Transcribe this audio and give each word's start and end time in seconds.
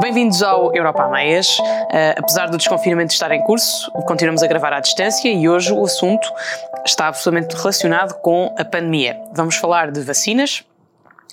Bem-vindos 0.00 0.42
ao 0.42 0.74
Europa 0.74 1.02
a 1.02 1.08
Meias. 1.10 1.58
Uh, 1.58 2.16
apesar 2.16 2.46
do 2.46 2.56
desconfinamento 2.56 3.12
estar 3.12 3.30
em 3.32 3.42
curso, 3.42 3.90
continuamos 4.06 4.42
a 4.42 4.46
gravar 4.46 4.72
à 4.72 4.80
distância 4.80 5.28
e 5.28 5.46
hoje 5.46 5.74
o 5.74 5.84
assunto 5.84 6.26
está 6.86 7.08
absolutamente 7.08 7.54
relacionado 7.54 8.14
com 8.22 8.54
a 8.58 8.64
pandemia. 8.64 9.20
Vamos 9.34 9.56
falar 9.56 9.90
de 9.90 10.00
vacinas, 10.00 10.64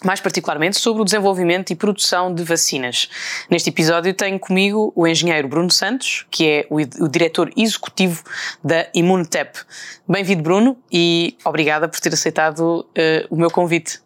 mais 0.04 0.20
particularmente 0.20 0.77
sobre 0.77 1.02
o 1.02 1.05
desenvolvimento 1.05 1.71
e 1.71 1.77
produção 1.77 2.34
de 2.34 2.43
vacinas. 2.43 3.09
Neste 3.50 3.70
episódio 3.70 4.14
tenho 4.14 4.38
comigo 4.38 4.91
o 4.93 5.07
engenheiro 5.07 5.47
Bruno 5.47 5.71
Santos, 5.71 6.25
que 6.29 6.45
é 6.45 6.68
o, 6.70 6.75
o 6.75 7.07
diretor 7.07 7.49
executivo 7.55 8.21
da 8.61 8.86
Immunotep. 8.93 9.59
Bem-vindo, 10.05 10.43
Bruno, 10.43 10.77
e 10.91 11.38
obrigada 11.45 11.88
por 11.88 12.02
ter 12.02 12.13
aceitado 12.13 12.81
uh, 12.81 12.86
o 13.29 13.38
meu 13.38 13.49
convite. 13.49 14.02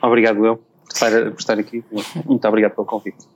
Obrigado, 0.00 0.46
eu, 0.46 0.62
por 0.98 1.38
estar 1.38 1.58
aqui. 1.58 1.84
Muito 2.24 2.48
obrigado 2.48 2.74
pelo 2.74 2.86
convite. 2.86 3.26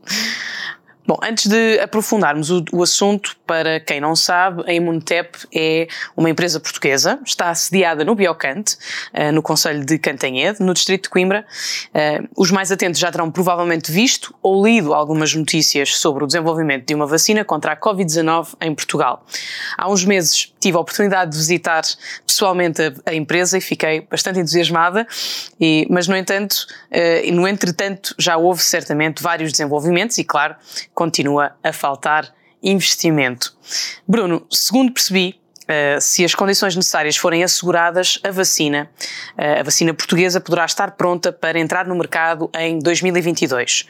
Bom, 1.06 1.18
antes 1.22 1.46
de 1.46 1.78
aprofundarmos 1.80 2.50
o, 2.50 2.64
o, 2.72 2.82
assunto, 2.82 3.36
para 3.46 3.78
quem 3.78 4.00
não 4.00 4.16
sabe, 4.16 4.64
a 4.66 4.72
Imunotep 4.72 5.36
é 5.54 5.86
uma 6.16 6.30
empresa 6.30 6.58
portuguesa, 6.58 7.20
está 7.26 7.54
sediada 7.54 8.06
no 8.06 8.14
Biocante, 8.14 8.78
uh, 9.12 9.30
no 9.30 9.42
Conselho 9.42 9.84
de 9.84 9.98
Cantanhede, 9.98 10.62
no 10.62 10.72
Distrito 10.72 11.04
de 11.04 11.08
Coimbra. 11.10 11.44
Uh, 11.90 12.26
os 12.34 12.50
mais 12.50 12.72
atentos 12.72 12.98
já 12.98 13.12
terão 13.12 13.30
provavelmente 13.30 13.92
visto 13.92 14.34
ou 14.42 14.64
lido 14.64 14.94
algumas 14.94 15.34
notícias 15.34 15.94
sobre 15.94 16.24
o 16.24 16.26
desenvolvimento 16.26 16.86
de 16.86 16.94
uma 16.94 17.06
vacina 17.06 17.44
contra 17.44 17.72
a 17.72 17.76
Covid-19 17.76 18.54
em 18.62 18.74
Portugal. 18.74 19.26
Há 19.76 19.90
uns 19.90 20.06
meses 20.06 20.53
tive 20.64 20.78
a 20.78 20.80
oportunidade 20.80 21.32
de 21.32 21.36
visitar 21.36 21.82
pessoalmente 22.26 22.80
a, 22.82 22.92
a 23.10 23.14
empresa 23.14 23.58
e 23.58 23.60
fiquei 23.60 24.00
bastante 24.00 24.38
entusiasmada, 24.38 25.06
e, 25.60 25.86
mas 25.90 26.08
no 26.08 26.16
entanto, 26.16 26.66
uh, 26.90 27.32
no 27.32 27.46
entretanto, 27.46 28.14
já 28.18 28.38
houve 28.38 28.62
certamente 28.62 29.22
vários 29.22 29.52
desenvolvimentos 29.52 30.16
e, 30.16 30.24
claro, 30.24 30.56
continua 30.94 31.54
a 31.62 31.72
faltar 31.72 32.34
investimento. 32.62 33.54
Bruno, 34.08 34.46
segundo 34.50 34.90
percebi, 34.92 35.38
Uh, 35.64 36.00
se 36.00 36.24
as 36.24 36.34
condições 36.34 36.76
necessárias 36.76 37.16
forem 37.16 37.42
asseguradas, 37.42 38.18
a 38.22 38.30
vacina, 38.30 38.90
uh, 39.38 39.60
a 39.60 39.62
vacina 39.62 39.94
portuguesa 39.94 40.40
poderá 40.40 40.64
estar 40.64 40.92
pronta 40.92 41.32
para 41.32 41.58
entrar 41.58 41.86
no 41.86 41.94
mercado 41.94 42.50
em 42.54 42.78
2022. 42.78 43.86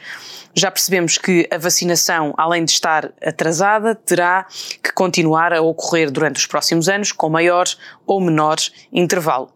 Já 0.55 0.71
percebemos 0.71 1.17
que 1.17 1.47
a 1.51 1.57
vacinação, 1.57 2.33
além 2.37 2.63
de 2.63 2.71
estar 2.71 3.11
atrasada, 3.21 3.93
terá 3.93 4.45
que 4.81 4.93
continuar 4.93 5.51
a 5.51 5.61
ocorrer 5.61 6.09
durante 6.09 6.37
os 6.37 6.45
próximos 6.45 6.87
anos 6.87 7.11
com 7.11 7.29
maior 7.29 7.65
ou 8.05 8.21
menor 8.21 8.55
intervalo. 8.91 9.54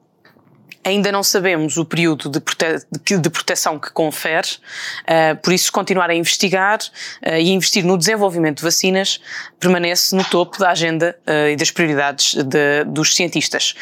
Ainda 0.89 1.11
não 1.11 1.21
sabemos 1.21 1.77
o 1.77 1.85
período 1.85 2.29
de, 2.29 2.39
prote 2.39 3.19
de 3.19 3.29
proteção 3.29 3.77
que 3.77 3.91
confere, 3.91 4.47
uh, 5.03 5.39
por 5.39 5.53
isso 5.53 5.71
continuar 5.71 6.09
a 6.09 6.15
investigar 6.15 6.79
uh, 6.79 7.35
e 7.35 7.51
investir 7.51 7.85
no 7.85 7.95
desenvolvimento 7.95 8.57
de 8.57 8.63
vacinas 8.63 9.21
permanece 9.59 10.15
no 10.15 10.23
topo 10.23 10.57
da 10.57 10.71
agenda 10.71 11.15
uh, 11.27 11.49
e 11.49 11.55
das 11.55 11.69
prioridades 11.69 12.33
de, 12.33 12.83
dos 12.85 13.15
cientistas. 13.15 13.75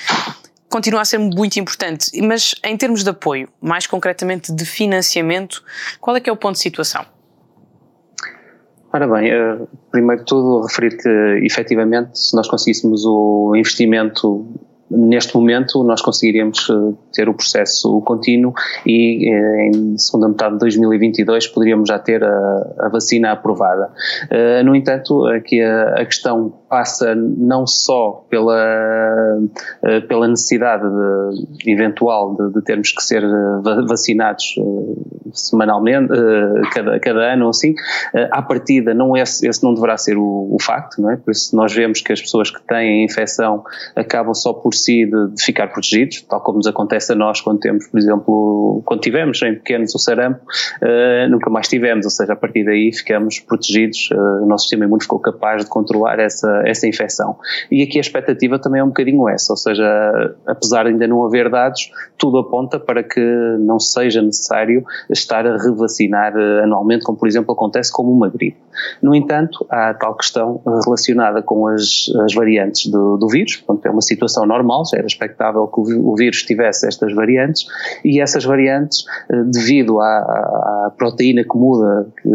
Continua 0.67 0.99
a 0.99 1.05
ser 1.05 1.17
muito 1.17 1.57
importante, 1.57 2.11
mas 2.21 2.53
em 2.61 2.75
termos 2.75 3.05
de 3.05 3.09
apoio, 3.09 3.47
mais 3.61 3.87
concretamente 3.87 4.51
de 4.51 4.65
financiamento, 4.65 5.63
qual 6.01 6.17
é 6.17 6.19
que 6.19 6.29
é 6.29 6.33
o 6.33 6.35
ponto 6.35 6.55
de 6.55 6.61
situação? 6.61 7.05
Ora 8.91 9.07
bem, 9.07 9.31
primeiro 9.91 10.23
de 10.23 10.27
tudo 10.27 10.65
referir 10.65 10.97
que 10.97 11.09
efetivamente 11.45 12.19
se 12.19 12.35
nós 12.35 12.49
conseguíssemos 12.49 13.05
o 13.05 13.53
investimento 13.55 14.45
neste 14.89 15.35
momento 15.35 15.83
nós 15.83 16.01
conseguiríamos 16.01 16.69
eh, 16.69 16.95
ter 17.13 17.27
o 17.29 17.33
processo 17.33 18.01
contínuo 18.01 18.53
e 18.85 19.29
eh, 19.29 19.67
em 19.67 19.97
segunda 19.97 20.29
metade 20.29 20.53
de 20.53 20.59
2022 20.59 21.47
poderíamos 21.47 21.89
já 21.89 21.99
ter 21.99 22.23
a, 22.23 22.75
a 22.79 22.89
vacina 22.89 23.31
aprovada. 23.31 23.91
Eh, 24.29 24.63
no 24.63 24.75
entanto, 24.75 25.25
aqui 25.27 25.61
a, 25.61 26.01
a, 26.01 26.05
questão 26.05 26.53
passa 26.69 27.15
não 27.15 27.65
só 27.65 28.25
pela, 28.29 29.39
pela 30.07 30.27
necessidade 30.27 30.83
de, 30.83 31.71
eventual 31.71 32.35
de, 32.35 32.53
de, 32.53 32.61
termos 32.61 32.91
que 32.91 33.01
ser 33.01 33.23
vacinados 33.87 34.55
semanalmente, 35.33 36.13
cada, 36.73 36.99
cada 36.99 37.33
ano 37.33 37.45
ou 37.45 37.49
assim, 37.51 37.73
à 38.31 38.41
partida 38.41 38.93
não 38.93 39.15
esse, 39.15 39.47
esse 39.47 39.63
não 39.63 39.73
deverá 39.73 39.97
ser 39.97 40.17
o, 40.17 40.49
o 40.51 40.57
facto, 40.61 41.01
não 41.01 41.11
é? 41.11 41.17
Por 41.17 41.31
isso 41.31 41.55
nós 41.55 41.73
vemos 41.73 42.01
que 42.01 42.11
as 42.11 42.21
pessoas 42.21 42.51
que 42.51 42.61
têm 42.63 43.01
a 43.01 43.05
infecção 43.05 43.63
acabam 43.95 44.33
só 44.33 44.53
por 44.53 44.73
si 44.77 45.05
de, 45.05 45.27
de, 45.33 45.43
ficar 45.43 45.67
protegidos, 45.67 46.21
tal 46.21 46.41
como 46.41 46.57
nos 46.57 46.67
acontece 46.67 47.11
a 47.11 47.15
nós 47.15 47.41
quando 47.41 47.59
temos, 47.59 47.87
por 47.87 47.99
exemplo, 47.99 48.81
quando 48.85 49.01
tivemos 49.01 49.41
em 49.41 49.55
pequenos 49.55 49.93
o 49.95 49.99
sarampo, 49.99 50.41
uh, 50.81 51.29
nunca 51.29 51.49
mais 51.49 51.67
tivemos, 51.67 52.05
ou 52.05 52.11
seja, 52.11 52.33
a 52.33 52.35
partir 52.35 52.63
daí 52.63 52.91
ficamos 52.93 53.39
protegidos, 53.39 54.09
uh, 54.11 54.43
o 54.43 54.47
nosso 54.47 54.63
sistema 54.63 54.85
imune 54.85 55.03
ficou 55.03 55.19
capaz 55.19 55.63
de 55.63 55.69
controlar 55.69 56.19
essa, 56.19 56.63
essa 56.65 56.87
infecção. 56.87 57.37
E 57.71 57.83
aqui 57.83 57.97
a 57.97 58.01
expectativa 58.01 58.59
também 58.59 58.81
é 58.81 58.83
um 58.83 58.87
bocadinho 58.87 59.27
essa, 59.27 59.53
ou 59.53 59.57
seja, 59.57 60.35
apesar 60.45 60.83
de 60.83 60.89
ainda 60.89 61.07
não 61.07 61.25
haver 61.25 61.49
dados, 61.49 61.91
tudo 62.17 62.37
aponta 62.39 62.79
para 62.79 63.03
que 63.03 63.21
não 63.59 63.79
seja 63.79 64.21
necessário 64.21 64.83
estar 65.09 65.45
a 65.45 65.57
revacinar 65.57 66.35
uh, 66.35 66.63
anualmente, 66.63 67.03
como 67.03 67.17
por 67.17 67.27
exemplo 67.27 67.53
acontece 67.53 67.91
como 67.91 68.11
uma 68.11 68.29
gripe. 68.29 68.57
No 69.01 69.15
entanto, 69.15 69.65
há 69.69 69.93
tal 69.93 70.15
questão 70.15 70.61
relacionada 70.83 71.41
com 71.41 71.67
as, 71.67 72.11
as 72.23 72.33
variantes 72.33 72.89
do, 72.91 73.17
do 73.17 73.27
vírus, 73.27 73.57
portanto 73.57 73.85
é 73.85 73.91
uma 73.91 74.01
situação 74.01 74.45
normal, 74.45 74.66
já 74.91 74.97
era 74.97 75.07
expectável 75.07 75.67
que 75.67 75.79
o 75.79 76.15
vírus 76.15 76.43
tivesse 76.43 76.87
estas 76.87 77.13
variantes, 77.13 77.65
e 78.03 78.21
essas 78.21 78.43
variantes, 78.43 79.05
eh, 79.29 79.43
devido 79.45 79.99
à, 79.99 80.17
à 80.87 80.93
proteína 80.97 81.43
que 81.43 81.57
muda, 81.57 82.07
que, 82.21 82.29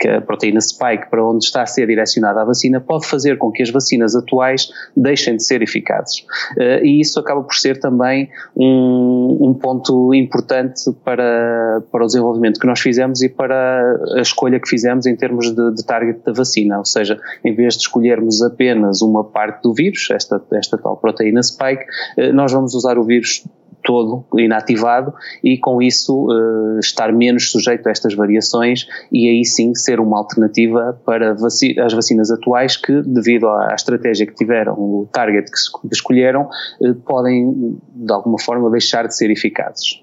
que 0.00 0.08
a 0.08 0.20
proteína 0.20 0.60
spike 0.60 1.10
para 1.10 1.24
onde 1.24 1.44
está 1.44 1.62
a 1.62 1.66
ser 1.66 1.86
direcionada 1.86 2.40
a 2.40 2.44
vacina 2.44 2.80
pode 2.80 3.06
fazer 3.06 3.36
com 3.36 3.52
que 3.52 3.62
as 3.62 3.70
vacinas 3.70 4.16
atuais 4.16 4.70
deixem 4.96 5.36
de 5.36 5.44
ser 5.44 5.62
eficazes. 5.62 6.20
Uh, 6.56 6.82
e 6.82 7.00
isso 7.00 7.20
acaba 7.20 7.42
por 7.42 7.54
ser 7.54 7.78
também 7.78 8.30
um, 8.56 9.38
um, 9.42 9.54
ponto 9.54 10.14
importante 10.14 10.90
para, 11.04 11.82
para 11.92 12.02
o 12.02 12.06
desenvolvimento 12.06 12.58
que 12.58 12.66
nós 12.66 12.80
fizemos 12.80 13.20
e 13.20 13.28
para 13.28 13.82
a 14.16 14.20
escolha 14.20 14.58
que 14.58 14.68
fizemos 14.68 15.04
em 15.04 15.14
termos 15.14 15.54
de, 15.54 15.74
de 15.74 15.84
target 15.84 16.20
da 16.24 16.32
vacina. 16.32 16.78
Ou 16.78 16.84
seja, 16.84 17.20
em 17.44 17.54
vez 17.54 17.74
de 17.74 17.82
escolhermos 17.82 18.42
apenas 18.42 19.02
uma 19.02 19.22
parte 19.22 19.62
do 19.62 19.74
vírus, 19.74 20.08
esta, 20.10 20.42
esta 20.54 20.78
tal 20.78 20.96
proteína 20.96 21.42
spike, 21.42 21.84
uh, 22.18 22.32
nós 22.32 22.50
vamos 22.52 22.74
usar 22.74 22.98
o 22.98 23.04
vírus 23.04 23.44
todo 23.82 24.24
inativado 24.38 25.14
e 25.42 25.58
com 25.58 25.80
isso 25.80 26.26
uh, 26.26 26.78
estar 26.78 27.12
menos 27.12 27.50
sujeito 27.50 27.86
a 27.88 27.90
estas 27.90 28.14
variações 28.14 28.86
e 29.12 29.28
aí 29.28 29.44
sim 29.44 29.74
ser 29.74 30.00
uma 30.00 30.18
alternativa 30.18 31.00
para 31.04 31.34
vaci 31.34 31.78
as 31.78 31.92
vacinas 31.92 32.30
atuais 32.30 32.76
que 32.76 33.02
devido 33.02 33.48
à, 33.48 33.74
estratégia 33.74 34.26
que 34.26 34.34
tiveram, 34.34 34.74
o 34.74 35.08
target 35.12 35.50
que, 35.50 35.88
que 35.88 35.94
escolheram, 35.94 36.48
uh, 36.80 36.94
podem 37.06 37.78
de 37.94 38.12
alguma 38.12 38.38
forma 38.38 38.70
deixar 38.70 39.06
de 39.06 39.16
ser 39.16 39.30
eficazes. 39.30 40.02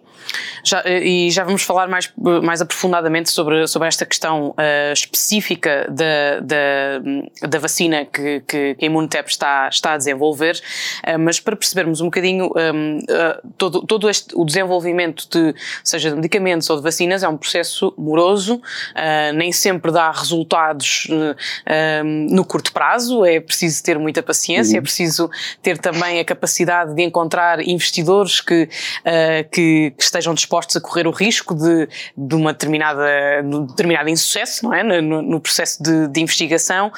Já, 0.64 0.84
e 0.86 1.30
já 1.32 1.44
vamos 1.44 1.64
falar 1.64 1.88
mais, 1.88 2.12
mais 2.44 2.62
aprofundadamente 2.62 3.30
sobre, 3.30 3.68
sobre 3.68 3.88
esta 3.88 4.06
questão 4.06 4.50
uh, 4.50 4.94
específica 4.94 5.88
da, 5.90 6.40
da, 6.42 7.48
da 7.48 7.60
vacina 7.60 8.06
que, 8.06 8.42
que, 8.42 8.76
que 8.76 8.86
a 8.86 8.86
Imunotep 8.86 9.30
está, 9.30 9.70
está 9.70 9.94
a 9.94 9.98
desenvolver, 9.98 10.60
uh, 11.08 11.20
mas 11.20 11.40
para 11.40 11.56
percebermos 11.56 12.02
um 12.02 12.06
bocadinho 12.06 12.46
um, 12.48 12.98
uh, 12.98 13.04
eh, 13.10 13.42
todo, 13.58 13.82
todo 13.82 14.10
este, 14.10 14.36
o 14.36 14.46
desenvolvimento 14.46 15.28
de, 15.30 15.56
seja 15.84 16.10
de 16.10 16.16
medicamentos 16.16 16.70
ou 16.70 16.78
de 16.78 16.84
vacinas, 16.84 17.24
é 17.24 17.28
um 17.28 17.38
processo 17.38 17.94
moroso, 17.98 18.62
nem 19.36 19.52
sempre 19.52 19.92
dá 19.92 20.12
resultados 20.12 21.08
no 22.30 22.46
curto 22.46 22.72
prazo, 22.72 23.26
é 23.26 23.40
preciso 23.40 23.84
ter 23.84 23.98
muita 23.98 24.22
paciência, 24.22 24.74
uhum. 24.74 24.80
é 24.80 24.82
preciso 24.82 25.30
ter 25.62 25.78
também 25.78 26.20
a 26.20 26.26
capacidade 26.26 26.94
de 26.94 27.02
encontrar 27.04 27.60
investidores 27.60 28.42
que, 28.42 28.68
que, 29.52 29.94
que 29.98 30.04
estejam 30.18 30.34
dispostos 30.34 30.76
a 30.76 30.82
correr 30.82 31.08
o 31.08 31.12
risco 31.12 31.54
de, 31.54 31.88
de 32.18 32.36
uma 32.36 32.52
determinada, 32.52 33.06
de 33.44 33.68
determinado 33.68 34.10
insucesso, 34.10 34.66
não 34.66 34.74
é? 34.74 34.84
No, 34.84 35.22
no 35.22 35.40
processo 35.40 35.82
de, 35.82 36.08
de 36.08 36.22
investigação. 36.22 36.92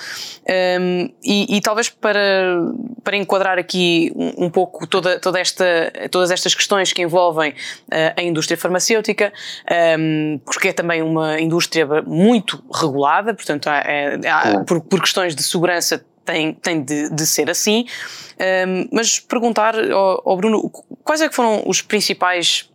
Um, 0.80 1.10
e, 1.24 1.58
e, 1.58 1.62
talvez 1.62 1.90
para, 1.90 2.22
para 3.04 3.18
enquadrar 3.18 3.58
aqui 3.60 4.12
um, 4.16 4.46
um, 4.46 4.50
pouco 4.50 4.88
toda, 4.88 5.20
toda 5.20 5.40
esta, 5.40 5.92
todas 6.10 6.32
estas 6.32 6.56
questões 6.56 6.94
que 6.94 7.02
envolvem 7.02 7.52
uh, 7.52 8.14
a 8.16 8.22
indústria 8.22 8.58
farmacêutica, 8.58 9.34
um, 10.00 10.40
porque 10.46 10.70
é 10.70 10.74
também 10.74 11.02
uma 11.02 11.40
indústria 11.40 11.86
muito 12.06 12.64
regulada, 12.74 13.34
portanto, 13.34 13.68
há, 13.68 13.78
é, 13.80 14.20
há, 14.28 14.64
por, 14.66 14.82
por 14.82 15.02
questões 15.02 15.36
de 15.36 15.44
segurança 15.44 16.04
tem, 16.30 16.54
tem 16.54 16.82
de, 16.82 17.10
de 17.10 17.26
ser 17.26 17.50
assim. 17.50 17.86
Um, 18.68 18.88
mas 18.92 19.20
perguntar 19.20 19.76
ao, 19.92 20.22
ao, 20.30 20.38
Bruno 20.38 20.70
quais 21.04 21.22
é 21.22 21.28
que 21.28 21.36
foram 21.36 21.64
os 21.66 21.82
principais 21.82 22.70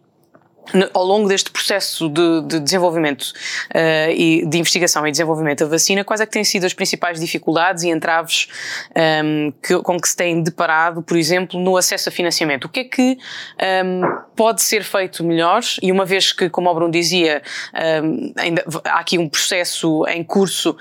ao 0.92 1.04
longo 1.04 1.28
deste 1.28 1.50
processo 1.50 2.08
de, 2.08 2.42
de 2.42 2.60
desenvolvimento 2.60 3.22
uh, 3.22 4.10
e 4.10 4.46
de 4.46 4.58
investigação 4.58 5.06
e 5.06 5.10
desenvolvimento 5.10 5.64
da 5.64 5.70
vacina, 5.70 6.02
quais 6.04 6.20
é 6.20 6.26
que 6.26 6.32
têm 6.32 6.44
sido 6.44 6.64
as 6.64 6.72
principais 6.72 7.20
dificuldades 7.20 7.82
e 7.82 7.90
entraves 7.90 8.48
um, 8.96 9.00
ehm, 9.00 9.52
que, 9.62 9.78
com 9.78 10.00
que 10.00 10.08
se 10.08 10.16
têm 10.16 10.42
deparado, 10.42 11.02
por 11.02 11.16
exemplo, 11.16 11.60
no 11.60 11.76
acesso 11.76 12.08
a 12.08 12.12
financiamento? 12.12 12.64
O 12.64 12.68
que 12.68 12.80
é 12.80 12.84
que 12.84 13.02
um, 13.02 13.16
ehm, 13.58 14.02
pode 14.34 14.62
ser 14.62 14.82
feito 14.82 15.22
melhor? 15.22 15.60
E 15.82 15.92
uma 15.92 16.04
vez 16.04 16.32
que, 16.32 16.48
como 16.48 16.70
o 16.70 16.74
Bruno 16.74 16.90
dizia, 16.90 17.42
um, 17.74 17.78
ehm, 17.78 18.32
ainda 18.36 18.64
há 18.84 18.98
aqui 18.98 19.18
um 19.18 19.28
processo 19.28 20.04
em 20.08 20.24
curso 20.24 20.76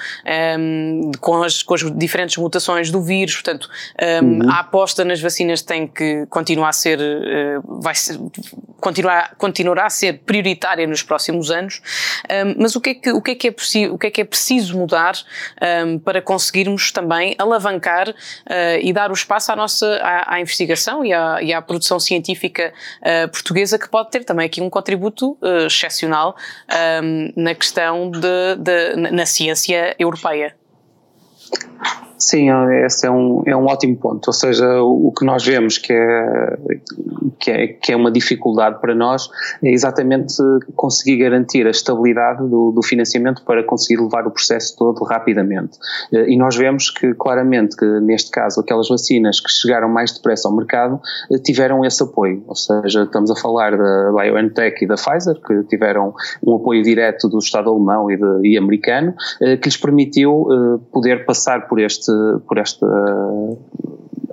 com 1.19 1.43
as, 1.43 1.61
com, 1.61 1.73
as, 1.73 1.81
diferentes 1.97 2.37
mutações 2.37 2.89
do 2.89 3.01
vírus, 3.01 3.35
portanto, 3.35 3.69
uhum. 4.01 4.49
a 4.49 4.59
aposta 4.59 5.03
nas 5.03 5.21
vacinas 5.21 5.61
tem 5.61 5.87
que 5.87 6.25
continuar 6.27 6.69
a 6.69 6.73
ser, 6.73 6.99
uh, 6.99 7.81
vai 7.81 7.95
ser, 7.95 8.19
continuar, 8.79 9.35
continuar 9.37 9.72
continuará 9.73 9.85
a 9.87 9.89
ser 9.89 10.19
prioritária 10.19 10.85
nos 10.87 11.01
próximos 11.01 11.49
anos, 11.51 11.81
um, 12.29 12.61
mas 12.61 12.75
o 12.75 12.81
que 12.81 12.91
é 12.91 12.93
que, 12.93 13.11
o 13.11 13.21
que, 13.21 13.31
é, 13.31 13.35
que 13.35 13.47
é, 13.47 13.89
o 13.89 13.97
que 13.97 14.07
é 14.07 14.11
que 14.11 14.21
é 14.21 14.23
preciso 14.23 14.77
mudar 14.77 15.15
um, 15.85 15.99
para 15.99 16.21
conseguirmos 16.21 16.91
também 16.91 17.35
alavancar 17.37 18.09
uh, 18.09 18.13
e 18.81 18.93
dar 18.93 19.09
o 19.09 19.13
espaço 19.13 19.51
à 19.51 19.55
nossa 19.55 19.99
à, 20.01 20.35
à 20.35 20.41
investigação 20.41 21.03
e 21.03 21.11
à, 21.11 21.41
e 21.41 21.53
à, 21.53 21.61
produção 21.61 21.99
científica 21.99 22.73
uh, 23.01 23.29
portuguesa 23.29 23.79
que 23.79 23.89
pode 23.89 24.11
ter 24.11 24.23
também 24.23 24.45
aqui 24.45 24.61
um 24.61 24.69
contributo 24.69 25.37
uh, 25.41 25.65
excepcional 25.65 26.35
um, 27.03 27.33
na 27.35 27.55
questão 27.55 28.11
de, 28.11 28.55
de, 28.57 29.11
na 29.11 29.25
ciência 29.25 29.95
europeia. 29.97 30.55
Sim, 32.25 32.47
esse 32.85 33.05
é 33.05 33.11
um, 33.11 33.43
é 33.45 33.53
um 33.53 33.65
ótimo 33.65 33.97
ponto. 33.97 34.27
Ou 34.27 34.33
seja, 34.33 34.81
o, 34.81 35.07
o 35.07 35.11
que 35.11 35.25
nós 35.25 35.45
vemos 35.45 35.77
que 35.77 35.91
é, 35.91 36.57
que, 37.37 37.51
é, 37.51 37.67
que 37.67 37.91
é 37.91 37.95
uma 37.97 38.09
dificuldade 38.09 38.79
para 38.79 38.95
nós 38.95 39.29
é 39.61 39.69
exatamente 39.69 40.35
conseguir 40.73 41.17
garantir 41.17 41.67
a 41.67 41.69
estabilidade 41.69 42.47
do, 42.47 42.71
do 42.71 42.81
financiamento 42.81 43.43
para 43.43 43.61
conseguir 43.61 44.01
levar 44.01 44.25
o 44.25 44.31
processo 44.31 44.73
todo 44.77 45.03
rapidamente. 45.03 45.77
Eh, 46.13 46.29
e 46.29 46.37
nós 46.37 46.55
vemos 46.55 46.89
que 46.89 47.13
claramente 47.13 47.75
que 47.75 47.85
neste 47.99 48.31
caso 48.31 48.61
aquelas 48.61 48.87
vacinas 48.87 49.41
que 49.41 49.51
chegaram 49.51 49.89
mais 49.89 50.13
depressa 50.13 50.47
ao 50.47 50.55
mercado 50.55 51.01
eh, 51.29 51.37
tiveram 51.39 51.83
esse 51.83 52.01
apoio. 52.01 52.41
Ou 52.47 52.55
seja, 52.55 53.03
estamos 53.03 53.31
a 53.31 53.35
falar 53.35 53.75
da 53.75 54.13
BioNTech 54.13 54.85
e 54.85 54.87
da 54.87 54.95
Pfizer, 54.95 55.41
que 55.45 55.63
tiveram 55.63 56.13
um 56.41 56.55
apoio 56.55 56.81
direto 56.83 57.27
do 57.27 57.39
Estado 57.39 57.69
alemão 57.69 58.09
e, 58.09 58.15
de, 58.15 58.47
e 58.47 58.57
americano, 58.57 59.13
eh, 59.41 59.57
que 59.57 59.67
lhes 59.67 59.75
permitiu 59.75 60.47
poder 60.91 61.25
passar 61.25 61.67
por 61.67 61.79
este 61.79 62.12
por 62.47 62.57
esta 62.57 62.87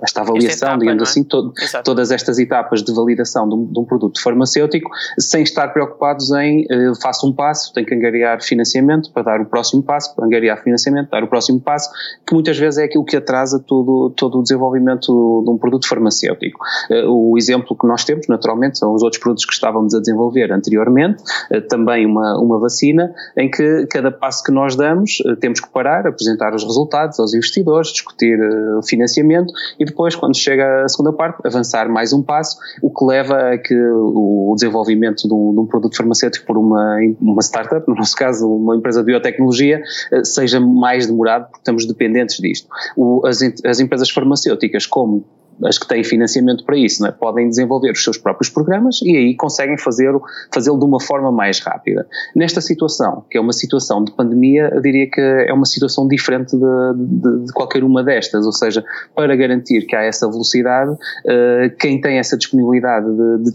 esta 0.01 0.21
avaliação, 0.21 0.69
etapa, 0.69 0.79
digamos 0.79 1.01
é? 1.01 1.03
assim, 1.03 1.23
to, 1.23 1.53
todas 1.83 2.11
estas 2.11 2.39
etapas 2.39 2.81
de 2.81 2.93
validação 2.93 3.47
de 3.47 3.55
um, 3.55 3.65
de 3.65 3.79
um, 3.79 3.85
produto 3.85 4.21
farmacêutico, 4.21 4.89
sem 5.19 5.43
estar 5.43 5.67
preocupados 5.69 6.31
em 6.31 6.65
uh, 6.65 6.99
faço 7.01 7.27
um 7.27 7.33
passo, 7.33 7.71
tenho 7.73 7.85
que 7.85 7.93
angariar 7.93 8.41
financiamento 8.41 9.11
para 9.13 9.23
dar 9.23 9.41
o 9.41 9.45
próximo 9.45 9.83
passo, 9.83 10.13
angariar 10.19 10.61
financiamento, 10.63 11.09
dar 11.09 11.23
o 11.23 11.27
próximo 11.27 11.61
passo, 11.61 11.89
que 12.25 12.33
muitas 12.33 12.57
vezes 12.57 12.79
é 12.79 12.85
aquilo 12.85 13.05
que 13.05 13.15
atrasa 13.15 13.59
todo, 13.59 14.11
todo 14.17 14.39
o 14.39 14.41
desenvolvimento 14.41 15.43
de 15.45 15.51
um 15.51 15.57
produto 15.57 15.87
farmacêutico. 15.87 16.59
Uh, 16.89 17.31
o 17.31 17.37
exemplo 17.37 17.77
que 17.77 17.87
nós 17.87 18.03
temos, 18.03 18.27
naturalmente, 18.27 18.79
são 18.79 18.93
os 18.93 19.03
outros 19.03 19.21
produtos 19.21 19.45
que 19.45 19.53
estávamos 19.53 19.93
a 19.93 19.99
desenvolver 19.99 20.51
anteriormente, 20.51 21.21
uh, 21.51 21.61
também 21.67 22.07
uma, 22.07 22.39
uma 22.39 22.59
vacina, 22.59 23.13
em 23.37 23.49
que 23.51 23.85
cada 23.87 24.11
passo 24.11 24.43
que 24.43 24.51
nós 24.51 24.75
damos 24.75 25.17
temos 25.39 25.59
que 25.59 25.69
parar, 25.69 26.07
apresentar 26.07 26.55
os 26.55 26.63
resultados 26.63 27.19
aos 27.19 27.33
investidores, 27.33 27.60
discutir 27.91 28.39
o 28.77 28.83
financiamento 28.83 29.53
e 29.79 29.85
depois, 29.85 30.15
quando 30.15 30.35
chega 30.35 30.83
a 30.83 30.89
segunda 30.89 31.13
parte, 31.13 31.39
avançar 31.45 31.89
mais 31.89 32.13
um 32.13 32.21
passo, 32.21 32.57
o 32.81 32.89
que 32.89 33.05
leva 33.05 33.53
a 33.53 33.57
que 33.57 33.75
o 33.75 34.53
desenvolvimento 34.55 35.27
de 35.27 35.33
um, 35.33 35.53
de 35.53 35.59
um 35.59 35.65
produto 35.65 35.95
farmacêutico 35.95 36.45
por 36.45 36.57
uma, 36.57 36.97
uma 37.19 37.41
startup, 37.41 37.87
no 37.87 37.95
nosso 37.95 38.15
caso 38.15 38.47
uma 38.47 38.75
empresa 38.75 39.01
de 39.01 39.05
biotecnologia, 39.05 39.81
eh, 40.11 40.23
seja 40.23 40.59
mais 40.59 41.07
demorado 41.07 41.45
porque 41.45 41.59
estamos 41.59 41.85
dependentes 41.85 42.37
disto. 42.37 42.67
O, 42.95 43.25
as, 43.25 43.41
as 43.65 43.79
empresas 43.79 44.09
farmacêuticas, 44.09 44.85
como 44.85 45.23
as 45.65 45.77
que 45.77 45.87
têm 45.87 46.03
financiamento 46.03 46.63
para 46.65 46.77
isso, 46.77 47.05
é? 47.05 47.11
podem 47.11 47.47
desenvolver 47.47 47.91
os 47.91 48.03
seus 48.03 48.17
próprios 48.17 48.49
programas 48.49 48.99
e 49.03 49.15
aí 49.15 49.35
conseguem 49.35 49.77
fazê-lo 49.77 50.21
fazê 50.53 50.71
de 50.71 50.85
uma 50.85 50.99
forma 50.99 51.31
mais 51.31 51.59
rápida. 51.59 52.07
Nesta 52.35 52.61
situação, 52.61 53.23
que 53.29 53.37
é 53.37 53.41
uma 53.41 53.53
situação 53.53 54.03
de 54.03 54.11
pandemia, 54.11 54.69
eu 54.73 54.81
diria 54.81 55.09
que 55.09 55.21
é 55.21 55.53
uma 55.53 55.65
situação 55.65 56.07
diferente 56.07 56.51
de, 56.51 56.93
de, 56.95 57.45
de 57.45 57.53
qualquer 57.53 57.83
uma 57.83 58.03
destas, 58.03 58.45
ou 58.45 58.51
seja, 58.51 58.83
para 59.15 59.35
garantir 59.35 59.85
que 59.85 59.95
há 59.95 60.03
essa 60.03 60.29
velocidade, 60.29 60.91
uh, 60.91 61.75
quem 61.79 61.99
tem 61.99 62.17
essa 62.17 62.37
disponibilidade 62.37 63.07
de, 63.07 63.43
de 63.43 63.51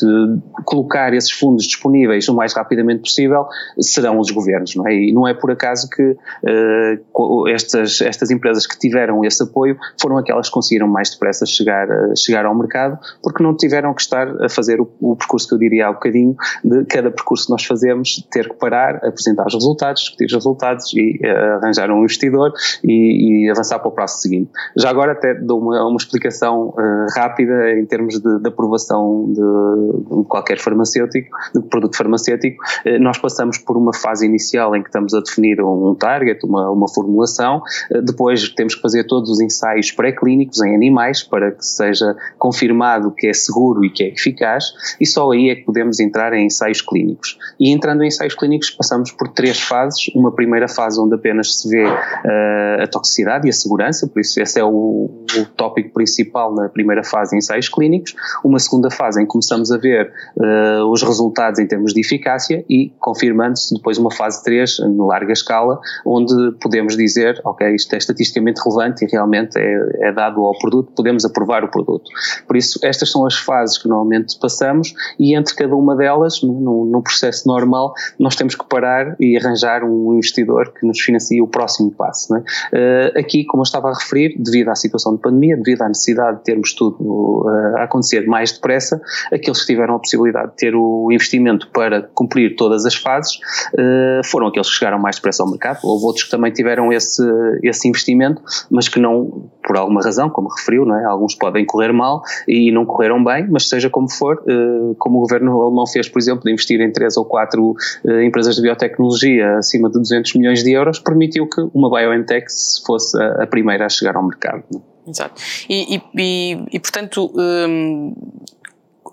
de 0.00 0.38
colocar 0.64 1.12
esses 1.14 1.30
fundos 1.30 1.64
disponíveis 1.64 2.28
o 2.28 2.34
mais 2.34 2.52
rapidamente 2.54 3.02
possível 3.02 3.46
serão 3.80 4.18
os 4.18 4.30
governos, 4.30 4.74
não 4.76 4.86
é? 4.86 4.94
E 4.94 5.12
não 5.12 5.26
é 5.26 5.34
por 5.34 5.50
acaso 5.50 5.88
que 5.88 6.02
uh, 6.02 7.48
estas, 7.48 8.00
estas 8.00 8.30
empresas 8.30 8.66
que 8.66 8.78
tiveram 8.78 9.24
esse 9.24 9.42
apoio 9.42 9.76
foram 10.00 10.18
aquelas 10.18 10.48
que 10.48 10.54
conseguiram 10.54 10.88
mais 10.88 11.10
depressa 11.10 11.46
chegar, 11.46 11.88
chegar 12.16 12.44
ao 12.44 12.56
mercado, 12.56 12.98
porque 13.22 13.42
não 13.42 13.56
tiveram 13.56 13.94
que 13.94 14.02
estar 14.02 14.28
a 14.42 14.48
fazer 14.48 14.80
o, 14.80 14.88
o 15.00 15.16
percurso 15.16 15.48
que 15.48 15.54
eu 15.54 15.58
diria 15.58 15.88
há 15.88 15.92
bocadinho, 15.92 16.34
de 16.64 16.84
cada 16.84 17.10
percurso 17.10 17.46
que 17.46 17.52
nós 17.52 17.64
fazemos, 17.64 18.26
ter 18.30 18.48
que 18.48 18.54
parar, 18.56 18.96
apresentar 18.96 19.46
os 19.46 19.54
resultados, 19.54 20.02
discutir 20.02 20.26
os 20.26 20.32
resultados 20.32 20.92
e 20.94 21.18
uh, 21.22 21.56
arranjar 21.62 21.90
um 21.90 22.00
investidor 22.00 22.52
e, 22.84 23.46
e, 23.46 23.50
avançar 23.50 23.78
para 23.78 23.88
o 23.88 23.92
passo 23.92 24.20
seguinte. 24.20 24.50
Já 24.76 24.90
agora 24.90 25.12
até 25.12 25.34
dou 25.34 25.60
uma, 25.60 25.86
uma 25.86 25.96
explicação 25.96 26.68
uh, 26.68 27.06
rápida 27.14 27.72
em 27.72 27.86
termos 27.86 28.20
de, 28.20 28.38
de 28.40 28.48
aprovação 28.48 29.32
de 29.32 29.40
de 29.82 30.24
qualquer 30.28 30.58
farmacêutico, 30.58 31.28
produto 31.70 31.96
farmacêutico, 31.96 32.62
eh, 32.84 32.98
nós 32.98 33.18
passamos 33.18 33.58
por 33.58 33.76
uma 33.76 33.94
fase 33.94 34.26
inicial 34.26 34.74
em 34.76 34.82
que 34.82 34.88
estamos 34.88 35.14
a 35.14 35.20
definir 35.20 35.60
um 35.62 35.94
target, 35.94 36.44
uma, 36.44 36.70
uma 36.70 36.88
formulação, 36.88 37.62
eh, 37.90 38.00
depois 38.00 38.48
temos 38.50 38.74
que 38.74 38.82
fazer 38.82 39.04
todos 39.04 39.30
os 39.30 39.40
ensaios 39.40 39.90
pré-clínicos 39.90 40.62
em 40.62 40.74
animais 40.74 41.22
para 41.22 41.52
que 41.52 41.64
seja 41.64 42.16
confirmado 42.38 43.12
que 43.12 43.26
é 43.26 43.32
seguro 43.32 43.84
e 43.84 43.90
que 43.90 44.04
é 44.04 44.08
eficaz, 44.08 44.64
e 45.00 45.06
só 45.06 45.30
aí 45.30 45.50
é 45.50 45.56
que 45.56 45.64
podemos 45.64 46.00
entrar 46.00 46.32
em 46.32 46.46
ensaios 46.46 46.80
clínicos. 46.80 47.38
E 47.58 47.72
entrando 47.72 48.02
em 48.02 48.08
ensaios 48.08 48.34
clínicos 48.34 48.70
passamos 48.70 49.10
por 49.12 49.28
três 49.28 49.60
fases, 49.60 50.08
uma 50.14 50.32
primeira 50.32 50.68
fase 50.68 51.00
onde 51.00 51.14
apenas 51.14 51.60
se 51.60 51.68
vê 51.68 51.84
uh, 51.84 52.82
a 52.82 52.86
toxicidade 52.86 53.46
e 53.46 53.50
a 53.50 53.52
segurança, 53.52 54.06
por 54.06 54.20
isso 54.20 54.40
esse 54.40 54.58
é 54.58 54.64
o, 54.64 55.24
o 55.36 55.44
tópico 55.56 55.92
principal 55.92 56.54
na 56.54 56.68
primeira 56.68 57.04
fase 57.04 57.34
em 57.34 57.38
ensaios 57.38 57.68
clínicos, 57.68 58.14
uma 58.44 58.58
segunda 58.58 58.90
fase 58.90 59.20
em 59.20 59.24
que 59.24 59.30
começamos 59.30 59.70
a 59.70 59.71
ver 59.78 60.12
uh, 60.36 60.84
os 60.90 61.02
resultados 61.02 61.58
em 61.58 61.66
termos 61.66 61.92
de 61.92 62.00
eficácia 62.00 62.64
e 62.68 62.92
confirmando-se 62.98 63.74
depois 63.74 63.98
uma 63.98 64.10
fase 64.10 64.42
3 64.44 64.80
em 64.80 64.96
larga 64.96 65.32
escala, 65.32 65.78
onde 66.04 66.34
podemos 66.60 66.96
dizer, 66.96 67.40
ok, 67.44 67.74
isto 67.74 67.92
é 67.94 67.98
estatisticamente 67.98 68.60
relevante 68.64 69.04
e 69.04 69.08
realmente 69.08 69.58
é, 69.58 70.08
é 70.08 70.12
dado 70.12 70.40
ao 70.44 70.58
produto, 70.58 70.92
podemos 70.94 71.24
aprovar 71.24 71.64
o 71.64 71.68
produto. 71.68 72.10
Por 72.46 72.56
isso, 72.56 72.78
estas 72.82 73.10
são 73.10 73.26
as 73.26 73.36
fases 73.36 73.78
que 73.78 73.88
normalmente 73.88 74.38
passamos 74.38 74.94
e 75.18 75.36
entre 75.36 75.54
cada 75.54 75.74
uma 75.74 75.96
delas, 75.96 76.42
no, 76.42 76.84
no 76.84 77.02
processo 77.02 77.46
normal, 77.46 77.94
nós 78.18 78.36
temos 78.36 78.54
que 78.54 78.66
parar 78.66 79.16
e 79.20 79.36
arranjar 79.36 79.84
um 79.84 80.14
investidor 80.14 80.72
que 80.72 80.86
nos 80.86 81.00
financie 81.00 81.40
o 81.40 81.46
próximo 81.46 81.90
passo. 81.90 82.34
Uh, 82.34 83.18
aqui, 83.18 83.44
como 83.44 83.62
eu 83.62 83.64
estava 83.64 83.88
a 83.88 83.94
referir, 83.94 84.36
devido 84.38 84.68
à 84.68 84.74
situação 84.74 85.14
de 85.14 85.20
pandemia, 85.20 85.56
devido 85.56 85.82
à 85.82 85.88
necessidade 85.88 86.38
de 86.38 86.44
termos 86.44 86.74
tudo 86.74 86.96
uh, 87.00 87.76
a 87.78 87.84
acontecer 87.84 88.26
mais 88.26 88.52
depressa, 88.52 89.00
aqueles 89.32 89.61
que 89.64 89.72
tiveram 89.72 89.96
a 89.96 89.98
possibilidade 89.98 90.50
de 90.50 90.56
ter 90.56 90.74
o 90.74 91.08
investimento 91.10 91.68
para 91.68 92.02
cumprir 92.02 92.56
todas 92.56 92.84
as 92.84 92.94
fases 92.94 93.36
uh, 93.74 94.24
foram 94.24 94.48
aqueles 94.48 94.68
que 94.68 94.74
chegaram 94.74 94.98
mais 94.98 95.16
depressa 95.16 95.42
ao 95.42 95.50
mercado. 95.50 95.78
Houve 95.82 96.04
outros 96.04 96.24
que 96.24 96.30
também 96.30 96.52
tiveram 96.52 96.92
esse, 96.92 97.22
esse 97.62 97.88
investimento, 97.88 98.42
mas 98.70 98.88
que 98.88 98.98
não, 98.98 99.50
por 99.66 99.76
alguma 99.76 100.02
razão, 100.02 100.28
como 100.30 100.48
referiu, 100.48 100.84
não 100.84 100.98
é? 100.98 101.04
alguns 101.04 101.34
podem 101.34 101.64
correr 101.64 101.92
mal 101.92 102.22
e 102.46 102.70
não 102.72 102.84
correram 102.84 103.22
bem, 103.22 103.46
mas 103.50 103.68
seja 103.68 103.88
como 103.88 104.10
for, 104.10 104.42
uh, 104.46 104.94
como 104.98 105.18
o 105.18 105.20
governo 105.22 105.60
alemão 105.60 105.86
fez, 105.86 106.08
por 106.08 106.18
exemplo, 106.18 106.44
de 106.44 106.52
investir 106.52 106.80
em 106.80 106.92
três 106.92 107.16
ou 107.16 107.24
quatro 107.24 107.70
uh, 108.04 108.20
empresas 108.20 108.56
de 108.56 108.62
biotecnologia 108.62 109.56
acima 109.58 109.88
de 109.88 109.98
200 109.98 110.34
milhões 110.34 110.62
de 110.62 110.72
euros, 110.72 110.98
permitiu 110.98 111.48
que 111.48 111.60
uma 111.74 111.90
BioNTech 111.90 112.46
fosse 112.84 113.20
a, 113.20 113.42
a 113.42 113.46
primeira 113.46 113.86
a 113.86 113.88
chegar 113.88 114.16
ao 114.16 114.26
mercado. 114.26 114.64
É? 114.74 115.10
Exato. 115.10 115.42
E, 115.68 115.96
e, 115.96 116.02
e, 116.16 116.64
e 116.72 116.80
portanto, 116.80 117.32
hum, 117.34 118.14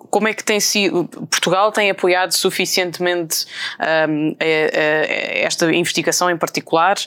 como 0.10 0.28
é 0.28 0.34
que 0.34 0.44
tem 0.44 0.60
sido, 0.60 1.06
Portugal 1.06 1.72
tem 1.72 1.90
apoiado 1.90 2.32
suficientemente 2.32 3.46
um, 4.10 4.36
esta 4.40 5.72
investigação 5.74 6.30
em 6.30 6.38
particular, 6.38 6.98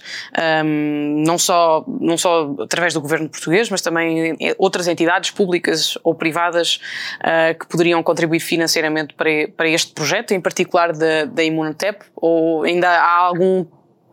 um, 0.64 1.22
não, 1.26 1.38
só, 1.38 1.84
não 1.86 2.16
só 2.16 2.54
através 2.60 2.94
do 2.94 3.00
governo 3.00 3.28
português, 3.28 3.68
mas 3.70 3.80
também 3.80 4.36
outras 4.58 4.88
entidades 4.88 5.30
públicas 5.30 5.98
ou 6.02 6.14
privadas 6.14 6.80
uh, 7.20 7.58
que 7.58 7.66
poderiam 7.66 8.02
contribuir 8.02 8.40
financeiramente 8.40 9.14
para, 9.14 9.48
para 9.56 9.68
este 9.68 9.92
projeto, 9.92 10.32
em 10.32 10.40
particular 10.40 10.92
da, 10.92 11.24
da 11.24 11.42
Imunotep, 11.42 12.04
ou 12.16 12.62
ainda 12.62 12.88
há 12.88 13.16
algum 13.16 13.64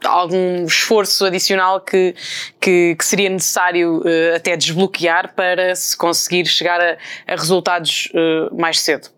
algum 0.05 0.65
esforço 0.65 1.25
adicional 1.25 1.81
que, 1.81 2.15
que, 2.59 2.95
que 2.97 3.05
seria 3.05 3.29
necessário 3.29 3.99
uh, 3.99 4.35
até 4.35 4.55
desbloquear 4.55 5.33
para 5.33 5.75
se 5.75 5.95
conseguir 5.97 6.45
chegar 6.45 6.79
a, 6.81 6.97
a 7.27 7.35
resultados 7.35 8.09
uh, 8.13 8.55
mais 8.55 8.79
cedo? 8.79 9.09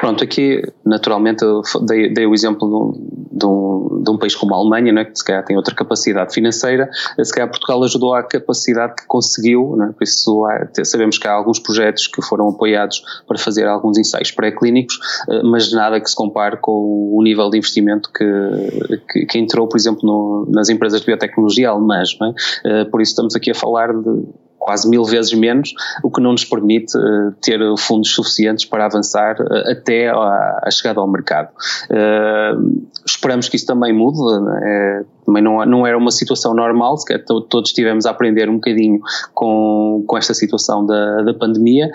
Pronto, 0.00 0.22
aqui 0.22 0.62
naturalmente 0.84 1.42
eu 1.42 1.62
dei, 1.86 2.12
dei 2.12 2.26
o 2.26 2.34
exemplo 2.34 2.68
de 3.32 3.46
um, 3.46 4.02
de, 4.02 4.10
um, 4.10 4.18
país 4.18 4.34
como 4.34 4.54
a 4.54 4.58
Alemanha, 4.58 4.92
né, 4.92 5.04
que 5.04 5.18
se 5.18 5.24
calhar 5.24 5.44
tem 5.44 5.56
outra 5.56 5.74
capacidade 5.74 6.34
financeira, 6.34 6.90
se 7.22 7.32
calhar 7.32 7.48
Portugal 7.48 7.82
ajudou 7.84 8.14
à 8.14 8.22
capacidade 8.22 8.94
que 8.96 9.06
conseguiu, 9.06 9.74
né, 9.76 9.94
por 9.96 10.04
isso 10.04 10.44
há, 10.44 10.84
sabemos 10.84 11.16
que 11.16 11.26
há 11.26 11.32
alguns 11.32 11.58
projetos 11.58 12.06
que 12.06 12.20
foram 12.22 12.48
apoiados 12.48 13.02
para 13.26 13.38
fazer 13.38 13.66
alguns 13.66 13.98
ensaios 13.98 14.30
pré-clínicos, 14.30 14.98
eh, 15.28 15.42
mas 15.42 15.72
nada 15.72 16.00
que 16.00 16.10
se 16.10 16.16
compare 16.16 16.58
com 16.58 17.12
o 17.14 17.22
nível 17.22 17.48
de 17.48 17.58
investimento 17.58 18.10
que, 18.12 18.98
que, 19.10 19.26
que 19.26 19.38
entrou, 19.38 19.66
por 19.66 19.78
exemplo, 19.78 20.00
no, 20.02 20.46
nas 20.50 20.68
empresas 20.68 21.00
de 21.00 21.06
biotecnologia 21.06 21.70
alemãs, 21.70 22.10
é? 22.64 22.84
por 22.84 23.00
isso 23.00 23.12
estamos 23.12 23.34
aqui 23.34 23.50
a 23.50 23.54
falar 23.54 23.92
de 23.92 24.24
quase 24.58 24.88
mil 24.88 25.04
vezes 25.04 25.32
menos, 25.32 25.72
o 26.02 26.10
que 26.10 26.20
não 26.20 26.32
nos 26.32 26.44
permite 26.44 26.96
uh, 26.96 27.32
ter 27.40 27.60
fundos 27.78 28.10
suficientes 28.10 28.64
para 28.64 28.86
avançar 28.86 29.36
uh, 29.40 29.70
até 29.70 30.08
a, 30.08 30.68
chegada 30.70 31.00
ao 31.00 31.08
mercado. 31.08 31.50
Uh, 31.90 32.84
esperamos 33.06 33.48
que 33.48 33.56
isso 33.56 33.66
também 33.66 33.92
mude, 33.92 34.18
né? 34.42 35.04
também 35.24 35.42
não, 35.42 35.64
não 35.64 35.86
era 35.86 35.96
uma 35.96 36.10
situação 36.10 36.54
normal, 36.54 36.96
sequer 36.98 37.24
todos 37.24 37.72
tivemos 37.72 38.06
a 38.06 38.10
aprender 38.10 38.48
um 38.48 38.54
bocadinho 38.54 39.00
com, 39.34 40.04
com 40.06 40.18
esta 40.18 40.34
situação 40.34 40.86
da, 40.86 41.22
da 41.22 41.34
pandemia 41.34 41.90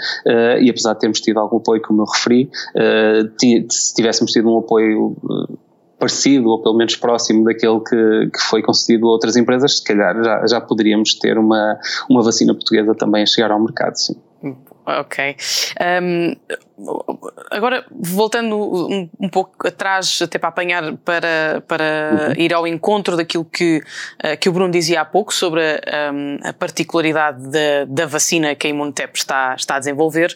e 0.59 0.69
apesar 0.69 0.93
de 0.93 0.99
termos 0.99 1.21
tido 1.21 1.39
algum 1.39 1.57
apoio, 1.57 1.81
como 1.81 2.01
eu 2.01 2.05
referi, 2.05 2.49
se 3.69 3.93
tivéssemos 3.95 4.33
tido 4.33 4.53
um 4.53 4.59
apoio 4.59 5.15
parecido 6.01 6.50
ou 6.50 6.62
pelo 6.62 6.75
menos 6.75 6.96
próximo 6.96 7.43
daquele 7.43 7.79
que, 7.79 8.31
que 8.34 8.39
foi 8.50 8.63
concedido 8.63 9.08
a 9.08 9.12
outras 9.12 9.36
empresas, 9.36 9.77
se 9.77 9.84
calhar 9.84 10.15
já, 10.24 10.48
já 10.48 10.60
poderíamos 10.60 11.13
ter 11.13 11.38
uma, 11.38 11.79
uma 12.10 12.24
vacina 12.24 12.53
portuguesa 12.55 12.96
também 12.96 13.22
a 13.22 13.25
chegar 13.27 13.51
ao 13.51 13.60
mercado, 13.60 13.96
sim. 13.96 14.15
Ok. 14.86 15.36
Um, 16.01 16.36
agora, 17.50 17.85
voltando 17.91 18.57
um, 18.57 19.09
um, 19.19 19.29
pouco 19.29 19.67
atrás, 19.67 20.21
até 20.21 20.38
para 20.38 20.50
apanhar, 20.50 20.93
para, 20.97 21.63
para 21.67 22.27
uhum. 22.29 22.41
ir 22.41 22.53
ao 22.53 22.67
encontro 22.67 23.15
daquilo 23.15 23.45
que, 23.45 23.81
uh, 24.23 24.38
que 24.39 24.50
o 24.50 24.51
Bruno 24.51 24.71
dizia 24.71 25.01
há 25.01 25.05
pouco 25.05 25.33
sobre 25.33 25.61
a, 25.61 26.11
um, 26.11 26.38
a 26.43 26.53
particularidade 26.53 27.50
da, 27.50 27.85
da, 27.88 28.05
vacina 28.05 28.55
que 28.55 28.67
a 28.67 28.69
Imunotep 28.69 29.17
está, 29.17 29.55
está 29.55 29.75
a 29.75 29.79
desenvolver. 29.79 30.35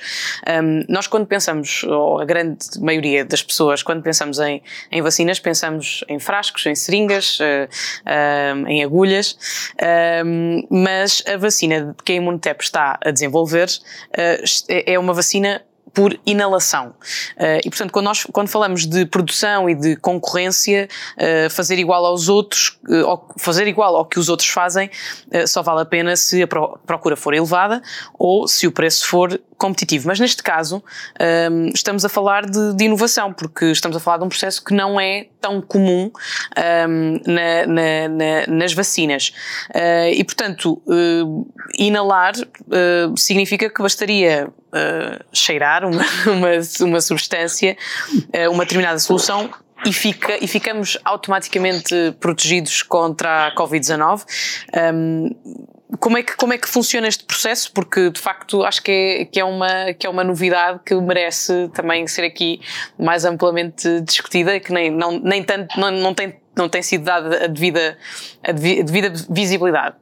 nós, 0.87 1.07
quando 1.07 1.25
pensamos, 1.25 1.83
ou 1.83 2.19
a 2.19 2.25
grande 2.25 2.57
maioria 2.79 3.25
das 3.25 3.43
pessoas, 3.43 3.83
quando 3.83 4.01
pensamos 4.01 4.39
em, 4.39 4.61
em 4.91 5.01
vacinas, 5.01 5.39
pensamos 5.39 6.03
em 6.07 6.19
frascos, 6.19 6.65
em 6.65 6.75
seringas, 6.75 7.39
uh, 7.39 8.67
em 8.67 8.83
agulhas, 8.83 9.37
mas 10.69 11.23
a 11.27 11.37
vacina 11.37 11.95
que 12.03 12.13
a 12.13 12.15
Imunotep 12.15 12.63
está 12.63 12.97
a 13.03 13.11
desenvolver 13.11 13.67
uh, 13.67 14.65
é 14.69 14.97
uma 14.99 15.13
vacina 15.13 15.61
por 15.95 16.19
inalação. 16.25 16.89
Uh, 17.37 17.63
e, 17.63 17.69
portanto, 17.69 17.91
quando 17.91 18.05
nós 18.05 18.25
quando 18.31 18.49
falamos 18.49 18.85
de 18.85 19.05
produção 19.05 19.69
e 19.69 19.73
de 19.73 19.95
concorrência, 19.95 20.89
uh, 21.17 21.49
fazer 21.49 21.79
igual 21.79 22.05
aos 22.05 22.27
outros, 22.27 22.77
uh, 22.89 23.39
fazer 23.39 23.65
igual 23.65 23.95
ao 23.95 24.05
que 24.05 24.19
os 24.19 24.27
outros 24.27 24.49
fazem, 24.49 24.91
só 25.47 25.61
vale 25.61 25.81
a 25.81 25.85
pena 25.85 26.15
se 26.15 26.43
a 26.43 26.47
procura 26.47 27.15
for 27.15 27.33
elevada 27.33 27.81
ou 28.13 28.47
se 28.47 28.67
o 28.67 28.71
preço 28.71 29.07
for 29.07 29.39
competitivo. 29.57 30.07
Mas 30.07 30.19
neste 30.19 30.43
caso, 30.43 30.83
um, 31.51 31.69
estamos 31.73 32.05
a 32.05 32.09
falar 32.09 32.45
de, 32.45 32.73
de, 32.73 32.85
inovação, 32.85 33.33
porque 33.33 33.65
estamos 33.65 33.95
a 33.95 33.99
falar 33.99 34.17
de 34.17 34.23
um 34.23 34.29
processo 34.29 34.63
que 34.63 34.73
não 34.73 34.99
é 34.99 35.27
tão 35.41 35.61
comum 35.61 36.11
um, 36.89 37.19
na, 37.25 37.65
na, 37.65 38.09
na, 38.09 38.47
nas 38.47 38.73
vacinas. 38.73 39.33
Uh, 39.69 40.09
e, 40.13 40.23
portanto, 40.23 40.81
uh, 40.85 41.47
inalar 41.77 42.33
uh, 42.37 43.17
significa 43.17 43.69
que 43.69 43.81
bastaria 43.81 44.49
cheirar 45.33 45.85
uma, 45.85 46.03
uma, 46.27 46.87
uma 46.87 47.01
substância, 47.01 47.77
uma 48.51 48.63
determinada 48.63 48.99
solução, 48.99 49.49
e, 49.85 49.91
fica, 49.91 50.43
e 50.43 50.47
ficamos 50.47 50.97
automaticamente 51.03 51.93
protegidos 52.19 52.81
contra 52.81 53.47
a 53.47 53.55
Covid-19. 53.55 54.25
Um, 54.93 55.29
como 55.99 56.17
é, 56.17 56.23
que, 56.23 56.35
como 56.35 56.53
é 56.53 56.57
que 56.57 56.67
funciona 56.67 57.07
este 57.07 57.23
processo? 57.23 57.71
Porque 57.71 58.09
de 58.09 58.19
facto 58.19 58.63
acho 58.63 58.81
que 58.81 58.91
é, 58.91 59.25
que, 59.25 59.39
é 59.39 59.45
uma, 59.45 59.93
que 59.93 60.05
é 60.05 60.09
uma 60.09 60.23
novidade 60.23 60.79
que 60.85 60.95
merece 60.95 61.69
também 61.73 62.07
ser 62.07 62.23
aqui 62.23 62.59
mais 62.97 63.25
amplamente 63.25 64.01
discutida, 64.01 64.59
que 64.59 64.73
nem, 64.73 64.89
não, 64.89 65.19
nem 65.19 65.43
tanto, 65.43 65.79
não, 65.79 65.91
não, 65.91 66.13
tem, 66.13 66.35
não 66.55 66.67
tem 66.67 66.81
sido 66.81 67.03
dada 67.03 67.45
a 67.45 67.47
devida, 67.47 67.97
a 68.43 68.51
devida 68.51 69.13
visibilidade. 69.29 69.95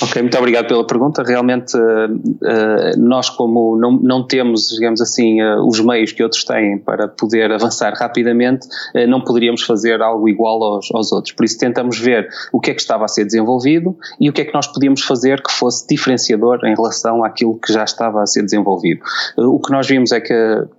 Ok, 0.00 0.22
muito 0.22 0.38
obrigado 0.38 0.68
pela 0.68 0.86
pergunta. 0.86 1.24
Realmente, 1.24 1.76
uh, 1.76 2.98
nós, 2.98 3.28
como 3.30 3.76
não, 3.76 3.90
não 3.92 4.24
temos, 4.24 4.68
digamos 4.68 5.00
assim, 5.00 5.42
uh, 5.42 5.66
os 5.66 5.80
meios 5.80 6.12
que 6.12 6.22
outros 6.22 6.44
têm 6.44 6.78
para 6.78 7.08
poder 7.08 7.50
avançar 7.50 7.92
rapidamente, 7.94 8.68
não 9.08 9.20
poderíamos 9.20 9.62
fazer 9.62 10.00
algo 10.00 10.28
igual 10.28 10.62
aos, 10.62 10.88
aos, 10.94 11.10
outros. 11.10 11.34
Por 11.34 11.44
isso, 11.44 11.58
tentamos 11.58 11.98
ver 11.98 12.28
o 12.52 12.60
que 12.60 12.70
é 12.70 12.74
que 12.74 12.80
estava 12.80 13.04
a 13.04 13.08
ser 13.08 13.24
desenvolvido 13.24 13.96
e 14.20 14.30
o 14.30 14.32
que 14.32 14.42
é 14.42 14.44
que 14.44 14.54
nós 14.54 14.66
podíamos 14.66 15.02
fazer 15.02 15.42
que 15.42 15.50
fosse 15.50 15.86
diferenciador 15.88 16.60
em 16.64 16.74
relação 16.74 17.24
àquilo 17.24 17.58
que 17.58 17.72
já 17.72 17.82
estava 17.82 18.22
a 18.22 18.26
ser 18.26 18.42
desenvolvido. 18.42 19.00
o 19.36 19.60
que 19.60 19.72
nós 19.72 19.86
vimos 19.86 20.12
é 20.12 20.20
que, 20.20 20.34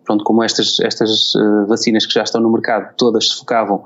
pronto, 0.05 0.23
como 0.23 0.43
estas, 0.43 0.79
estas 0.79 1.33
vacinas 1.67 2.05
que 2.05 2.13
já 2.13 2.23
estão 2.23 2.41
no 2.41 2.51
mercado, 2.51 2.93
todas 2.97 3.29
se 3.29 3.37
focavam 3.37 3.83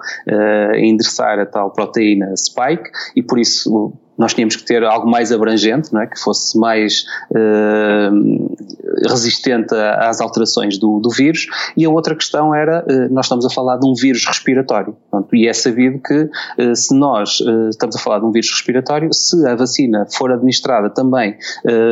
em 0.75 0.91
endereçar 0.91 1.39
a 1.39 1.45
tal 1.45 1.71
proteína 1.71 2.35
spike 2.37 2.89
e, 3.15 3.23
por 3.23 3.39
isso, 3.39 3.93
nós 4.17 4.33
tínhamos 4.33 4.55
que 4.55 4.63
ter 4.63 4.83
algo 4.83 5.09
mais 5.09 5.31
abrangente, 5.31 5.91
não 5.93 6.01
é? 6.01 6.07
que 6.07 6.19
fosse 6.19 6.57
mais 6.57 7.05
uh, 7.31 9.09
resistente 9.09 9.73
às 9.73 10.21
alterações 10.21 10.77
do, 10.77 10.99
do, 10.99 11.09
vírus, 11.09 11.47
e 11.75 11.85
a 11.85 11.89
outra 11.89 12.15
questão 12.15 12.53
era, 12.53 12.85
uh, 12.89 13.13
nós 13.13 13.25
estamos 13.25 13.45
a 13.45 13.49
falar 13.49 13.77
de 13.77 13.87
um 13.87 13.93
vírus 13.93 14.25
respiratório, 14.25 14.95
e 15.31 15.47
é 15.47 15.53
sabido 15.53 15.99
que 15.99 16.23
uh, 16.23 16.75
se 16.75 16.95
nós 16.95 17.39
estamos 17.69 17.95
a 17.95 17.99
falar 17.99 18.19
de 18.19 18.25
um 18.25 18.31
vírus 18.31 18.49
respiratório, 18.51 19.09
se 19.13 19.45
a 19.47 19.55
vacina 19.55 20.05
for 20.15 20.31
administrada 20.31 20.89
também 20.89 21.37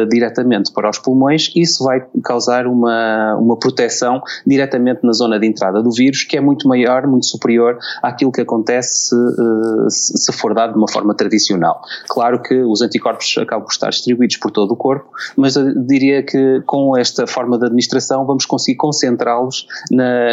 diretamente 0.10 0.72
para 0.72 0.90
os 0.90 0.98
pulmões, 0.98 1.51
isso 1.56 1.84
vai 1.84 2.04
causar 2.24 2.68
uma, 2.68 3.36
uma 3.36 3.58
proteção 3.58 4.22
diretamente 4.46 5.01
na 5.04 5.13
zona 5.13 5.40
de 5.40 5.48
entrada 5.48 5.82
do 5.82 5.92
vírus, 5.92 6.24
que 6.24 6.38
é 6.38 6.42
muito 6.42 6.68
maior, 6.68 7.08
muito 7.08 7.25
superior 7.25 7.78
àquilo 8.01 8.32
que 8.32 8.42
acontece 8.42 9.16
se, 9.90 10.18
se 10.18 10.32
for 10.34 10.54
dado 10.54 10.74
de 10.74 10.78
uma 10.78 10.90
forma 10.92 11.16
tradicional. 11.16 11.82
Claro 12.12 12.41
que 12.41 12.62
os 12.62 12.82
anticorpos 12.82 13.38
acabam 13.38 13.63
por 13.63 13.72
estar 13.72 13.89
distribuídos 13.89 14.36
por 14.36 14.51
todo 14.51 14.72
o 14.72 14.75
corpo, 14.75 15.10
mas 15.38 15.53
diria 15.88 16.22
que 16.22 16.62
com 16.65 16.98
esta 16.98 17.25
forma 17.25 17.58
de 17.58 17.68
administração 17.68 18.25
vamos 18.25 18.46
conseguir 18.46 18.75
concentrá-los 18.75 19.65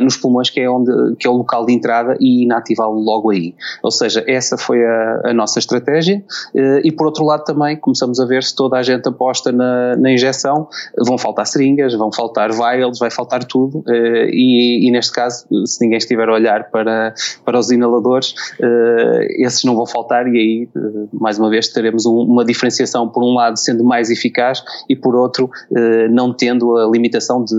nos 0.03 0.17
pulmões, 0.17 0.51
que 0.51 0.59
é, 0.59 0.69
onde, 0.69 1.15
que 1.15 1.29
é 1.29 1.31
o 1.31 1.35
local 1.35 1.65
de 1.65 1.73
entrada, 1.73 2.17
e 2.19 2.43
inativá-lo 2.43 2.99
logo 2.99 3.31
aí. 3.31 3.55
Ou 3.81 3.93
seja, 3.93 4.25
essa 4.27 4.59
foi 4.59 4.85
a, 4.85 5.21
a, 5.27 5.33
nossa 5.33 5.61
estratégia. 5.61 6.21
Eh, 6.53 6.81
e 6.83 6.91
por 6.91 7.07
outro 7.07 7.25
lado 7.25 7.45
também 7.45 7.77
começamos 7.77 8.19
a 8.19 8.27
ver 8.27 8.43
se 8.43 8.57
toda 8.57 8.77
a 8.77 8.83
gente 8.83 9.09
aposta 9.09 9.53
na, 9.53 9.95
na 9.95 10.11
injeção, 10.11 10.67
vão 11.07 11.17
faltar 11.17 11.47
seringas, 11.47 11.95
vão 11.95 12.11
faltar 12.11 12.51
vials, 12.51 12.99
vai 12.99 13.11
faltar 13.11 13.45
tudo. 13.45 13.85
Eh, 13.87 14.31
e, 14.33 14.89
e, 14.89 14.91
neste 14.91 15.13
caso, 15.13 15.47
se 15.65 15.81
ninguém 15.81 15.99
estiver 15.99 16.29
a 16.29 16.33
olhar 16.33 16.71
para, 16.71 17.15
para 17.45 17.57
os 17.57 17.71
inaladores, 17.71 18.35
eh, 18.61 19.45
esses 19.45 19.63
não 19.63 19.77
vão 19.77 19.87
faltar, 19.87 20.27
e 20.27 20.37
aí, 20.37 20.69
mais 21.13 21.39
uma 21.39 21.49
vez, 21.49 21.68
teremos 21.73 22.07
um, 22.07 22.15
uma 22.15 22.45
diferenciação, 22.45 23.09
por 23.09 23.23
um 23.23 23.35
lado, 23.35 23.59
sendo 23.59 23.85
mais 23.85 24.11
eficaz 24.11 24.63
e, 24.89 24.97
por 24.97 25.15
outro, 25.15 25.51
eh, 25.77 26.09
não 26.09 26.33
tendo 26.33 26.77
a 26.77 26.89
limitação 26.91 27.45
de, 27.45 27.57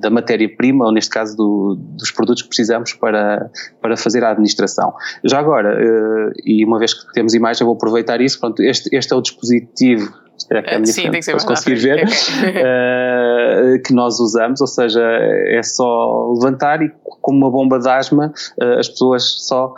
da 0.00 0.10
matéria-prima, 0.10 0.84
ou 0.84 0.92
neste 0.92 1.10
caso 1.10 1.36
do, 1.36 1.78
dos 1.96 2.10
produtos 2.10 2.42
que 2.42 2.48
precisamos 2.48 2.92
para, 2.92 3.50
para 3.80 3.96
fazer 3.96 4.24
a 4.24 4.30
administração. 4.30 4.92
Já 5.24 5.38
agora, 5.38 5.78
eh, 5.80 6.32
e 6.44 6.64
uma 6.64 6.78
vez 6.78 6.94
que 6.94 7.12
temos 7.12 7.34
imagem, 7.34 7.64
vou 7.64 7.74
aproveitar 7.74 8.20
isso, 8.20 8.38
pronto, 8.40 8.62
este, 8.62 8.94
este 8.94 9.12
é 9.12 9.16
o 9.16 9.20
dispositivo 9.20 10.12
é 10.50 10.62
que 10.62 10.70
é 10.70 10.78
minha 10.78 10.86
Sim, 10.86 11.02
frente, 11.02 11.10
tem 11.10 11.20
que 11.20 11.40
ser 11.40 11.46
conseguir 11.46 11.74
ver, 11.74 12.04
uh, 12.04 13.82
que 13.84 13.92
nós 13.92 14.20
usamos, 14.20 14.60
ou 14.60 14.66
seja, 14.66 15.02
é 15.02 15.62
só 15.62 16.32
levantar 16.34 16.80
e 16.82 16.90
com 17.02 17.32
uma 17.32 17.50
bomba 17.50 17.78
de 17.78 17.88
asma 17.88 18.32
uh, 18.60 18.78
as 18.78 18.88
pessoas 18.88 19.24
só 19.46 19.74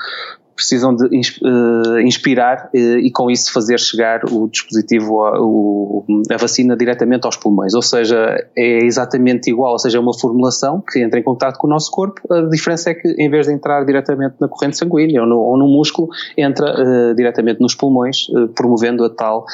precisam 0.60 0.94
de 0.94 1.06
uh, 1.06 1.98
inspirar 2.00 2.68
uh, 2.74 2.78
e 2.78 3.10
com 3.10 3.30
isso 3.30 3.50
fazer 3.50 3.80
chegar 3.80 4.20
o 4.30 4.46
dispositivo, 4.46 5.24
a, 5.24 5.40
o, 5.40 6.04
a 6.30 6.36
vacina 6.36 6.76
diretamente 6.76 7.24
aos 7.24 7.36
pulmões. 7.36 7.72
Ou 7.72 7.80
seja, 7.80 8.36
é 8.56 8.84
exatamente 8.84 9.50
igual, 9.50 9.72
ou 9.72 9.78
seja, 9.78 9.96
é 9.96 10.00
uma 10.00 10.12
formulação 10.12 10.82
que 10.86 11.00
entra 11.00 11.18
em 11.18 11.22
contato 11.22 11.56
com 11.56 11.66
o 11.66 11.70
nosso 11.70 11.90
corpo. 11.90 12.20
A 12.30 12.42
diferença 12.42 12.90
é 12.90 12.94
que 12.94 13.08
em 13.08 13.30
vez 13.30 13.46
de 13.46 13.54
entrar 13.54 13.84
diretamente 13.84 14.34
na 14.38 14.48
corrente 14.48 14.76
sanguínea 14.76 15.22
ou 15.22 15.26
no, 15.26 15.38
ou 15.38 15.58
no 15.58 15.66
músculo, 15.66 16.08
entra 16.36 16.66
uh, 16.66 17.14
diretamente 17.14 17.60
nos 17.60 17.74
pulmões, 17.74 18.26
promovendo 18.54 19.04
a 19.04 19.10
tal 19.10 19.46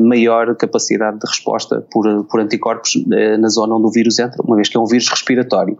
maior 0.00 0.54
capacidade 0.56 1.18
de 1.18 1.26
resposta 1.26 1.84
por, 1.90 2.24
por 2.24 2.40
anticorpos 2.40 2.92
na 3.38 3.48
zona 3.48 3.74
onde 3.74 3.86
o 3.86 3.90
vírus 3.90 4.18
entra, 4.18 4.42
uma 4.42 4.56
vez 4.56 4.68
que 4.68 4.76
é 4.76 4.80
um 4.80 4.86
vírus 4.86 5.08
respiratório. 5.08 5.76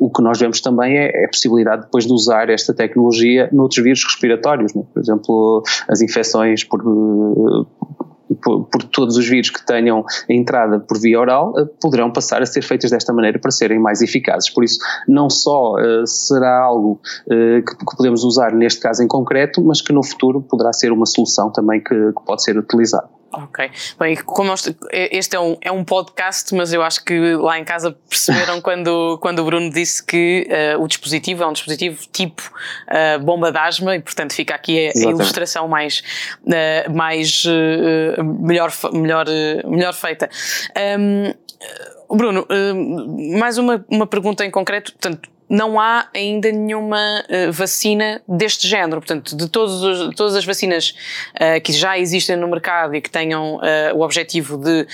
o 0.00 0.10
que 0.10 0.22
nós 0.22 0.38
vemos 0.38 0.60
também 0.60 0.96
é, 0.96 1.22
é 1.22 1.24
a 1.24 1.28
possibilidade 1.28 1.82
depois 1.82 2.06
de 2.06 2.12
usar 2.12 2.48
esta 2.50 2.72
tecnologia 2.72 3.48
noutros 3.52 3.82
vírus 3.82 3.95
vírus 3.96 4.04
respiratórios, 4.04 4.74
né? 4.74 4.82
por 4.92 5.00
exemplo, 5.00 5.62
as 5.88 6.00
infecções 6.00 6.64
por, 6.64 6.82
por, 8.42 8.64
por, 8.64 8.82
todos 8.84 9.16
os 9.16 9.26
vírus 9.26 9.50
que 9.50 9.64
tenham 9.64 10.04
entrada 10.28 10.80
por 10.80 10.98
via 10.98 11.18
oral, 11.18 11.52
uh, 11.56 11.66
poderão 11.80 12.10
passar 12.12 12.42
a 12.42 12.46
ser 12.46 12.62
feitas 12.62 12.90
desta 12.90 13.12
maneira 13.12 13.38
para 13.38 13.50
serem 13.50 13.78
mais 13.78 14.02
eficazes. 14.02 14.50
Por 14.50 14.64
isso, 14.64 14.78
não 15.08 15.30
só 15.30 15.74
uh, 15.74 16.06
será 16.06 16.62
algo 16.62 17.00
que, 17.26 17.62
que, 17.62 17.96
podemos 17.96 18.24
usar 18.24 18.52
neste 18.52 18.80
caso 18.80 19.02
em 19.02 19.08
concreto, 19.08 19.62
mas 19.62 19.80
que 19.80 19.92
no 19.92 20.04
futuro 20.04 20.42
poderá 20.42 20.72
ser 20.72 20.92
uma 20.92 21.06
solução 21.06 21.50
também 21.50 21.82
que, 21.82 21.94
que 21.94 22.24
pode 22.24 22.42
ser 22.42 22.58
utilizada. 22.58 23.15
Ok. 23.32 23.70
Bem, 23.98 24.16
como 24.16 24.48
nós, 24.48 24.72
este 24.90 25.36
é 25.36 25.40
um, 25.40 25.56
é 25.60 25.70
um 25.70 25.84
podcast, 25.84 26.54
mas 26.54 26.72
eu 26.72 26.82
acho 26.82 27.04
que 27.04 27.34
lá 27.34 27.58
em 27.58 27.64
casa 27.64 27.96
perceberam 28.08 28.60
quando, 28.62 29.18
quando 29.20 29.40
o 29.40 29.44
Bruno 29.44 29.70
disse 29.70 30.04
que 30.04 30.48
uh, 30.48 30.82
o 30.82 30.88
dispositivo 30.88 31.42
é 31.42 31.46
um 31.46 31.52
dispositivo 31.52 32.06
tipo 32.12 32.42
uh, 32.88 33.22
bomba 33.22 33.50
de 33.50 33.58
asma 33.58 33.96
e, 33.96 34.00
portanto, 34.00 34.32
fica 34.32 34.54
aqui 34.54 34.88
a, 34.88 34.92
a 34.94 35.10
ilustração 35.10 35.68
mais, 35.68 36.02
uh, 36.44 36.92
mais 36.92 37.44
melhor, 38.40 38.72
melhor, 38.92 39.26
melhor 39.66 39.92
feita. 39.92 40.30
Um, 40.98 41.34
Bruno, 42.08 42.46
mais 43.36 43.58
uma, 43.58 43.84
uma 43.90 44.06
pergunta 44.06 44.44
em 44.44 44.50
concreto. 44.50 44.92
Portanto, 44.92 45.28
não 45.48 45.78
há 45.78 46.08
ainda 46.14 46.50
nenhuma 46.50 47.24
uh, 47.28 47.52
vacina 47.52 48.22
deste 48.26 48.66
género. 48.66 49.00
Portanto, 49.00 49.36
de 49.36 49.44
os, 49.58 50.14
todas 50.14 50.34
as 50.34 50.44
vacinas 50.44 50.94
uh, 51.34 51.60
que 51.62 51.72
já 51.72 51.98
existem 51.98 52.36
no 52.36 52.48
mercado 52.48 52.94
e 52.94 53.00
que 53.00 53.10
tenham 53.10 53.56
uh, 53.56 53.60
o 53.94 54.00
objetivo 54.00 54.56
de, 54.56 54.86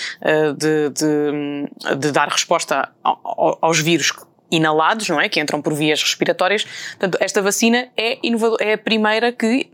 de, 0.56 0.90
de, 0.90 1.96
de, 1.96 2.12
dar 2.12 2.28
resposta 2.28 2.90
ao, 3.02 3.58
aos 3.60 3.78
vírus 3.80 4.12
inalados, 4.50 5.08
não 5.08 5.20
é? 5.20 5.28
Que 5.28 5.40
entram 5.40 5.62
por 5.62 5.72
vias 5.72 6.02
respiratórias. 6.02 6.64
Portanto, 6.90 7.18
esta 7.20 7.40
vacina 7.40 7.88
é, 7.96 8.18
é 8.60 8.72
a 8.74 8.78
primeira 8.78 9.32
que 9.32 9.70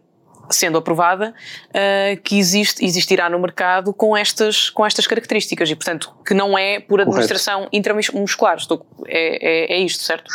sendo 0.51 0.79
aprovada, 0.79 1.35
uh, 1.69 2.23
que 2.23 2.39
existe, 2.39 2.85
existirá 2.85 3.29
no 3.29 3.39
mercado 3.39 3.93
com 3.93 4.17
estas, 4.17 4.71
com 4.71 4.85
estas 4.85 5.07
características 5.07 5.71
e, 5.71 5.77
portanto, 5.77 6.15
que 6.27 6.35
não 6.35 6.57
é 6.57 6.81
por 6.81 7.01
administração 7.01 7.67
Correto. 7.67 7.77
intramuscular. 7.77 8.57
Estou, 8.57 8.87
é, 9.07 9.75
é, 9.75 9.77
é 9.77 9.79
isto, 9.79 10.03
certo? 10.03 10.31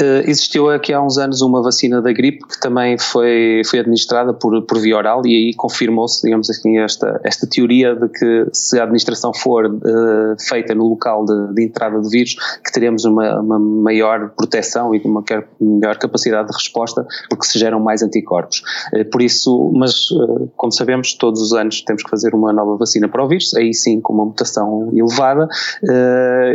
Uh, 0.00 0.28
existiu 0.28 0.70
aqui 0.70 0.92
há 0.92 1.00
uns 1.00 1.18
anos 1.18 1.40
uma 1.40 1.62
vacina 1.62 2.02
da 2.02 2.12
gripe 2.12 2.44
que 2.48 2.60
também 2.60 2.98
foi, 2.98 3.62
foi 3.64 3.78
administrada 3.78 4.34
por, 4.34 4.60
por 4.62 4.80
via 4.80 4.96
oral 4.96 5.24
e 5.24 5.36
aí 5.36 5.54
confirmou-se, 5.54 6.20
digamos 6.20 6.50
assim, 6.50 6.78
esta, 6.78 7.20
esta 7.22 7.46
teoria 7.46 7.94
de 7.94 8.08
que 8.08 8.46
se 8.52 8.80
a 8.80 8.82
administração 8.82 9.32
for 9.32 9.66
uh, 9.66 10.36
feita 10.48 10.74
no 10.74 10.88
local 10.88 11.24
de, 11.24 11.54
de, 11.54 11.64
entrada 11.64 12.00
de 12.00 12.08
vírus, 12.08 12.34
que 12.64 12.72
teremos 12.72 13.04
uma, 13.04 13.40
uma 13.40 13.58
maior 13.58 14.30
proteção 14.30 14.92
e 14.96 15.00
uma 15.04 15.22
maior 15.60 15.96
capacidade 15.96 16.48
de 16.48 16.54
resposta 16.54 17.06
porque 17.30 17.46
se 17.46 17.56
geram 17.56 17.78
mais 17.78 18.02
anticorpos. 18.02 18.62
Uh, 18.92 19.08
por 19.08 19.22
isso, 19.22 19.70
mas 19.76 20.08
como 20.56 20.72
sabemos, 20.72 21.14
todos 21.14 21.40
os 21.40 21.52
anos 21.52 21.82
temos 21.82 22.02
que 22.02 22.10
fazer 22.10 22.34
uma 22.34 22.52
nova 22.52 22.76
vacina 22.76 23.08
para 23.08 23.24
o 23.24 23.28
vírus, 23.28 23.54
aí 23.54 23.72
sim 23.72 24.00
com 24.00 24.12
uma 24.12 24.24
mutação 24.24 24.90
elevada 24.92 25.46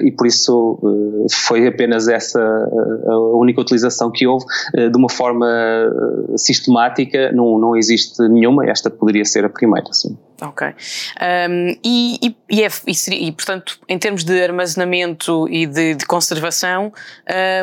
e 0.03 0.11
por 0.11 0.27
isso 0.27 0.77
foi 1.29 1.65
apenas 1.67 2.07
essa 2.07 2.39
a 3.33 3.37
única 3.37 3.61
utilização 3.61 4.11
que 4.11 4.27
houve 4.27 4.45
eh, 4.75 4.89
de 4.89 4.97
uma 4.97 5.09
forma 5.09 5.47
eh, 5.47 6.37
sistemática, 6.37 7.31
não, 7.31 7.57
não 7.57 7.75
existe 7.75 8.21
nenhuma, 8.27 8.69
esta 8.69 8.89
poderia 8.89 9.25
ser 9.25 9.45
a 9.45 9.49
primeira, 9.49 9.91
sim. 9.91 10.17
Ok. 10.41 10.67
Um, 10.67 11.77
e, 11.83 12.17
e, 12.21 12.35
e, 12.49 12.63
é, 12.63 12.69
seria, 12.69 13.27
e, 13.27 13.31
portanto, 13.31 13.77
em 13.89 13.97
termos 13.97 14.23
de 14.23 14.41
armazenamento 14.41 15.47
e 15.49 15.65
de, 15.65 15.95
de 15.95 16.05
conservação, 16.05 16.93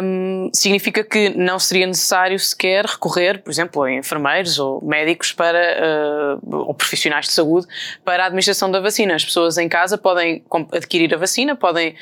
um, 0.02 0.50
significa 0.52 1.02
que 1.02 1.30
não 1.30 1.58
seria 1.58 1.86
necessário 1.86 2.38
sequer 2.38 2.84
recorrer, 2.84 3.42
por 3.42 3.50
exemplo, 3.50 3.82
a 3.82 3.92
enfermeiros 3.92 4.58
ou 4.58 4.84
médicos 4.84 5.32
para, 5.32 6.38
uh, 6.42 6.56
ou 6.56 6.74
profissionais 6.74 7.26
de 7.26 7.32
saúde 7.32 7.66
para 8.04 8.24
a 8.24 8.26
administração 8.26 8.70
da 8.70 8.80
vacina. 8.80 9.14
As 9.14 9.24
pessoas 9.24 9.56
em 9.56 9.68
casa 9.68 9.96
podem 9.96 10.44
adquirir 10.72 11.14
a 11.14 11.16
vacina, 11.16 11.56
podem 11.56 11.94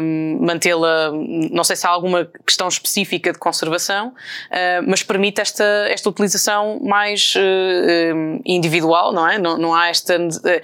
um, 0.00 0.38
mantê-la, 0.40 1.12
não 1.50 1.64
sei 1.64 1.76
se 1.76 1.86
há 1.86 1.90
alguma 1.90 2.28
questão 2.46 2.68
específica 2.68 3.32
de 3.32 3.38
conservação, 3.38 4.08
uh, 4.08 4.84
mas 4.86 5.02
permite 5.02 5.40
esta, 5.40 5.64
esta 5.88 6.10
utilização 6.10 6.78
mais 6.82 7.34
uh, 7.36 8.40
individual, 8.44 9.12
não 9.12 9.26
é? 9.26 9.38
Não, 9.38 9.56
não 9.56 9.74
há 9.74 9.93
esta. 9.94 10.14
Eh, 10.14 10.62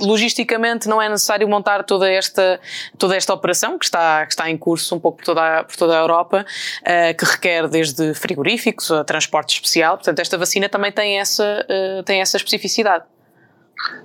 logisticamente 0.00 0.88
não 0.88 1.00
é 1.00 1.08
necessário 1.08 1.48
montar 1.48 1.84
toda 1.84 2.10
esta, 2.10 2.58
toda 2.98 3.16
esta 3.16 3.32
operação 3.32 3.78
que 3.78 3.84
está, 3.84 4.24
que 4.26 4.32
está 4.32 4.50
em 4.50 4.56
curso 4.56 4.94
um 4.94 4.98
pouco 4.98 5.18
por 5.18 5.24
toda 5.24 5.58
a, 5.58 5.64
por 5.64 5.76
toda 5.76 5.96
a 5.96 6.00
Europa, 6.00 6.44
uh, 6.82 7.16
que 7.16 7.24
requer 7.24 7.68
desde 7.68 8.14
frigoríficos 8.14 8.90
a 8.90 9.04
transporte 9.04 9.54
especial. 9.54 9.96
Portanto, 9.96 10.18
esta 10.20 10.38
vacina 10.38 10.68
também 10.68 10.92
tem 10.92 11.18
essa, 11.18 11.64
uh, 11.68 12.02
tem 12.02 12.20
essa 12.20 12.36
especificidade. 12.36 13.04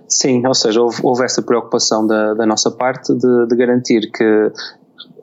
Sim, 0.07 0.45
ou 0.45 0.53
seja, 0.53 0.81
houve, 0.81 0.99
houve 1.01 1.23
essa 1.23 1.41
preocupação 1.41 2.05
da, 2.05 2.33
da 2.33 2.45
nossa 2.45 2.69
parte 2.69 3.13
de, 3.13 3.47
de 3.47 3.55
garantir 3.55 4.11
que 4.11 4.51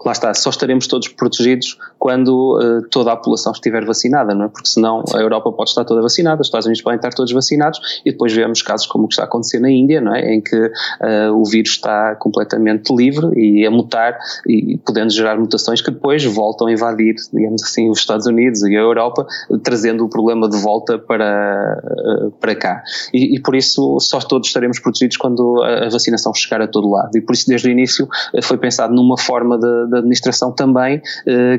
lá 0.05 0.12
está, 0.12 0.33
só 0.35 0.50
estaremos 0.50 0.87
todos 0.87 1.09
protegidos 1.09 1.79
quando 1.98 2.58
uh, 2.58 2.88
toda 2.90 3.12
a 3.12 3.16
população 3.16 3.52
estiver 3.52 3.84
vacinada, 3.84 4.34
não 4.34 4.46
é? 4.46 4.48
Porque 4.48 4.68
senão 4.68 5.04
Sim. 5.06 5.18
a 5.18 5.20
Europa 5.20 5.50
pode 5.52 5.70
estar 5.70 5.84
toda 5.84 6.00
vacinada, 6.00 6.40
os 6.40 6.46
Estados 6.46 6.66
Unidos 6.66 6.82
podem 6.82 6.96
estar 6.96 7.11
todos 7.11 7.32
vacinados 7.32 8.00
e 8.04 8.12
depois 8.12 8.32
vemos 8.32 8.62
casos 8.62 8.87
como 8.87 9.04
o 9.04 9.08
que 9.08 9.14
está 9.14 9.24
a 9.24 9.26
acontecer 9.26 9.58
na 9.58 9.70
Índia, 9.70 10.00
não 10.00 10.14
é? 10.14 10.34
Em 10.34 10.40
que 10.40 10.56
uh, 10.56 11.32
o 11.34 11.44
vírus 11.44 11.70
está 11.70 12.14
completamente 12.14 12.94
livre 12.94 13.28
e 13.37 13.66
a 13.66 13.70
mutar 13.70 14.16
e 14.46 14.78
podendo 14.78 15.11
gerar 15.11 15.37
mutações 15.38 15.82
que 15.82 15.90
depois 15.90 16.24
voltam 16.24 16.68
a 16.68 16.72
invadir, 16.72 17.16
digamos 17.32 17.62
assim, 17.64 17.90
os 17.90 17.98
Estados 17.98 18.26
Unidos 18.26 18.62
e 18.62 18.76
a 18.76 18.80
Europa, 18.80 19.26
trazendo 19.62 20.04
o 20.04 20.08
problema 20.08 20.48
de 20.48 20.56
volta 20.58 20.98
para, 20.98 21.82
uh, 21.84 22.30
para 22.32 22.54
cá. 22.54 22.82
E, 23.12 23.37
e, 23.37 23.40
por 23.40 23.56
isso 23.56 23.98
só 24.00 24.20
todos 24.20 24.48
estaremos 24.48 24.78
protegidos 24.78 25.16
quando 25.16 25.62
a 25.62 25.88
vacinação 25.88 26.32
chegar 26.34 26.62
a 26.62 26.68
todo 26.68 26.88
lado. 26.88 27.11
E 27.16 27.20
por 27.20 27.34
isso 27.34 27.46
desde 27.48 27.68
o 27.68 27.70
início 27.70 28.06
foi 28.42 28.56
pensado 28.56 28.94
numa 28.94 29.18
forma 29.18 29.58
de 29.58 29.68
da 29.88 29.98
administração 29.98 30.52
também 30.52 31.00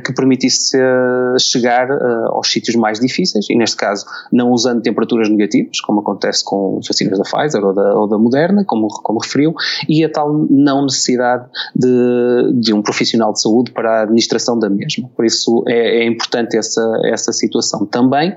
que 0.03 0.13
permitisse 0.29 0.77
eh, 0.77 1.39
chegar 1.39 1.89
eh, 1.89 2.25
aos 2.27 2.51
sítios 2.51 2.75
mais 2.75 2.99
difíceis 2.99 3.49
e 3.49 3.57
neste 3.57 3.75
caso 3.75 4.05
não 4.31 4.51
usando 4.51 4.81
temperaturas 4.81 5.27
negativas, 5.27 5.81
como 5.81 6.01
acontece 6.01 6.43
com 6.45 6.77
as 6.79 6.87
vacinas 6.87 7.17
da 7.17 7.23
Pfizer 7.23 7.65
ou 7.65 7.73
da, 7.73 7.95
ou 7.95 8.07
da 8.07 8.17
Moderna, 8.17 8.63
como, 8.65 8.87
como 8.87 9.19
referiu, 9.19 9.53
e 9.87 10.03
a 10.03 10.09
tal 10.09 10.31
não 10.49 10.83
necessidade 10.83 11.45
de, 11.75 12.53
de 12.61 12.73
um 12.73 12.81
profissional 12.81 13.33
de 13.33 13.41
saúde 13.41 13.71
para 13.71 13.99
a 13.99 14.03
administração 14.03 14.59
da 14.59 14.69
mesma. 14.69 15.09
Por 15.15 15.25
isso 15.25 15.63
é, 15.67 16.03
é 16.03 16.07
importante 16.07 16.57
essa, 16.57 16.81
essa 17.05 17.33
situação 17.33 17.85
também. 17.85 18.33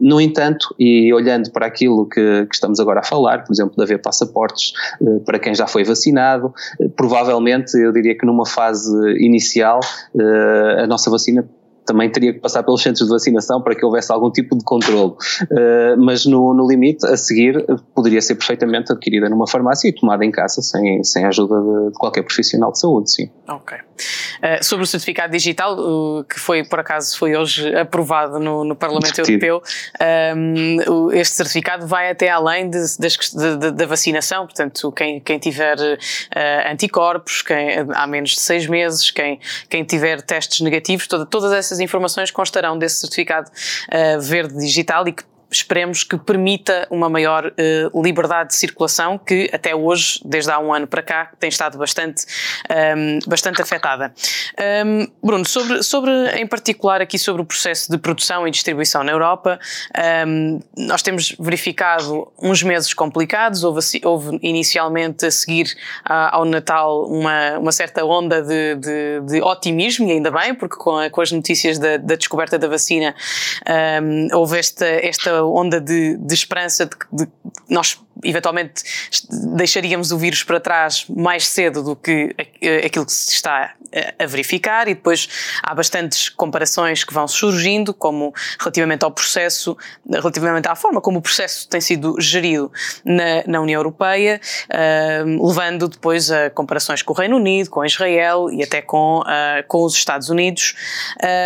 No 0.00 0.20
entanto, 0.20 0.74
e 0.78 1.12
olhando 1.12 1.50
para 1.50 1.66
aquilo 1.66 2.06
que, 2.06 2.46
que 2.46 2.54
estamos 2.54 2.78
agora 2.78 3.00
a 3.00 3.02
falar, 3.02 3.44
por 3.44 3.52
exemplo, 3.52 3.74
de 3.76 3.82
haver 3.82 4.00
passaportes 4.00 4.72
para 5.24 5.38
quem 5.38 5.54
já 5.54 5.66
foi 5.66 5.84
vacinado, 5.84 6.52
provavelmente 6.96 7.76
eu 7.76 7.92
diria 7.92 8.16
que 8.16 8.26
numa 8.26 8.46
fase 8.46 8.92
inicial, 9.18 9.80
uh, 10.14 10.67
a 10.82 10.86
nossa 10.86 11.10
vacina 11.10 11.48
também 11.88 12.10
teria 12.12 12.34
que 12.34 12.40
passar 12.40 12.62
pelos 12.62 12.82
centros 12.82 13.06
de 13.06 13.10
vacinação 13.10 13.62
para 13.62 13.74
que 13.74 13.82
houvesse 13.82 14.12
algum 14.12 14.30
tipo 14.30 14.56
de 14.56 14.62
controle. 14.62 15.12
Uh, 15.12 15.96
mas 15.96 16.26
no, 16.26 16.52
no, 16.52 16.68
limite, 16.68 17.06
a 17.06 17.16
seguir, 17.16 17.64
poderia 17.94 18.20
ser 18.20 18.34
perfeitamente 18.34 18.92
adquirida 18.92 19.28
numa 19.30 19.46
farmácia 19.46 19.88
e 19.88 19.92
tomada 19.92 20.22
em 20.22 20.30
casa 20.30 20.60
sem, 20.60 21.02
sem 21.02 21.24
a 21.24 21.28
ajuda 21.28 21.58
de, 21.58 21.92
de 21.92 21.98
qualquer 21.98 22.22
profissional 22.22 22.72
de 22.72 22.78
saúde, 22.78 23.10
sim. 23.10 23.30
Ok. 23.48 23.78
Uh, 24.38 24.64
sobre 24.64 24.84
o 24.84 24.86
certificado 24.86 25.32
digital, 25.32 25.76
uh, 25.78 26.24
que 26.24 26.38
foi, 26.38 26.64
por 26.64 26.80
acaso, 26.80 27.16
foi 27.18 27.36
hoje 27.36 27.74
aprovado 27.76 28.38
no, 28.38 28.64
no 28.64 28.76
Parlamento 28.76 29.14
Discutido. 29.14 29.44
Europeu, 29.44 29.62
um, 30.36 31.12
este 31.12 31.36
certificado 31.36 31.86
vai 31.86 32.10
até 32.10 32.28
além 32.28 32.70
de, 32.70 32.78
da 33.74 33.86
vacinação, 33.86 34.46
portanto, 34.46 34.92
quem, 34.92 35.20
quem 35.20 35.38
tiver 35.38 35.76
uh, 35.78 36.70
anticorpos, 36.70 37.42
quem, 37.42 37.86
há 37.94 38.06
menos 38.06 38.30
de 38.30 38.40
seis 38.40 38.66
meses, 38.66 39.10
quem, 39.10 39.40
quem 39.68 39.84
tiver 39.84 40.22
testes 40.22 40.60
negativos, 40.60 41.06
toda, 41.06 41.26
todas 41.26 41.52
essas 41.52 41.80
informações 41.80 42.30
constarão 42.30 42.78
desse 42.78 42.96
certificado 42.96 43.50
verde 44.20 44.58
digital 44.58 45.06
e 45.08 45.12
que 45.12 45.24
esperemos 45.50 46.04
que 46.04 46.16
permita 46.18 46.86
uma 46.90 47.08
maior 47.08 47.46
uh, 47.46 48.02
liberdade 48.02 48.50
de 48.50 48.56
circulação 48.56 49.18
que 49.18 49.50
até 49.52 49.74
hoje, 49.74 50.20
desde 50.24 50.50
há 50.50 50.58
um 50.58 50.72
ano 50.72 50.86
para 50.86 51.02
cá, 51.02 51.30
tem 51.38 51.48
estado 51.48 51.78
bastante, 51.78 52.26
um, 52.70 52.74
ehm, 52.74 53.18
bastante 53.26 53.62
afetada. 53.62 54.12
Um, 54.58 54.62
ehm, 54.62 55.06
Bruno, 55.22 55.46
sobre, 55.46 55.82
sobre, 55.82 56.10
em 56.38 56.46
particular 56.46 57.00
aqui 57.00 57.18
sobre 57.18 57.42
o 57.42 57.44
processo 57.44 57.90
de 57.90 57.98
produção 57.98 58.46
e 58.46 58.50
distribuição 58.50 59.02
na 59.02 59.12
Europa, 59.12 59.58
um, 59.96 60.00
ehm, 60.00 60.60
nós 60.76 61.02
temos 61.02 61.34
verificado 61.38 62.30
uns 62.40 62.62
meses 62.62 62.92
complicados, 62.92 63.64
houve, 63.64 63.80
houve 64.04 64.38
inicialmente 64.42 65.26
a 65.26 65.30
seguir 65.30 65.74
ao 66.04 66.44
Natal 66.44 67.04
uma, 67.06 67.58
uma 67.58 67.72
certa 67.72 68.04
onda 68.04 68.42
de, 68.42 68.74
de, 68.76 69.20
de, 69.26 69.42
otimismo, 69.42 70.08
e 70.08 70.12
ainda 70.12 70.30
bem, 70.30 70.54
porque 70.54 70.76
com, 70.76 70.98
a, 70.98 71.10
com 71.10 71.20
as 71.20 71.32
notícias 71.32 71.78
da, 71.78 71.96
da, 71.96 72.16
descoberta 72.16 72.58
da 72.58 72.68
vacina 72.68 73.14
houve 74.32 74.58
esta, 74.58 74.86
esta 74.86 75.37
onda 75.44 75.80
de, 75.80 76.16
de 76.16 76.34
esperança 76.34 76.86
de 76.86 76.96
que 76.96 77.06
nós 77.68 78.00
eventualmente 78.22 78.82
deixaríamos 79.54 80.12
o 80.12 80.18
vírus 80.18 80.42
para 80.42 80.60
trás 80.60 81.06
mais 81.08 81.46
cedo 81.46 81.82
do 81.82 81.96
que 81.96 82.34
aquilo 82.84 83.06
que 83.06 83.12
se 83.12 83.34
está 83.34 83.74
a 84.20 84.26
verificar 84.26 84.88
e 84.88 84.94
depois 84.94 85.28
há 85.62 85.74
bastantes 85.74 86.28
comparações 86.28 87.04
que 87.04 87.14
vão 87.14 87.26
surgindo, 87.26 87.94
como 87.94 88.34
relativamente 88.60 89.04
ao 89.04 89.10
processo, 89.10 89.76
relativamente 90.08 90.68
à 90.68 90.74
forma 90.74 91.00
como 91.00 91.18
o 91.18 91.22
processo 91.22 91.68
tem 91.68 91.80
sido 91.80 92.20
gerido 92.20 92.70
na, 93.04 93.44
na 93.46 93.60
União 93.60 93.78
Europeia, 93.78 94.40
uh, 94.66 95.46
levando 95.46 95.88
depois 95.88 96.30
a 96.30 96.50
comparações 96.50 97.02
com 97.02 97.12
o 97.12 97.16
Reino 97.16 97.36
Unido, 97.36 97.70
com 97.70 97.84
Israel 97.84 98.50
e 98.50 98.62
até 98.62 98.82
com, 98.82 99.20
uh, 99.20 99.66
com 99.66 99.84
os 99.84 99.94
Estados 99.94 100.28
Unidos. 100.28 100.74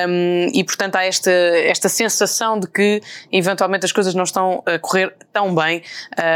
Um, 0.08 0.48
e 0.52 0.64
portanto 0.64 0.96
há 0.96 1.04
esta, 1.04 1.30
esta 1.30 1.88
sensação 1.88 2.58
de 2.58 2.66
que 2.66 3.00
eventualmente 3.30 3.84
as 3.84 3.92
coisas 3.92 4.14
não 4.14 4.24
estão 4.24 4.62
a 4.66 4.78
correr 4.78 5.14
tão 5.32 5.54
bem 5.54 5.82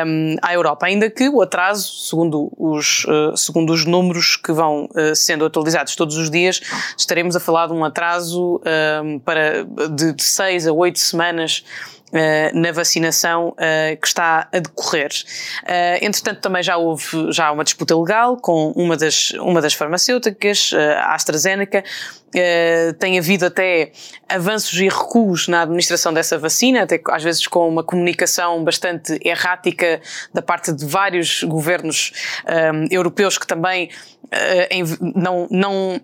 um, 0.07 0.26
à 0.43 0.55
Europa, 0.55 0.87
ainda 0.87 1.11
que 1.11 1.29
o 1.29 1.41
atraso, 1.43 2.09
segundo 2.09 2.53
os, 2.57 3.05
uh, 3.05 3.37
segundo 3.37 3.73
os 3.73 3.85
números 3.85 4.37
que 4.37 4.53
vão 4.53 4.89
sendo 5.15 5.45
atualizados 5.45 5.95
todos 5.95 6.17
os 6.17 6.31
dias, 6.31 6.61
estaremos 6.97 7.37
a 7.37 7.41
falar 7.41 7.67
de 7.67 7.73
um 7.73 7.85
atraso 7.85 8.61
um, 9.05 9.19
para, 9.19 9.65
de, 9.91 10.12
de 10.12 10.23
seis 10.23 10.67
a 10.67 10.73
oito 10.73 10.99
semanas 10.99 11.65
Uh, 12.12 12.57
na 12.57 12.71
vacinação 12.71 13.49
uh, 13.49 14.01
que 14.01 14.07
está 14.07 14.49
a 14.53 14.59
decorrer. 14.61 15.11
Uh, 15.64 15.99
entretanto, 16.01 16.40
também 16.40 16.62
já 16.62 16.77
houve 16.77 17.33
já 17.33 17.51
uma 17.51 17.64
disputa 17.64 17.99
legal 17.99 18.37
com 18.37 18.71
uma 18.77 18.97
das, 18.97 19.31
uma 19.33 19.61
das 19.61 19.75
farmacêuticas, 19.75 20.71
a 20.99 21.14
AstraZeneca. 21.14 21.83
tem 23.01 23.19
havido 23.19 23.47
até 23.47 23.90
avanços 24.29 24.79
e 24.79 24.88
recuos 24.88 25.49
na 25.49 25.62
administração 25.62 26.14
dessa 26.14 26.38
vacina, 26.38 26.85
até 26.85 27.01
às 27.11 27.25
vezes 27.25 27.45
com 27.49 27.69
uma 27.69 27.83
comunicação 27.83 28.62
bastante 28.62 29.19
errática 29.25 30.01
da 30.33 30.40
parte 30.40 30.73
de 30.73 30.87
vários 30.87 31.42
governos 31.42 32.12
europeus 32.88 33.37
que 33.37 33.47
também 33.47 33.90
não, 35.01 35.49
não 35.51 36.01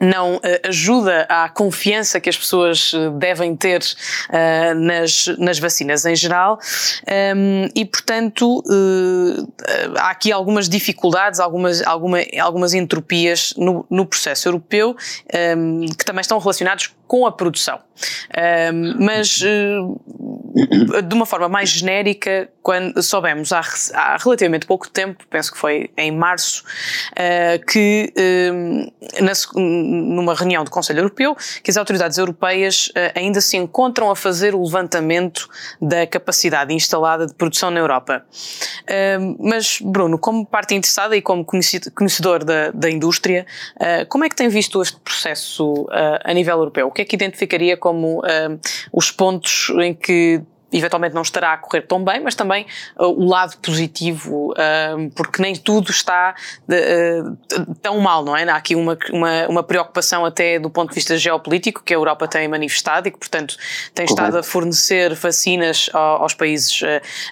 não 0.00 0.36
uh, 0.36 0.40
ajuda 0.64 1.26
à 1.28 1.48
confiança 1.48 2.18
que 2.18 2.28
as 2.28 2.36
pessoas 2.36 2.92
eh, 2.94 3.10
devem 3.10 3.54
ter 3.54 3.82
uh, 3.82 4.74
nas, 4.74 5.26
nas 5.38 5.58
vacinas 5.58 6.06
em 6.06 6.16
geral. 6.16 6.58
Um, 7.36 7.68
e, 7.74 7.84
portanto, 7.84 8.60
uh, 8.60 9.48
há 9.98 10.10
aqui 10.10 10.32
algumas 10.32 10.68
dificuldades, 10.68 11.38
algumas, 11.38 11.82
alguma, 11.86 12.18
algumas 12.40 12.72
entropias 12.72 13.52
no, 13.56 13.84
no 13.90 14.06
processo 14.06 14.48
europeu 14.48 14.96
um, 15.56 15.86
que 15.86 16.04
também 16.04 16.22
estão 16.22 16.38
relacionados 16.38 16.90
com 17.10 17.26
a 17.26 17.32
produção. 17.32 17.80
Um, 18.72 19.04
mas 19.04 19.42
de 21.02 21.14
uma 21.14 21.26
forma 21.26 21.48
mais 21.48 21.70
genérica, 21.70 22.48
quando 22.62 23.02
soubemos 23.02 23.52
há, 23.52 23.62
há, 23.94 24.16
relativamente 24.16 24.66
pouco 24.66 24.88
tempo, 24.88 25.24
penso 25.28 25.52
que 25.52 25.58
foi 25.58 25.90
em 25.96 26.10
março, 26.10 26.64
uh, 27.12 27.64
que 27.66 28.12
uh, 28.16 29.22
na, 29.22 29.32
numa 29.54 30.34
reunião 30.34 30.64
do 30.64 30.70
Conselho 30.70 31.00
Europeu, 31.00 31.36
que 31.62 31.70
as 31.70 31.76
autoridades 31.76 32.18
europeias 32.18 32.88
uh, 32.88 33.18
ainda 33.18 33.40
se 33.40 33.56
encontram 33.56 34.10
a 34.10 34.16
fazer 34.16 34.54
o 34.54 34.62
levantamento 34.62 35.48
da 35.80 36.06
capacidade 36.06 36.74
instalada 36.74 37.26
de 37.26 37.34
produção 37.34 37.70
na 37.70 37.80
Europa. 37.80 38.24
mas, 39.38 39.78
Bruno, 39.80 40.18
como 40.18 40.44
parte 40.44 40.74
interessada 40.74 41.16
e 41.16 41.22
como 41.22 41.44
conhecedor 41.44 42.44
da, 42.44 42.70
da 42.72 42.90
indústria, 42.90 43.46
como 44.08 44.24
é 44.24 44.28
que 44.28 44.36
tem 44.36 44.48
visto 44.48 44.82
este 44.82 44.98
processo 45.00 45.86
a 46.24 46.32
nível 46.32 46.58
europeu? 46.58 46.90
Que 47.00 47.02
é 47.02 47.06
que 47.06 47.16
identificaria 47.16 47.78
como 47.78 48.20
os 48.92 49.10
pontos 49.10 49.72
em 49.80 49.94
que 49.94 50.42
eventualmente 50.72 51.14
não 51.14 51.22
estará 51.22 51.52
a 51.52 51.56
correr 51.56 51.82
tão 51.82 52.02
bem, 52.04 52.20
mas 52.20 52.34
também 52.34 52.66
uh, 52.98 53.06
o 53.06 53.28
lado 53.28 53.56
positivo, 53.58 54.52
uh, 54.52 55.10
porque 55.14 55.42
nem 55.42 55.54
tudo 55.54 55.90
está 55.90 56.34
uh, 56.68 57.76
tão 57.82 57.98
mal, 58.00 58.24
não 58.24 58.36
é? 58.36 58.48
Há 58.48 58.56
aqui 58.56 58.74
uma, 58.74 58.96
uma, 59.12 59.48
uma, 59.48 59.62
preocupação 59.62 60.24
até 60.24 60.58
do 60.58 60.70
ponto 60.70 60.90
de 60.90 60.94
vista 60.94 61.16
geopolítico 61.16 61.82
que 61.84 61.92
a 61.92 61.96
Europa 61.96 62.26
tem 62.26 62.48
manifestado 62.48 63.08
e 63.08 63.10
que, 63.10 63.18
portanto, 63.18 63.56
tem 63.94 64.06
Correto. 64.06 64.12
estado 64.12 64.38
a 64.38 64.42
fornecer 64.42 65.14
vacinas 65.14 65.90
aos 65.92 66.34
países 66.34 66.80
uh, 66.82 66.86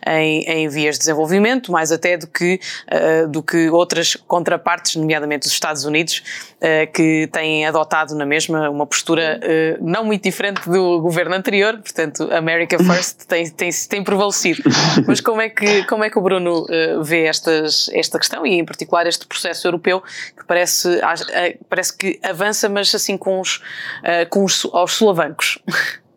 em, 0.06 0.42
em, 0.44 0.68
vias 0.68 0.96
de 0.96 1.00
desenvolvimento, 1.00 1.72
mais 1.72 1.92
até 1.92 2.16
do 2.16 2.26
que, 2.26 2.60
uh, 2.92 3.28
do 3.28 3.42
que 3.42 3.68
outras 3.70 4.16
contrapartes, 4.16 4.96
nomeadamente 4.96 5.46
os 5.46 5.52
Estados 5.52 5.84
Unidos, 5.84 6.22
uh, 6.56 6.92
que 6.92 7.28
têm 7.32 7.66
adotado 7.66 8.14
na 8.14 8.26
mesma 8.26 8.68
uma 8.70 8.86
postura 8.86 9.40
não 9.80 10.04
muito 10.04 10.22
diferente 10.22 10.68
do 10.68 11.00
governo 11.00 11.34
anterior, 11.34 11.78
portanto, 11.78 12.28
America 12.32 12.78
First 12.82 13.26
tem, 13.28 13.48
tem, 13.50 13.70
tem 13.88 14.02
prevalecido. 14.02 14.62
Mas 15.06 15.20
como 15.20 15.40
é 15.40 15.48
que, 15.48 15.84
como 15.84 16.02
é 16.02 16.10
que 16.10 16.18
o 16.18 16.22
Bruno 16.22 16.64
uh, 16.64 17.02
vê 17.04 17.24
estas, 17.26 17.88
esta 17.92 18.18
questão 18.18 18.46
e, 18.46 18.54
em 18.54 18.64
particular, 18.64 19.06
este 19.06 19.26
processo 19.26 19.66
europeu 19.66 20.02
que 20.36 20.44
parece, 20.46 20.88
uh, 20.88 21.64
parece 21.68 21.96
que 21.96 22.18
avança, 22.22 22.68
mas 22.68 22.94
assim 22.94 23.16
com 23.16 23.40
os, 23.40 23.56
uh, 23.56 24.28
com 24.30 24.44
os 24.44 24.66
aos 24.72 24.94
solavancos? 24.94 25.58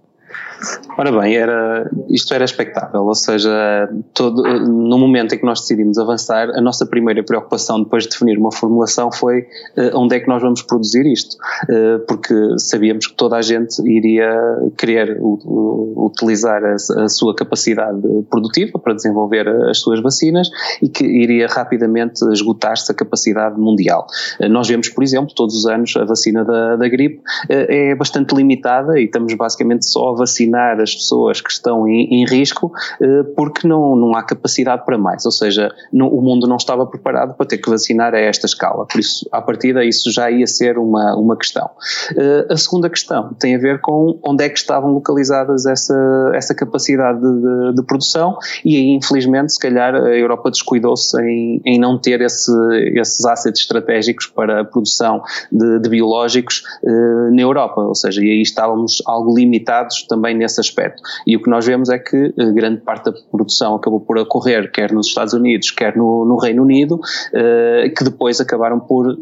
Ora 0.98 1.12
bem, 1.12 1.36
era, 1.36 1.90
isto 2.10 2.34
era 2.34 2.44
expectável, 2.44 3.02
ou 3.02 3.16
seja, 3.16 3.90
todo, 4.14 4.44
no 4.44 4.98
momento 5.00 5.34
em 5.34 5.40
que 5.40 5.46
nós 5.46 5.62
decidimos 5.62 5.98
avançar, 5.98 6.50
a 6.50 6.62
nossa 6.62 6.86
primeira 6.86 7.24
preocupação 7.24 7.82
depois 7.82 8.04
de 8.04 8.10
definir 8.10 8.38
uma 8.38 8.52
formulação 8.52 9.12
foi 9.12 9.40
uh, 9.42 9.98
onde 9.98 10.16
é 10.16 10.20
que 10.20 10.28
nós 10.28 10.42
vamos 10.42 10.62
produzir 10.62 11.06
isto, 11.06 11.36
uh, 11.64 12.00
porque 12.08 12.36
sabíamos 12.58 13.08
que 13.08 13.16
toda 13.16 13.38
a 13.38 13.42
gente 13.42 13.82
iria 13.88 14.32
querer 14.78 15.18
utilizar 15.22 16.64
a, 16.64 16.76
a, 16.76 17.10
sua 17.10 17.36
capacidade 17.36 18.02
produtiva 18.30 18.78
para 18.78 18.94
desenvolver 18.94 19.48
as 19.70 19.80
suas 19.80 20.02
vacinas 20.02 20.50
e 20.82 20.90
que 20.90 21.04
iria 21.04 21.48
rapidamente 21.48 22.24
esgotar-se 22.32 22.92
a 22.92 22.96
capacidade 22.96 23.60
mundial. 23.60 24.06
Uh, 24.40 24.48
nós 24.48 24.68
vemos, 24.68 24.90
por 24.90 25.04
exemplo, 25.04 25.34
todos 25.34 25.56
os 25.56 25.66
anos 25.66 25.96
a 25.96 26.04
vacina 26.04 26.44
da, 26.46 26.76
da 26.76 26.88
gripe 26.88 27.22
é 27.50 27.96
bastante 27.96 28.36
limitada 28.36 29.00
e 29.00 29.06
estamos 29.06 29.34
basicamente 29.34 29.86
só 29.86 30.10
a 30.10 30.16
vacinar 30.16 30.51
vacinar 30.52 30.80
as 30.80 30.94
pessoas 30.94 31.42
que 31.42 31.50
estão 31.50 31.88
em, 31.88 32.22
em 32.22 32.26
risco 32.26 32.72
eh, 33.02 33.24
porque 33.36 33.68
não, 33.68 33.96
não 33.96 34.16
há 34.16 34.24
capacidade 34.24 34.86
para 34.86 34.98
mais, 34.98 35.26
ou 35.26 35.32
seja, 35.32 35.72
no, 35.92 36.08
o 36.08 36.22
mundo 36.22 36.48
não 36.48 36.58
estava 36.58 36.86
preparado 36.86 37.36
para 37.36 37.46
ter 37.46 37.58
que 37.58 37.70
vacinar 37.70 38.14
a 38.14 38.20
esta 38.20 38.46
escala, 38.46 38.86
por 38.86 39.00
isso, 39.00 39.28
à 39.32 39.42
partida, 39.42 39.84
isso 39.84 40.12
já 40.12 40.30
ia 40.30 40.46
ser 40.46 40.78
uma, 40.78 41.16
uma 41.16 41.38
questão. 41.38 41.70
Eh, 42.18 42.48
a 42.50 42.58
segunda 42.58 42.90
questão 42.90 43.34
tem 43.40 43.56
a 43.56 43.60
ver 43.60 43.80
com 43.80 44.20
onde 44.24 44.44
é 44.44 44.50
que 44.50 44.58
estavam 44.58 44.92
localizadas 44.92 45.66
essa, 45.66 46.32
essa 46.34 46.54
capacidade 46.54 47.20
de, 47.22 47.76
de 47.76 47.84
produção 47.84 48.38
e 48.66 48.76
aí, 48.76 48.90
infelizmente, 48.90 49.54
se 49.54 49.60
calhar 49.60 49.96
a 49.96 50.10
Europa 50.10 50.52
descuidou-se 50.52 51.20
em, 51.22 51.62
em 51.66 51.80
não 51.80 51.98
ter 51.98 52.22
esse, 52.22 52.52
esses 52.96 53.26
assets 53.26 53.62
estratégicos 53.62 54.28
para 54.28 54.62
a 54.62 54.66
produção 54.66 55.22
de, 55.52 55.80
de 55.80 55.90
biológicos 55.90 56.64
uh, 56.84 57.34
na 57.34 57.42
Europa, 57.42 57.82
ou 57.82 57.96
seja, 57.96 58.22
e 58.22 58.30
aí 58.30 58.42
estávamos 58.42 59.02
algo 59.06 59.36
limitados 59.36 60.04
também 60.08 60.36
nesse 60.42 60.60
aspecto. 60.60 61.02
E 61.26 61.38
o 61.38 61.42
que 61.42 61.50
nós 61.50 61.66
vemos 61.66 61.90
é 61.90 62.00
que 62.00 62.34
eh, 62.38 62.52
grande 62.52 62.82
parte 62.82 63.06
da 63.06 63.14
produção 63.32 63.76
acabou 63.76 64.02
por 64.02 64.18
ocorrer, 64.18 64.72
quer 64.72 64.92
nos 64.92 65.08
Estados 65.08 65.34
Unidos, 65.34 65.72
quer 65.72 65.96
no, 65.96 66.26
no 66.26 66.38
Reino 66.38 66.64
Unido, 66.64 67.00
eh, 67.34 67.94
que 67.96 68.04
depois 68.04 68.42
acabaram 68.42 68.80
por 68.80 69.18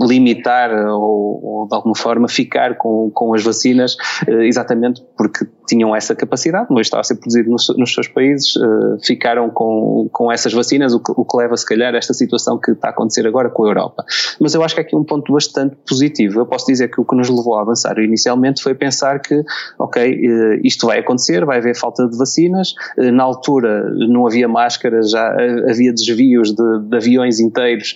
limitar 0.00 0.70
ou, 0.88 1.40
ou, 1.42 1.68
de 1.68 1.74
alguma 1.74 1.94
forma 1.94 2.28
ficar 2.28 2.76
com, 2.76 3.10
com 3.12 3.34
as 3.34 3.42
vacinas 3.42 3.96
eh, 4.26 4.46
exatamente 4.46 5.02
porque 5.16 5.46
tinham 5.66 5.94
essa 5.94 6.14
capacidade, 6.14 6.68
mas 6.70 6.86
estava 6.86 7.00
a 7.00 7.04
ser 7.04 7.16
produzido 7.16 7.50
nos, 7.50 7.68
nos 7.76 7.92
seus 7.92 8.08
países, 8.08 8.54
eh, 8.56 9.06
ficaram 9.06 9.50
com, 9.50 10.08
com 10.12 10.32
essas 10.32 10.52
vacinas, 10.52 10.94
o 10.94 11.00
que, 11.00 11.12
o 11.14 11.24
que, 11.24 11.36
leva 11.36 11.56
se 11.56 11.66
calhar 11.66 11.94
a 11.94 11.98
esta 11.98 12.14
situação 12.14 12.58
que 12.58 12.72
está 12.72 12.88
a 12.88 12.90
acontecer 12.90 13.26
agora 13.26 13.50
com 13.50 13.64
a 13.64 13.68
Europa. 13.68 14.04
Mas 14.40 14.54
eu 14.54 14.62
acho 14.62 14.74
que 14.74 14.80
aqui 14.80 14.96
um 14.96 15.04
ponto 15.04 15.32
bastante 15.32 15.76
positivo. 15.88 16.40
Eu 16.40 16.46
posso 16.46 16.66
dizer 16.66 16.88
que 16.88 17.00
o 17.00 17.04
que 17.04 17.14
nos 17.14 17.28
levou 17.28 17.56
a 17.56 17.62
avançar 17.62 17.98
inicialmente 17.98 18.62
foi 18.62 18.74
pensar 18.74 19.20
que, 19.20 19.42
ok, 19.78 20.02
eh, 20.02 20.60
isto 20.64 20.86
vai 20.86 21.00
acontecer, 21.00 21.44
vai 21.44 21.58
haver 21.58 21.76
falta 21.76 22.08
de 22.08 22.16
vacinas, 22.16 22.74
na 22.96 23.22
altura 23.22 23.90
não 24.08 24.26
havia 24.26 24.48
máscaras, 24.48 25.10
já 25.10 25.28
havia 25.68 25.92
desvios 25.92 26.52
de, 26.52 26.80
de 26.88 26.96
aviões 26.96 27.40
inteiros 27.40 27.94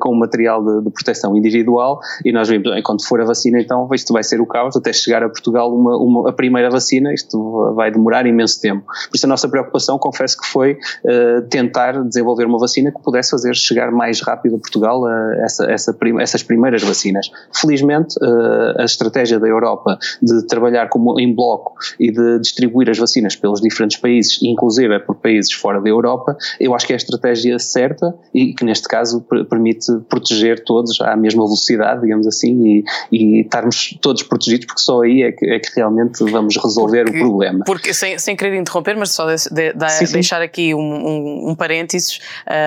com 0.00 0.14
material 0.14 0.64
de, 0.64 0.84
de 0.84 0.90
proteção 0.90 1.15
proteção 1.16 1.36
individual 1.36 1.98
e 2.24 2.32
nós 2.32 2.48
vimos, 2.48 2.70
quando 2.84 3.04
for 3.04 3.20
a 3.20 3.24
vacina 3.24 3.58
então 3.60 3.88
isto 3.94 4.12
vai 4.12 4.22
ser 4.22 4.40
o 4.40 4.46
caos, 4.46 4.76
até 4.76 4.92
chegar 4.92 5.22
a 5.22 5.28
Portugal 5.28 5.74
uma, 5.74 5.96
uma, 5.96 6.30
a 6.30 6.32
primeira 6.32 6.70
vacina, 6.70 7.12
isto 7.12 7.72
vai 7.74 7.90
demorar 7.90 8.26
imenso 8.26 8.60
tempo. 8.60 8.84
Por 8.86 9.16
isso 9.16 9.26
a 9.26 9.28
nossa 9.28 9.48
preocupação, 9.48 9.98
confesso 9.98 10.38
que 10.38 10.46
foi 10.46 10.72
uh, 10.72 11.42
tentar 11.48 12.02
desenvolver 12.04 12.44
uma 12.44 12.58
vacina 12.58 12.92
que 12.92 13.02
pudesse 13.02 13.30
fazer 13.30 13.54
chegar 13.54 13.90
mais 13.90 14.20
rápido 14.20 14.56
a 14.56 14.58
Portugal 14.58 15.02
uh, 15.02 15.44
essa, 15.44 15.70
essa 15.70 15.92
prim 15.92 16.20
essas 16.20 16.42
primeiras 16.42 16.82
vacinas. 16.82 17.30
Felizmente 17.54 18.16
uh, 18.22 18.80
a 18.80 18.84
estratégia 18.84 19.38
da 19.38 19.46
Europa 19.46 19.98
de 20.22 20.46
trabalhar 20.46 20.88
como 20.88 21.18
em 21.18 21.34
bloco 21.34 21.74
e 21.98 22.10
de 22.10 22.38
distribuir 22.40 22.90
as 22.90 22.98
vacinas 22.98 23.36
pelos 23.36 23.60
diferentes 23.60 23.98
países, 23.98 24.38
inclusive 24.42 24.98
por 25.00 25.16
países 25.16 25.52
fora 25.52 25.80
da 25.80 25.88
Europa, 25.88 26.36
eu 26.60 26.74
acho 26.74 26.86
que 26.86 26.92
é 26.92 26.96
a 26.96 26.96
estratégia 26.96 27.58
certa 27.58 28.14
e 28.34 28.54
que 28.54 28.64
neste 28.64 28.88
caso 28.88 29.24
permite 29.48 29.86
proteger 30.08 30.64
todos 30.64 31.00
à 31.12 31.16
mesma 31.16 31.44
velocidade, 31.44 32.02
digamos 32.02 32.26
assim, 32.26 32.62
e, 32.64 32.84
e 33.12 33.40
estarmos 33.40 33.96
todos 34.00 34.22
protegidos, 34.22 34.66
porque 34.66 34.80
só 34.80 35.02
aí 35.02 35.22
é 35.22 35.32
que, 35.32 35.46
é 35.46 35.58
que 35.58 35.68
realmente 35.76 36.22
vamos 36.24 36.56
resolver 36.56 37.04
porque, 37.04 37.18
o 37.18 37.20
problema. 37.22 37.64
Porque, 37.64 37.94
sem, 37.94 38.18
sem 38.18 38.36
querer 38.36 38.56
interromper, 38.56 38.96
mas 38.96 39.10
só 39.10 39.26
de, 39.26 39.36
de, 39.50 39.72
de, 39.72 39.90
sim, 39.90 40.12
deixar 40.12 40.38
sim. 40.38 40.44
aqui 40.44 40.74
um, 40.74 40.80
um, 40.80 41.50
um 41.50 41.54
parênteses, 41.54 42.18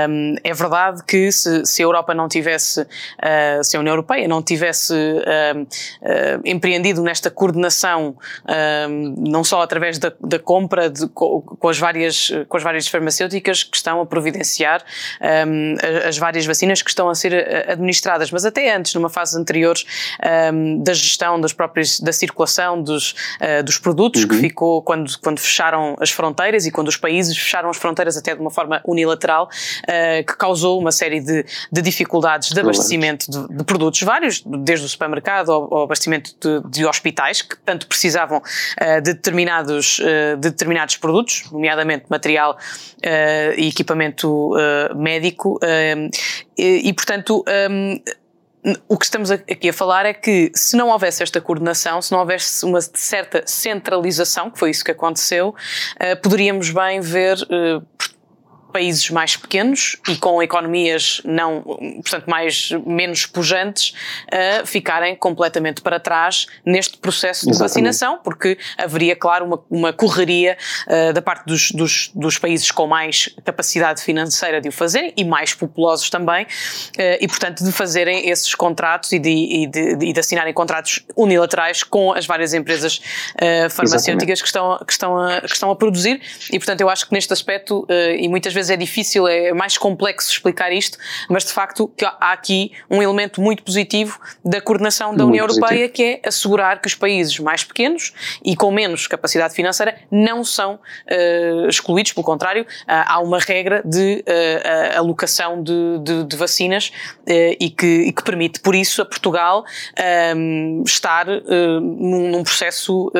um, 0.10 0.36
é 0.44 0.54
verdade 0.54 1.04
que 1.04 1.32
se, 1.32 1.66
se, 1.66 1.82
a 1.82 1.86
Europa 1.86 2.14
não 2.14 2.28
tivesse, 2.28 2.82
uh, 2.82 3.64
se 3.64 3.76
a 3.76 3.80
União 3.80 3.94
Europeia 3.94 4.28
não 4.28 4.42
tivesse 4.42 4.94
uh, 4.94 5.62
uh, 5.62 6.42
empreendido 6.46 7.02
nesta 7.02 7.30
coordenação, 7.30 8.16
não 9.18 9.44
só 9.44 9.62
através 9.62 9.98
da, 9.98 10.12
da 10.20 10.40
compra 10.40 10.90
de, 10.90 11.08
com, 11.08 11.42
com, 11.42 11.70
as 11.70 11.78
várias, 11.78 12.32
com 12.48 12.58
as 12.58 12.64
várias 12.64 12.88
farmacêuticas 12.88 13.64
que 13.64 13.76
estão 13.76 14.02
a 14.02 14.06
providenciar 14.06 14.84
as 16.08 16.18
várias 16.18 16.46
vacinas 16.46 16.82
que 16.82 16.90
estão 16.90 17.10
a 17.10 17.16
ser 17.16 17.70
administradas, 17.70 18.29
mas 18.32 18.46
até 18.46 18.76
antes, 18.76 18.94
numa 18.94 19.10
fase 19.10 19.38
anterior 19.38 19.76
da 20.82 20.94
gestão 20.94 21.40
das 21.40 21.54
próprias, 21.54 22.00
da 22.00 22.12
circulação 22.12 22.82
dos, 22.82 23.16
dos 23.66 23.78
produtos, 23.78 24.24
uhum. 24.24 24.28
que 24.30 24.36
ficou 24.38 24.82
quando, 24.82 25.18
quando 25.20 25.40
fecharam 25.40 25.96
as 26.00 26.12
fronteiras 26.12 26.66
e 26.66 26.72
quando 26.72 26.88
os 26.88 26.98
países 26.98 27.38
fecharam 27.38 27.70
as 27.70 27.78
fronteiras 27.78 28.18
até 28.18 28.36
de 28.36 28.42
uma 28.42 28.52
forma 28.52 28.82
unilateral, 28.86 29.50
que 30.28 30.38
causou 30.38 30.80
uma 30.80 30.92
série 30.92 31.20
de, 31.20 31.46
de 31.72 31.82
dificuldades 31.82 32.50
de 32.50 32.60
abastecimento 32.60 33.30
de, 33.30 33.58
de, 33.58 33.64
produtos 33.64 34.02
vários, 34.02 34.42
desde 34.46 34.86
o 34.86 34.90
supermercado 34.90 35.52
ao, 35.52 35.74
ao 35.74 35.84
abastecimento 35.84 36.36
de, 36.40 36.70
de, 36.70 36.86
hospitais, 36.86 37.42
que 37.42 37.58
tanto 37.58 37.88
precisavam 37.88 38.40
uh, 38.40 39.02
de, 39.02 39.14
determinados, 39.14 40.00
uh, 40.00 40.38
de 40.38 40.50
determinados 40.50 40.98
produtos, 40.98 41.44
nomeadamente 41.52 42.06
material 42.10 42.54
uh, 42.54 43.54
e 43.58 43.68
equipamento 43.68 44.52
médico, 44.96 45.60
e, 46.58 46.90
e, 46.90 46.94
portanto. 46.94 47.44
Um, 47.70 48.00
o 48.88 48.98
que 48.98 49.06
estamos 49.06 49.32
aqui 49.32 49.70
a 49.70 49.74
falar 49.74 50.06
é 50.06 50.14
que 50.14 50.52
se 50.54 50.76
não 50.76 50.90
houvesse 50.90 51.24
esta 51.24 51.40
coordenação, 51.40 52.02
se 52.02 52.12
não 52.12 52.20
houvesse 52.20 52.66
uma 52.66 52.82
certa 52.82 53.44
centralização, 53.46 54.52
que 54.52 54.60
foi 54.60 54.72
isso 54.72 54.84
que 54.84 54.92
aconteceu, 54.92 55.56
poderíamos 56.22 56.70
bem 56.70 57.00
ver 57.00 57.38
países 58.72 59.10
mais 59.10 59.36
pequenos 59.36 59.98
e 60.08 60.16
com 60.16 60.42
economias 60.42 61.22
não, 61.26 61.62
portanto, 61.62 62.26
mais, 62.28 62.72
menos 62.86 63.26
pujantes, 63.26 63.94
a 64.32 64.66
ficarem 64.66 65.16
completamente 65.16 65.82
para 65.82 66.00
trás 66.00 66.48
neste 66.66 66.98
processo 66.98 67.46
de 67.46 67.52
Exatamente. 67.52 67.70
vacinação, 67.70 68.20
porque 68.24 68.58
haveria, 68.78 69.16
claro, 69.16 69.46
uma, 69.46 69.64
uma 69.70 69.94
correria 69.94 70.58
uh, 70.88 71.14
da 71.14 71.22
parte 71.22 71.46
dos, 71.46 71.72
dos, 71.72 72.12
dos, 72.14 72.38
países 72.38 72.72
com 72.72 72.88
mais 72.88 73.30
capacidade 73.44 74.02
financeira 74.02 74.62
de 74.62 74.70
o 74.70 74.72
fazerem 74.72 75.14
e 75.18 75.24
mais 75.24 75.54
populosos 75.54 76.10
também, 76.10 76.44
uh, 76.44 77.18
e, 77.20 77.28
portanto, 77.28 77.64
de 77.64 77.72
fazerem 77.72 78.30
esses 78.30 78.54
contratos 78.56 79.12
e 79.12 79.20
de, 79.20 79.30
e 79.30 79.68
de, 79.68 79.96
de, 79.96 80.14
de 80.14 80.20
assinarem 80.20 80.54
contratos 80.54 81.04
unilaterais 81.16 81.84
com 81.84 82.14
as 82.14 82.26
várias 82.26 82.54
empresas 82.54 83.02
uh, 83.36 83.70
farmacêuticas 83.70 84.42
que 84.42 84.48
estão, 84.48 84.78
que, 84.86 84.92
estão 84.92 85.18
a, 85.18 85.42
que 85.42 85.54
estão 85.54 85.72
a 85.72 85.76
produzir, 85.76 86.22
e, 86.52 86.60
portanto, 86.60 86.82
eu 86.82 86.90
acho 86.90 87.08
que 87.08 87.14
neste 87.14 87.34
aspecto, 87.34 87.86
e 88.20 88.28
muitas 88.28 88.54
vezes 88.54 88.59
vezes 88.60 88.72
é 88.72 88.78
difícil, 88.78 89.28
é 89.28 89.54
mais 89.54 89.78
complexo 89.78 90.30
explicar 90.32 90.72
isto, 90.72 90.98
mas 91.30 91.46
de 91.46 91.52
facto 91.52 91.92
há 92.20 92.32
aqui 92.32 92.72
um 92.90 93.02
elemento 93.02 93.42
muito 93.42 93.64
positivo 93.64 94.20
da 94.44 94.62
coordenação 94.62 95.16
da 95.16 95.24
muito 95.24 95.30
União 95.30 95.48
positivo. 95.48 95.66
Europeia, 95.66 95.90
que 95.90 96.04
é 96.04 96.28
assegurar 96.28 96.82
que 96.82 96.88
os 96.88 96.96
países 96.96 97.40
mais 97.40 97.64
pequenos 97.64 98.14
e 98.44 98.56
com 98.56 98.72
menos 98.72 99.08
capacidade 99.08 99.54
financeira 99.54 99.96
não 100.12 100.44
são 100.44 100.76
uh, 100.76 101.68
excluídos, 101.70 102.14
pelo 102.14 102.26
contrário, 102.26 102.64
uh, 102.64 102.66
há 102.88 103.20
uma 103.20 103.40
regra 103.40 103.82
de 103.86 104.24
uh, 104.28 104.98
alocação 104.98 105.64
de, 105.64 106.00
de, 106.04 106.24
de 106.26 106.36
vacinas 106.36 106.92
e, 107.60 107.70
que, 107.70 107.86
e, 107.86 108.12
que, 108.12 108.24
permite, 108.24 108.60
por 108.60 108.74
isso, 108.74 109.02
a 109.02 109.06
Portugal 109.06 109.64
um, 110.36 110.84
estar 110.86 111.28
num, 111.28 112.32
num, 112.32 112.44
processo 112.44 113.12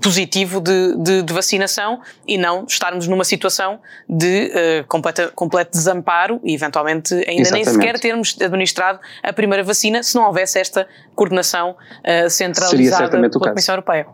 positivo 0.00 0.60
de, 0.60 0.96
de, 0.96 1.22
de 1.22 1.32
vacinação 1.32 2.00
e 2.26 2.38
não 2.38 2.64
estarmos 2.64 3.08
numa 3.08 3.24
situação 3.24 3.57
situação 3.58 3.80
de 4.08 4.52
uh, 4.52 4.86
completa, 4.86 5.28
completo 5.34 5.72
desamparo 5.72 6.40
e 6.44 6.54
eventualmente 6.54 7.14
ainda 7.14 7.42
Exatamente. 7.42 7.52
nem 7.52 7.74
sequer 7.74 7.98
termos 7.98 8.36
administrado 8.40 9.00
a 9.22 9.32
primeira 9.32 9.64
vacina 9.64 10.02
se 10.02 10.14
não 10.14 10.24
houvesse 10.24 10.58
esta 10.58 10.86
coordenação 11.14 11.72
uh, 11.72 12.30
centralizada 12.30 13.10
pela 13.10 13.48
Comissão 13.48 13.74
Europeia 13.74 14.06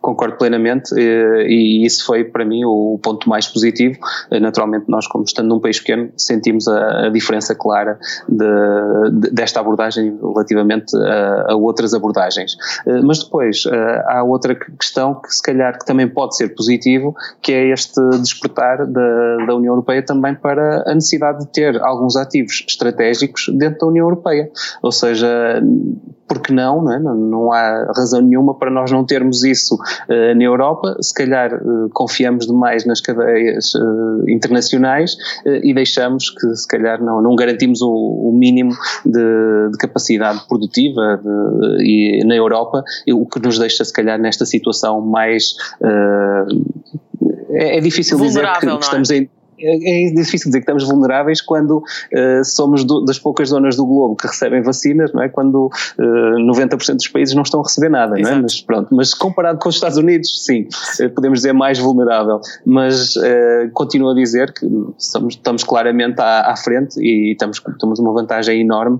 concordo 0.00 0.36
plenamente 0.36 0.94
eh, 0.96 1.46
e 1.48 1.84
isso 1.84 2.04
foi 2.06 2.24
para 2.24 2.44
mim 2.44 2.64
o 2.64 2.98
ponto 3.02 3.28
mais 3.28 3.48
positivo. 3.48 3.98
Eh, 4.30 4.38
naturalmente, 4.38 4.84
nós, 4.88 5.06
como 5.06 5.24
estando 5.24 5.48
num 5.48 5.60
país 5.60 5.80
pequeno, 5.80 6.10
sentimos 6.16 6.68
a, 6.68 7.08
diferença 7.08 7.54
clara 7.54 7.98
de, 8.28 8.44
de, 9.10 9.30
desta 9.30 9.60
abordagem 9.60 10.16
relativamente 10.20 10.96
a, 10.96 11.52
a, 11.52 11.56
outras 11.56 11.94
abordagens. 11.94 12.56
Eh, 12.86 13.00
mas 13.02 13.22
depois 13.24 13.64
há 14.06 14.22
outra 14.22 14.54
questão 14.54 15.14
que, 15.14 15.34
se 15.34 15.42
calhar, 15.42 15.78
que 15.78 15.84
também 15.84 16.08
pode 16.08 16.36
ser 16.36 16.54
positivo, 16.54 17.14
que 17.42 17.52
é 17.52 17.68
este 17.72 18.00
despertar 18.20 18.86
da, 18.86 19.36
da 19.46 19.54
União 19.54 19.72
Europeia 19.72 20.02
também 20.02 20.34
para 20.34 20.84
a 20.86 20.94
necessidade 20.94 21.40
de 21.40 21.52
ter 21.52 21.80
alguns 21.82 22.16
ativos 22.16 22.64
estratégicos 22.68 23.46
dentro 23.56 23.80
da 23.80 23.86
União 23.86 24.06
Europeia. 24.06 24.50
Ou 24.82 24.92
seja, 24.92 25.60
porque 26.28 26.52
não, 26.52 26.82
não, 26.82 26.92
é? 26.92 26.98
não, 26.98 27.52
há 27.52 27.92
razão 27.96 28.20
nenhuma 28.20 28.54
para 28.54 28.70
nós 28.70 28.90
não 28.90 29.04
termos 29.04 29.44
isso 29.44 29.78
na 30.08 30.42
Europa, 30.42 30.96
se 31.00 31.14
calhar 31.14 31.54
uh, 31.54 31.88
confiamos 31.92 32.46
demais 32.46 32.84
nas 32.84 33.00
cadeias 33.00 33.74
uh, 33.74 34.28
internacionais 34.28 35.16
e 35.62 35.74
deixamos 35.74 36.30
que 36.30 36.54
se 36.54 36.66
calhar 36.66 37.02
não, 37.02 37.22
não 37.22 37.34
garantimos 37.34 37.80
o, 37.82 37.90
o 37.90 38.32
mínimo 38.32 38.72
de, 39.04 39.70
de, 39.70 39.78
capacidade 39.78 40.46
produtiva 40.48 41.20
de, 41.22 42.20
e 42.20 42.24
na 42.24 42.34
Europa, 42.34 42.82
o 43.12 43.26
que 43.26 43.40
nos 43.40 43.58
deixa 43.58 43.84
se 43.84 43.92
calhar 43.92 44.18
nesta 44.18 44.44
situação 44.44 45.00
mais 45.00 45.54
é, 47.50 47.78
é, 47.78 47.80
difícil 47.80 48.18
dizer 48.18 48.46
que, 48.60 48.66
que 48.66 48.84
estamos 48.84 49.10
em 49.10 49.28
é, 49.58 50.08
é 50.08 50.10
difícil 50.10 50.48
dizer 50.50 50.58
que 50.58 50.64
estamos 50.64 50.84
vulneráveis 50.84 51.40
quando 51.40 51.78
uh, 51.78 52.44
somos 52.44 52.84
do, 52.84 53.04
das 53.04 53.18
poucas 53.18 53.48
zonas 53.48 53.76
do 53.76 53.86
globo 53.86 54.16
que 54.16 54.26
recebem 54.26 54.62
vacinas, 54.62 55.12
não 55.12 55.22
é? 55.22 55.28
Quando 55.28 55.66
uh, 55.66 55.70
eh, 55.98 56.42
90% 56.42 56.96
dos 56.96 57.08
países 57.08 57.34
não 57.34 57.42
estão 57.42 57.60
a 57.60 57.62
receber 57.62 57.88
nada, 57.88 58.16
não 58.16 58.28
é? 58.28 58.42
Mas 58.42 58.60
pronto, 58.60 58.94
mas 58.94 59.14
comparado 59.14 59.58
com 59.58 59.68
os 59.68 59.74
Estados 59.74 59.96
Unidos, 59.96 60.44
sim, 60.44 60.68
uh, 61.00 61.10
podemos 61.10 61.40
dizer 61.40 61.52
mais 61.52 61.78
vulnerável, 61.78 62.40
mas 62.64 63.14
continuo 63.72 64.10
a 64.10 64.14
dizer 64.14 64.52
que 64.52 64.66
estamos, 64.98 65.34
estamos 65.34 65.64
claramente 65.64 66.20
à, 66.20 66.50
à, 66.50 66.56
frente 66.56 66.98
e 67.00 67.32
estamos, 67.32 67.60
temos 67.78 67.98
uma 67.98 68.12
vantagem 68.12 68.60
enorme 68.60 68.98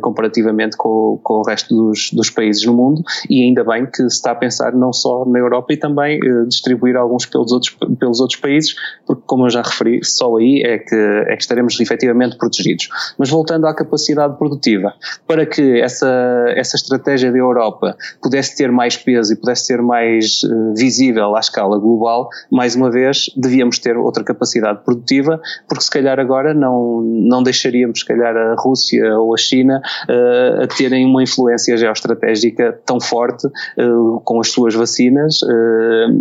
comparativamente 0.00 0.76
com, 0.76 1.18
com 1.22 1.34
o 1.34 1.42
resto 1.42 1.74
dos, 1.74 2.10
dos, 2.12 2.30
países 2.30 2.64
no 2.64 2.74
mundo 2.74 3.02
e 3.28 3.42
ainda 3.42 3.64
bem 3.64 3.86
que 3.86 3.96
se 3.96 4.06
está 4.06 4.32
a 4.32 4.34
pensar 4.34 4.72
não 4.72 4.92
só 4.92 5.24
na 5.26 5.38
Europa 5.38 5.72
e 5.72 5.76
também 5.76 6.20
distribuir 6.48 6.96
alguns 6.96 7.26
pelos 7.26 7.52
outros, 7.52 7.76
pelos 7.98 8.20
outros 8.20 8.40
países, 8.40 8.74
porque 9.06 9.22
como 9.26 9.46
eu 9.46 9.50
já 9.50 9.62
referi, 9.62 9.95
só 10.02 10.36
aí 10.36 10.62
é 10.64 10.78
que, 10.78 10.94
é 10.94 11.36
que 11.36 11.42
estaremos 11.42 11.78
efetivamente 11.80 12.36
protegidos. 12.36 12.88
Mas 13.18 13.28
voltando 13.28 13.66
à 13.66 13.74
capacidade 13.74 14.36
produtiva, 14.36 14.94
para 15.26 15.46
que 15.46 15.80
essa, 15.80 16.08
essa 16.56 16.76
estratégia 16.76 17.30
da 17.30 17.38
Europa 17.38 17.96
pudesse 18.22 18.56
ter 18.56 18.70
mais 18.70 18.96
peso 18.96 19.32
e 19.32 19.36
pudesse 19.36 19.66
ser 19.66 19.82
mais 19.82 20.42
uh, 20.44 20.74
visível 20.74 21.36
à 21.36 21.40
escala 21.40 21.78
global, 21.78 22.28
mais 22.50 22.74
uma 22.74 22.90
vez 22.90 23.30
devíamos 23.36 23.78
ter 23.78 23.96
outra 23.96 24.24
capacidade 24.24 24.84
produtiva, 24.84 25.40
porque 25.68 25.84
se 25.84 25.90
calhar 25.90 26.18
agora 26.18 26.54
não, 26.54 27.02
não 27.02 27.42
deixaríamos, 27.42 28.00
se 28.00 28.06
calhar, 28.06 28.36
a 28.36 28.54
Rússia 28.58 29.16
ou 29.18 29.34
a 29.34 29.36
China 29.36 29.80
uh, 30.08 30.62
a 30.62 30.66
terem 30.66 31.06
uma 31.06 31.22
influência 31.22 31.76
geoestratégica 31.76 32.78
tão 32.84 33.00
forte 33.00 33.46
uh, 33.46 34.20
com 34.24 34.40
as 34.40 34.50
suas 34.50 34.74
vacinas 34.74 35.40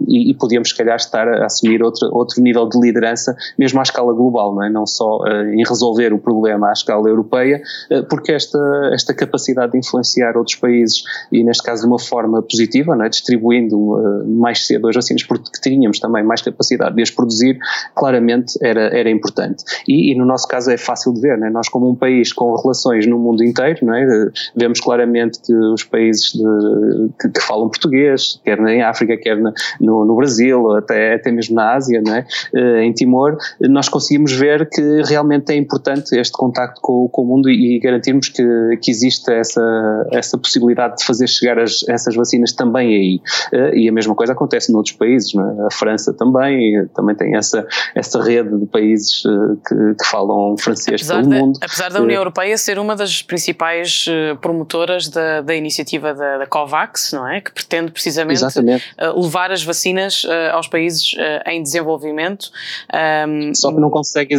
e, 0.07 0.31
e 0.31 0.33
podíamos, 0.35 0.69
se 0.69 0.77
calhar, 0.77 0.95
estar 0.95 1.27
a 1.27 1.45
assumir 1.45 1.81
outro, 1.81 2.09
outro 2.11 2.41
nível 2.41 2.67
de 2.67 2.79
liderança, 2.79 3.35
mesmo 3.65 3.79
à 3.79 3.83
escala 3.83 4.13
global, 4.13 4.53
não 4.53 4.63
é? 4.63 4.69
Não 4.69 4.85
só 4.85 5.17
uh, 5.17 5.53
em 5.53 5.63
resolver 5.67 6.13
o 6.13 6.19
problema 6.19 6.69
à 6.69 6.71
escala 6.71 7.09
europeia, 7.09 7.61
uh, 7.91 8.03
porque 8.07 8.31
esta, 8.31 8.59
esta 8.93 9.13
capacidade 9.13 9.71
de 9.71 9.79
influenciar 9.79 10.37
outros 10.37 10.55
países, 10.55 11.03
e 11.31 11.43
neste 11.43 11.63
caso 11.63 11.81
de 11.81 11.87
uma 11.87 11.97
forma 11.99 12.41
positiva, 12.43 12.95
não 12.95 13.05
é? 13.05 13.09
Distribuindo 13.09 13.77
uh, 13.77 14.27
mais 14.27 14.67
cedo 14.67 14.87
as 14.87 14.95
vacinas, 14.95 15.23
porque 15.23 15.49
tínhamos 15.61 15.99
também 15.99 16.23
mais 16.23 16.41
capacidade 16.41 16.95
de 16.95 17.01
as 17.01 17.09
produzir, 17.09 17.57
claramente 17.95 18.53
era, 18.61 18.95
era 18.95 19.09
importante. 19.09 19.63
E, 19.87 20.11
e 20.11 20.15
no 20.17 20.25
nosso 20.25 20.47
caso 20.47 20.69
é 20.69 20.77
fácil 20.77 21.13
de 21.13 21.21
ver, 21.21 21.37
não 21.37 21.47
é? 21.47 21.49
Nós 21.49 21.67
como 21.67 21.89
um 21.89 21.95
país 21.95 22.31
com 22.31 22.55
relações 22.55 23.07
no 23.07 23.17
mundo 23.17 23.43
inteiro, 23.43 23.79
não 23.81 23.95
é? 23.95 24.05
Vemos 24.55 24.79
claramente 24.79 25.39
que 25.41 25.53
os 25.53 25.83
países 25.83 26.33
de, 26.33 27.09
que, 27.19 27.29
que, 27.29 27.41
falam 27.41 27.67
português, 27.69 28.39
quer 28.43 28.59
em 28.59 28.83
África, 28.83 29.17
quer 29.17 29.37
na, 29.37 29.51
no, 29.81 30.05
no, 30.05 30.15
Brasil, 30.15 30.75
até, 30.75 31.15
até 31.15 31.31
mesmo 31.31 31.55
na 31.55 31.73
Ásia, 31.73 32.01
não 32.05 32.15
é? 32.15 32.25
em 32.83 32.93
Timor, 32.93 33.37
nós 33.61 33.89
conseguimos 33.89 34.31
ver 34.31 34.69
que 34.69 35.01
realmente 35.03 35.51
é 35.51 35.55
importante 35.55 36.15
este 36.17 36.33
contacto 36.33 36.79
com, 36.81 37.07
com 37.09 37.21
o 37.21 37.25
mundo 37.25 37.49
e, 37.49 37.77
e 37.77 37.79
garantirmos 37.79 38.29
que, 38.29 38.43
que 38.81 38.91
existe 38.91 39.31
essa, 39.31 40.07
essa 40.11 40.37
possibilidade 40.37 40.97
de 40.97 41.05
fazer 41.05 41.27
chegar 41.27 41.59
as, 41.59 41.87
essas 41.87 42.15
vacinas 42.15 42.53
também 42.53 42.87
aí. 42.89 43.21
Uh, 43.53 43.75
e 43.75 43.89
a 43.89 43.91
mesma 43.91 44.15
coisa 44.15 44.33
acontece 44.33 44.71
noutros 44.71 44.95
países, 44.95 45.33
é? 45.35 45.39
a 45.39 45.71
França 45.71 46.13
também, 46.13 46.87
também 46.93 47.15
tem 47.15 47.35
essa, 47.35 47.65
essa 47.93 48.21
rede 48.21 48.57
de 48.57 48.65
países 48.65 49.23
uh, 49.25 49.57
que, 49.67 49.95
que, 49.95 50.05
falam 50.05 50.55
francês 50.57 51.01
apesar 51.01 51.21
pelo 51.21 51.29
de, 51.29 51.39
mundo. 51.39 51.59
Apesar 51.61 51.91
da 51.91 52.01
União 52.01 52.17
Europeia 52.17 52.57
ser 52.57 52.79
uma 52.79 52.95
das 52.95 53.21
principais 53.21 54.05
promotoras 54.41 55.09
da, 55.09 55.41
da 55.41 55.55
iniciativa 55.55 56.13
da, 56.13 56.39
da, 56.39 56.47
COVAX, 56.47 57.11
não 57.13 57.27
é? 57.27 57.41
Que 57.41 57.51
pretende 57.51 57.91
precisamente 57.91 58.41
levar 59.15 59.51
as 59.51 59.63
vacinas 59.63 60.25
aos 60.53 60.67
países 60.67 61.15
em 61.45 61.61
desenvolvimento. 61.61 62.51
Um, 63.27 63.44
Só 63.53 63.71
que 63.73 63.79
não 63.79 63.89
consegue, 63.89 64.35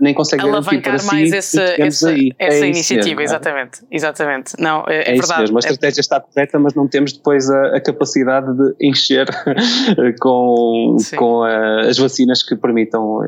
nem 0.00 0.12
consegue 0.12 0.42
alavancar 0.42 1.04
mais 1.04 1.30
si 1.30 1.36
essa, 1.36 1.62
essa, 1.62 2.10
essa 2.38 2.64
é 2.64 2.68
iniciativa, 2.68 3.08
mesmo, 3.08 3.20
é? 3.20 3.24
exatamente, 3.24 3.80
exatamente. 3.90 4.52
Não, 4.58 4.84
é, 4.86 4.96
é, 4.96 5.10
é 5.10 5.14
verdade. 5.14 5.40
Mesmo. 5.42 5.58
A 5.58 5.60
estratégia 5.60 6.00
está 6.00 6.20
correta, 6.20 6.58
mas 6.58 6.74
não 6.74 6.88
temos 6.88 7.12
depois 7.12 7.48
a, 7.48 7.76
a 7.76 7.80
capacidade 7.80 8.46
de 8.52 8.74
encher 8.80 9.26
com, 10.20 10.96
com 11.16 11.42
a, 11.42 11.82
as 11.82 11.98
vacinas 11.98 12.42
que 12.42 12.56
permitam 12.56 13.20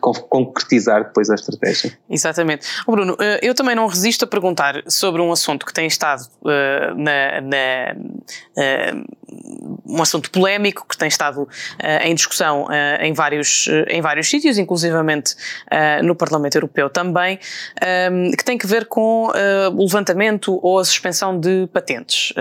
concretizar 0.00 1.04
depois 1.04 1.30
a 1.30 1.34
estratégia. 1.34 1.96
Exatamente. 2.08 2.66
Oh, 2.86 2.92
Bruno, 2.92 3.16
eh, 3.20 3.40
eu 3.42 3.54
também 3.54 3.74
não 3.74 3.86
resisto 3.86 4.24
a 4.24 4.26
perguntar 4.26 4.82
sobre 4.86 5.20
um 5.20 5.32
assunto 5.32 5.66
que 5.66 5.72
tem 5.72 5.86
estado 5.86 6.22
uh, 6.42 6.94
na, 6.96 7.40
na 7.40 7.94
uh, 7.94 9.04
um 9.86 10.02
assunto 10.02 10.30
polémico 10.30 10.86
que 10.88 10.96
tem 10.96 11.08
estado 11.08 11.42
uh, 11.42 11.48
em 12.02 12.14
discussão 12.14 12.68
em 13.00 13.12
vários 13.12 13.68
em 13.88 14.00
vários 14.00 14.28
sítios, 14.28 14.58
inclusivamente 14.58 15.34
no 16.02 16.14
Parlamento 16.14 16.56
Europeu 16.56 16.88
também, 16.90 17.38
um, 18.10 18.30
que 18.30 18.44
tem 18.44 18.56
que 18.58 18.66
ver 18.66 18.86
com 18.86 19.30
o 19.72 19.84
levantamento 19.84 20.58
ou 20.62 20.78
a 20.78 20.84
suspensão 20.84 21.38
de 21.38 21.68
patentes. 21.72 22.32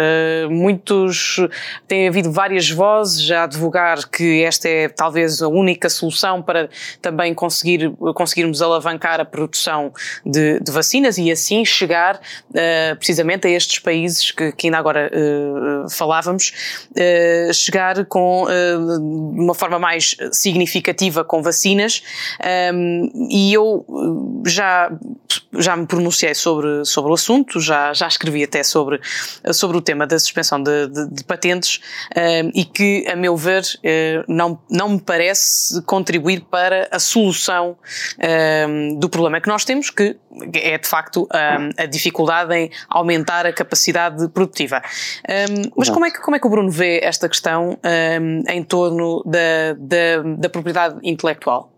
muitos 0.49 1.39
têm 1.87 2.07
havido 2.07 2.31
várias 2.31 2.69
vozes 2.69 3.29
a 3.31 3.43
advogar 3.43 4.09
que 4.09 4.43
esta 4.43 4.67
é 4.67 4.87
talvez 4.87 5.41
a 5.41 5.47
única 5.47 5.89
solução 5.89 6.41
para 6.41 6.69
também 7.01 7.33
conseguir 7.33 7.91
conseguirmos 8.13 8.61
alavancar 8.61 9.19
a 9.19 9.25
produção 9.25 9.93
de, 10.25 10.59
de 10.59 10.71
vacinas 10.71 11.17
e 11.17 11.31
assim 11.31 11.65
chegar 11.65 12.15
uh, 12.15 12.95
precisamente 12.97 13.47
a 13.47 13.49
estes 13.49 13.79
países 13.79 14.31
que, 14.31 14.51
que 14.51 14.67
ainda 14.67 14.77
agora 14.77 15.11
uh, 15.13 15.89
falávamos, 15.89 16.89
uh, 17.49 17.53
chegar 17.53 18.05
com 18.05 18.45
de 18.45 19.41
uma 19.41 19.53
forma 19.53 19.79
mais 19.79 20.15
significativa 20.31 21.23
com 21.23 21.41
vacinas. 21.41 22.03
Um, 22.73 23.27
e 23.29 23.53
eu 23.53 23.85
já 24.45 24.91
já 25.57 25.75
me 25.75 25.85
pronunciei 25.85 26.33
sobre, 26.33 26.85
sobre 26.85 27.11
o 27.11 27.13
assunto, 27.13 27.59
já, 27.59 27.93
já 27.93 28.07
escrevi 28.07 28.43
até 28.43 28.63
sobre, 28.63 28.99
sobre 29.51 29.77
o 29.77 29.81
tema 29.81 30.07
da 30.07 30.17
suspensão 30.17 30.61
de, 30.61 30.87
de, 30.87 31.09
de 31.09 31.23
patentes 31.23 31.77
uh, 32.11 32.51
e 32.53 32.65
que, 32.65 33.05
a 33.07 33.15
meu 33.15 33.35
ver, 33.35 33.61
uh, 33.61 34.23
não, 34.27 34.59
não 34.69 34.89
me 34.89 35.01
parece 35.01 35.81
contribuir 35.83 36.41
para 36.49 36.87
a 36.91 36.99
solução 36.99 37.77
uh, 38.17 38.99
do 38.99 39.09
problema 39.09 39.39
que 39.39 39.47
nós 39.47 39.63
temos, 39.63 39.89
que 39.89 40.15
é 40.53 40.77
de 40.77 40.87
facto 40.87 41.27
a 41.77 41.85
dificuldade 41.85 42.53
em 42.53 42.71
aumentar 42.89 43.45
a 43.45 43.53
capacidade 43.53 44.27
produtiva. 44.29 44.81
mas 45.75 45.89
como 45.89 46.05
é, 46.05 46.11
que, 46.11 46.19
como 46.19 46.35
é 46.35 46.39
que 46.39 46.47
o 46.47 46.49
Bruno 46.49 46.69
vê 46.69 46.99
esta 47.03 47.27
questão 47.27 47.77
em 48.49 48.63
torno 48.63 49.23
da, 49.25 49.73
da, 49.77 50.37
da 50.37 50.49
propriedade 50.49 50.99
intelectual? 51.03 51.72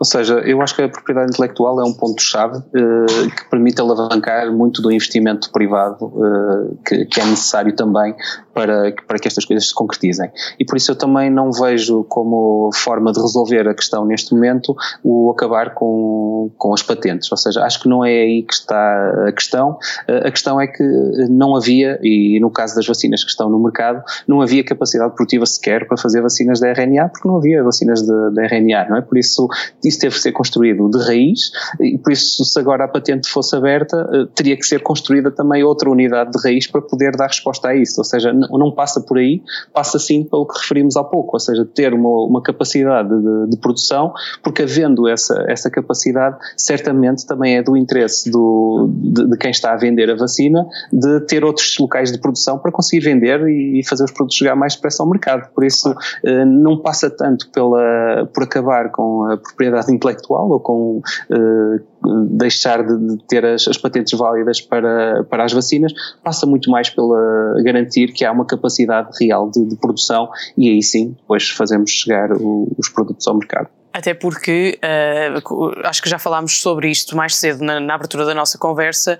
Ou 0.00 0.06
seja, 0.06 0.38
eu 0.46 0.62
acho 0.62 0.74
que 0.74 0.80
a 0.80 0.88
propriedade 0.88 1.30
intelectual 1.30 1.78
é 1.78 1.84
um 1.84 1.92
ponto-chave 1.92 2.56
uh, 2.56 3.30
que 3.36 3.50
permite 3.50 3.82
alavancar 3.82 4.50
muito 4.50 4.80
do 4.80 4.90
investimento 4.90 5.52
privado 5.52 6.06
uh, 6.06 6.78
que, 6.86 7.04
que, 7.04 7.20
é 7.20 7.24
necessário 7.26 7.76
também 7.76 8.14
para, 8.54 8.94
para 9.06 9.18
que 9.18 9.28
estas 9.28 9.44
coisas 9.44 9.68
se 9.68 9.74
concretizem. 9.74 10.30
E 10.58 10.64
por 10.64 10.78
isso 10.78 10.90
eu 10.92 10.96
também 10.96 11.28
não 11.28 11.52
vejo 11.52 12.02
como 12.04 12.70
forma 12.72 13.12
de 13.12 13.20
resolver 13.20 13.68
a 13.68 13.74
questão 13.74 14.06
neste 14.06 14.34
momento 14.34 14.74
o 15.04 15.30
acabar 15.32 15.74
com, 15.74 16.50
com 16.56 16.72
as 16.72 16.82
patentes. 16.82 17.30
Ou 17.30 17.36
seja, 17.36 17.62
acho 17.62 17.82
que 17.82 17.88
não 17.88 18.02
é 18.02 18.22
aí 18.22 18.42
que 18.42 18.54
está 18.54 19.26
a 19.28 19.32
questão. 19.32 19.72
Uh, 20.08 20.28
a 20.28 20.30
questão 20.30 20.58
é 20.58 20.66
que 20.66 20.82
não 21.28 21.54
havia, 21.54 21.98
e 22.02 22.40
no 22.40 22.50
caso 22.50 22.74
das 22.74 22.86
vacinas 22.86 23.22
que 23.22 23.28
estão 23.28 23.50
no 23.50 23.62
mercado, 23.62 24.02
não 24.26 24.40
havia 24.40 24.64
capacidade 24.64 25.14
produtiva 25.14 25.44
sequer 25.44 25.86
para 25.86 25.98
fazer 25.98 26.22
vacinas 26.22 26.58
de 26.58 26.72
RNA, 26.72 27.10
porque 27.10 27.28
não 27.28 27.36
havia 27.36 27.62
vacinas 27.62 28.00
de, 28.00 28.30
de 28.30 28.46
RNA, 28.46 28.88
não 28.88 28.96
é? 28.96 29.02
Por 29.02 29.18
isso 29.18 29.46
isso 29.90 30.00
teve 30.00 30.14
que 30.14 30.22
ser 30.22 30.32
construído 30.32 30.88
de 30.88 30.98
raiz 30.98 31.50
e 31.80 31.98
por 31.98 32.12
isso 32.12 32.44
se 32.44 32.58
agora 32.58 32.84
a 32.84 32.88
patente 32.88 33.28
fosse 33.28 33.54
aberta 33.54 34.08
eh, 34.12 34.26
teria 34.34 34.56
que 34.56 34.64
ser 34.64 34.80
construída 34.80 35.30
também 35.30 35.62
outra 35.62 35.90
unidade 35.90 36.30
de 36.30 36.42
raiz 36.42 36.66
para 36.66 36.80
poder 36.80 37.16
dar 37.16 37.26
resposta 37.26 37.68
a 37.68 37.76
isso, 37.76 38.00
ou 38.00 38.04
seja, 38.04 38.32
não 38.32 38.72
passa 38.72 39.00
por 39.00 39.18
aí, 39.18 39.42
passa 39.74 39.98
sim 39.98 40.24
pelo 40.24 40.46
que 40.46 40.58
referimos 40.58 40.96
há 40.96 41.04
pouco, 41.04 41.34
ou 41.34 41.40
seja, 41.40 41.64
ter 41.64 41.92
uma, 41.92 42.24
uma 42.24 42.42
capacidade 42.42 43.08
de, 43.08 43.50
de, 43.50 43.56
produção, 43.58 44.12
porque 44.42 44.62
havendo 44.62 45.08
essa, 45.08 45.44
essa 45.48 45.70
capacidade, 45.70 46.36
certamente 46.56 47.26
também 47.26 47.56
é 47.56 47.62
do 47.62 47.76
interesse 47.76 48.30
do, 48.30 48.88
de, 48.92 49.30
de, 49.30 49.36
quem 49.36 49.50
está 49.50 49.72
a 49.72 49.76
vender 49.76 50.10
a 50.10 50.14
vacina 50.14 50.64
de 50.92 51.20
ter 51.20 51.44
outros 51.44 51.76
locais 51.78 52.12
de 52.12 52.18
produção 52.18 52.58
para 52.58 52.70
conseguir 52.70 53.04
vender 53.04 53.40
e, 53.48 53.80
fazer 53.84 54.04
os 54.04 54.12
produtos 54.12 54.36
chegar 54.36 54.54
mais 54.54 54.74
depressa 54.74 55.02
ao 55.02 55.08
mercado, 55.08 55.50
por 55.52 55.64
isso 55.64 55.92
eh, 56.24 56.44
não 56.44 56.78
passa 56.80 57.10
tanto 57.10 57.50
pela, 57.50 58.28
por 58.32 58.44
acabar 58.44 58.90
com 58.90 59.24
a 59.24 59.36
propriedade 59.36 59.79
propriedade 59.80 59.92
intelectual 59.92 60.50
ou 60.50 60.60
com 60.60 60.98
uh, 60.98 62.26
deixar 62.30 62.84
de, 62.84 63.16
de 63.16 63.24
ter 63.26 63.44
as, 63.44 63.66
as, 63.66 63.76
patentes 63.76 64.16
válidas 64.18 64.60
para, 64.60 65.24
para 65.24 65.44
as 65.44 65.52
vacinas, 65.52 65.92
passa 66.22 66.46
muito 66.46 66.70
mais 66.70 66.90
pela 66.90 67.54
garantir 67.64 68.12
que 68.12 68.24
há 68.24 68.32
uma 68.32 68.44
capacidade 68.44 69.10
real 69.20 69.50
de, 69.50 69.64
de 69.64 69.76
produção 69.76 70.28
e 70.56 70.68
aí 70.68 70.82
sim 70.82 71.16
depois 71.18 71.48
fazemos 71.50 71.90
chegar 71.90 72.32
o, 72.32 72.68
os 72.78 72.88
produtos 72.88 73.26
ao 73.26 73.36
mercado. 73.36 73.68
Até 73.92 74.14
porque 74.14 74.78
uh, 74.78 75.72
acho 75.84 76.00
que 76.00 76.08
já 76.08 76.18
falámos 76.18 76.60
sobre 76.60 76.88
isto 76.88 77.16
mais 77.16 77.34
cedo 77.34 77.64
na, 77.64 77.80
na 77.80 77.94
abertura 77.94 78.24
da 78.24 78.32
nossa 78.32 78.56
conversa. 78.56 79.18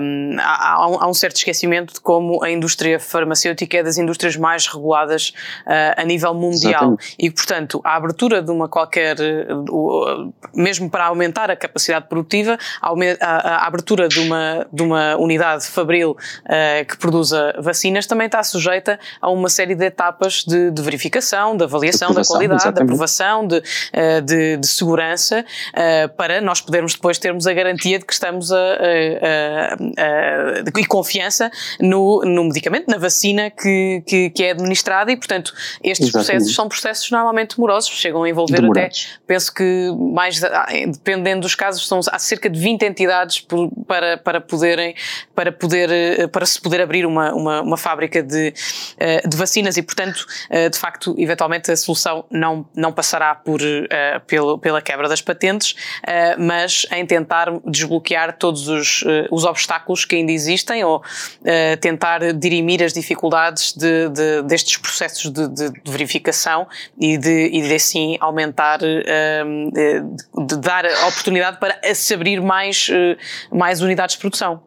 Um, 0.00 0.36
há, 0.40 0.74
há, 0.74 1.08
um, 1.08 1.14
certo 1.14 1.36
esquecimento 1.36 1.94
de 1.94 2.00
como 2.00 2.42
a 2.42 2.50
indústria 2.50 2.98
farmacêutica 2.98 3.78
é 3.78 3.82
das 3.82 3.96
indústrias 3.96 4.36
mais 4.36 4.66
reguladas 4.66 5.32
uh, 5.66 6.00
a 6.00 6.04
nível 6.04 6.34
mundial. 6.34 6.72
Exatamente. 6.72 7.14
E, 7.18 7.30
portanto, 7.30 7.80
a 7.84 7.94
abertura 7.94 8.42
de 8.42 8.50
uma 8.50 8.68
qualquer, 8.68 9.16
uh, 9.20 10.34
mesmo 10.52 10.90
para 10.90 11.06
aumentar 11.06 11.48
a 11.48 11.56
capacidade 11.56 12.08
produtiva, 12.08 12.58
a, 12.82 12.90
a, 13.20 13.56
a 13.56 13.66
abertura 13.68 14.08
de 14.08 14.18
uma, 14.18 14.66
de 14.72 14.82
uma 14.82 15.16
unidade 15.16 15.66
fabril 15.66 16.16
que 16.88 16.96
produza 16.96 17.54
vacinas 17.58 18.06
também 18.06 18.26
está 18.26 18.42
sujeita 18.42 18.98
a 19.20 19.30
uma 19.30 19.48
série 19.48 19.74
de 19.74 19.84
etapas 19.84 20.44
de, 20.44 20.70
de 20.70 20.82
verificação, 20.82 21.56
de 21.56 21.64
avaliação 21.64 22.08
de 22.08 22.16
da 22.16 22.22
qualidade, 22.22 22.62
exatamente. 22.62 22.76
de 22.76 22.82
aprovação, 22.82 23.46
de 23.46 23.62
de, 24.24 24.56
de 24.56 24.66
segurança 24.66 25.44
uh, 25.44 26.08
para 26.16 26.40
nós 26.40 26.60
podermos 26.60 26.94
depois 26.94 27.18
termos 27.18 27.46
a 27.46 27.52
garantia 27.52 27.98
de 27.98 28.04
que 28.04 28.12
estamos 28.12 28.52
a, 28.52 28.56
a, 28.56 29.74
a, 29.74 30.78
e 30.78 30.84
confiança 30.86 31.50
no, 31.80 32.22
no 32.24 32.44
medicamento, 32.44 32.88
na 32.88 32.98
vacina 32.98 33.50
que, 33.50 34.02
que, 34.06 34.30
que 34.30 34.44
é 34.44 34.50
administrada 34.52 35.10
e, 35.10 35.16
portanto, 35.16 35.52
estes 35.82 36.08
Exatamente. 36.08 36.12
processos 36.12 36.54
são 36.54 36.68
processos 36.68 37.10
normalmente 37.10 37.56
demorosos, 37.56 37.90
chegam 37.90 38.22
a 38.22 38.28
envolver 38.28 38.60
Demorados. 38.60 39.08
até, 39.10 39.22
penso 39.26 39.52
que 39.52 39.90
mais, 40.12 40.42
ah, 40.42 40.66
dependendo 40.86 41.42
dos 41.42 41.54
casos, 41.54 41.86
são, 41.86 42.00
há 42.10 42.18
cerca 42.18 42.48
de 42.48 42.58
20 42.58 42.82
entidades 42.84 43.40
por, 43.40 43.70
para, 43.86 44.16
para 44.16 44.40
poderem, 44.40 44.94
para 45.34 45.50
poder, 45.52 45.90
eh, 45.90 46.26
para 46.26 46.46
se 46.46 46.60
poder 46.60 46.80
abrir 46.80 47.06
uma, 47.06 47.32
uma, 47.34 47.62
uma 47.62 47.76
fábrica 47.76 48.22
de, 48.22 48.52
eh, 48.98 49.26
de 49.26 49.36
vacinas 49.36 49.76
e, 49.76 49.82
portanto, 49.82 50.26
eh, 50.50 50.68
de 50.68 50.78
facto, 50.78 51.14
eventualmente 51.18 51.70
a 51.70 51.76
solução 51.76 52.24
não, 52.30 52.66
não 52.74 52.92
passará 52.92 53.34
por 53.34 53.60
uh, 54.16 54.20
pelo, 54.26 54.58
pela 54.58 54.80
quebra 54.80 55.08
das 55.08 55.20
patentes, 55.20 55.72
uh, 55.72 56.40
mas 56.40 56.86
em 56.92 57.04
tentar 57.04 57.50
desbloquear 57.66 58.36
todos 58.36 58.68
os, 58.68 59.02
uh, 59.02 59.26
os 59.30 59.44
obstáculos 59.44 60.04
que 60.04 60.16
ainda 60.16 60.32
existem 60.32 60.84
ou 60.84 61.02
tentar 61.80 62.32
dirimir 62.32 62.82
as 62.82 62.92
dificuldades 62.92 63.72
de, 63.72 64.08
de 64.08 64.42
destes 64.42 64.76
processos 64.76 65.30
de, 65.30 65.48
de, 65.48 65.72
verificação 65.86 66.66
e 67.00 67.16
de, 67.16 67.46
e 67.52 67.62
de 67.62 67.74
assim 67.74 68.16
aumentar, 68.20 68.78
de, 68.78 70.56
dar 70.60 70.84
oportunidade 71.06 71.58
para 71.58 71.78
se 71.94 72.14
abrir 72.14 72.40
mais, 72.40 72.88
mais 73.50 73.80
unidades 73.80 74.14
de 74.16 74.20
produção. 74.20 74.62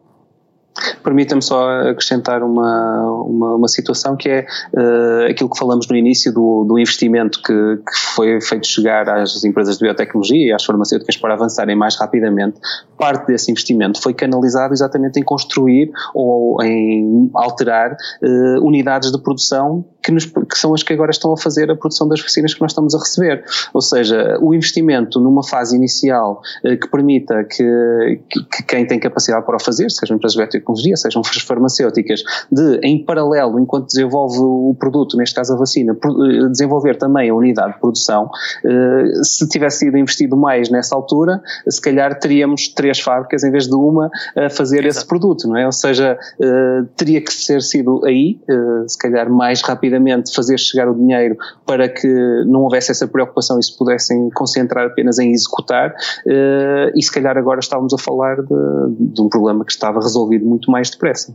Permita-me 1.02 1.42
só 1.42 1.88
acrescentar 1.88 2.42
uma, 2.42 3.02
uma, 3.22 3.54
uma, 3.56 3.68
situação 3.68 4.16
que 4.16 4.28
é 4.28 4.46
uh, 4.74 5.30
aquilo 5.30 5.50
que 5.50 5.58
falamos 5.58 5.86
no 5.88 5.96
início 5.96 6.32
do, 6.32 6.64
do 6.64 6.78
investimento 6.78 7.40
que, 7.42 7.52
que, 7.76 7.98
foi 8.14 8.40
feito 8.40 8.66
chegar 8.66 9.08
às 9.08 9.44
empresas 9.44 9.78
de 9.78 9.84
biotecnologia 9.84 10.48
e 10.48 10.52
às 10.52 10.64
farmacêuticas 10.64 11.16
para 11.16 11.34
avançarem 11.34 11.76
mais 11.76 11.96
rapidamente. 11.96 12.58
Parte 12.98 13.26
desse 13.26 13.50
investimento 13.50 14.00
foi 14.00 14.14
canalizado 14.14 14.72
exatamente 14.72 15.18
em 15.18 15.22
construir 15.22 15.90
ou 16.14 16.62
em 16.62 17.30
alterar 17.34 17.92
uh, 17.92 18.66
unidades 18.66 19.10
de 19.10 19.22
produção 19.22 19.84
que, 20.02 20.10
nos, 20.10 20.26
que, 20.26 20.58
são 20.58 20.74
as 20.74 20.82
que 20.82 20.92
agora 20.92 21.10
estão 21.10 21.32
a 21.32 21.36
fazer 21.36 21.70
a 21.70 21.76
produção 21.76 22.08
das 22.08 22.20
vacinas 22.20 22.52
que 22.54 22.60
nós 22.60 22.72
estamos 22.72 22.94
a 22.94 22.98
receber. 22.98 23.44
Ou 23.72 23.80
seja, 23.80 24.38
o 24.40 24.54
investimento 24.54 25.20
numa 25.20 25.42
fase 25.42 25.76
inicial 25.76 26.42
uh, 26.64 26.76
que 26.76 26.88
permita 26.88 27.44
que, 27.44 28.20
que, 28.28 28.44
que, 28.44 28.62
quem 28.64 28.86
tem 28.86 28.98
capacidade 28.98 29.44
para 29.46 29.56
o 29.56 29.60
fazer, 29.60 29.90
sejam 29.90 30.16
empresas 30.16 30.34
de 30.34 30.38
biotecnologia, 30.38 30.96
sejam 30.96 31.22
as 31.22 31.42
farmacêuticas, 31.42 32.22
de, 32.50 32.78
em 32.82 33.04
paralelo, 33.04 33.58
enquanto 33.58 33.86
desenvolve 33.86 34.38
o 34.38 34.74
produto, 34.78 35.16
neste 35.16 35.34
caso 35.34 35.54
a 35.54 35.56
vacina, 35.56 35.92
eh, 35.92 36.48
desenvolver 36.48 36.96
também 36.96 37.30
a 37.30 37.34
unidade 37.34 37.74
de 37.74 37.80
produção, 37.80 38.26
uh, 38.26 39.24
se 39.24 39.48
tivesse 39.48 39.78
sido 39.78 39.96
investido 39.96 40.36
mais 40.36 40.70
nessa 40.70 40.94
altura, 40.94 41.40
se 41.68 41.80
calhar 41.80 42.18
teríamos 42.18 42.68
três 42.68 43.00
fábricas 43.00 43.44
em 43.44 43.50
vez 43.50 43.66
de 43.66 43.74
uma 43.74 44.10
a 44.36 44.50
fazer 44.50 44.84
Exato. 44.84 44.98
esse 44.98 45.06
produto, 45.06 45.48
não 45.48 45.56
é? 45.56 45.66
Ou 45.66 45.72
seja, 45.72 46.18
uh, 46.40 46.86
teria 46.96 47.20
que 47.20 47.32
ser 47.32 47.62
sido 47.62 48.04
aí, 48.04 48.40
uh, 48.48 48.88
se 48.88 48.98
calhar 48.98 49.30
mais 49.30 49.62
rapidamente 49.62 49.91
fazer 50.34 50.58
chegar 50.58 50.88
o 50.88 50.94
dinheiro 50.94 51.36
para 51.66 51.88
que 51.88 52.08
não 52.46 52.62
houvesse 52.62 52.90
essa 52.90 53.06
preocupação 53.06 53.58
e 53.58 53.62
se 53.62 53.76
pudessem 53.76 54.30
concentrar 54.30 54.86
apenas 54.86 55.18
em 55.18 55.32
executar, 55.32 55.90
uh, 55.90 56.92
e 56.96 57.02
se 57.02 57.10
calhar 57.10 57.36
agora 57.36 57.60
estávamos 57.60 57.92
a 57.94 57.98
falar 57.98 58.36
de, 58.36 59.12
de, 59.12 59.20
um 59.20 59.28
problema 59.28 59.64
que 59.64 59.72
estava 59.72 60.00
resolvido 60.00 60.44
muito 60.44 60.70
mais 60.70 60.90
depressa. 60.90 61.34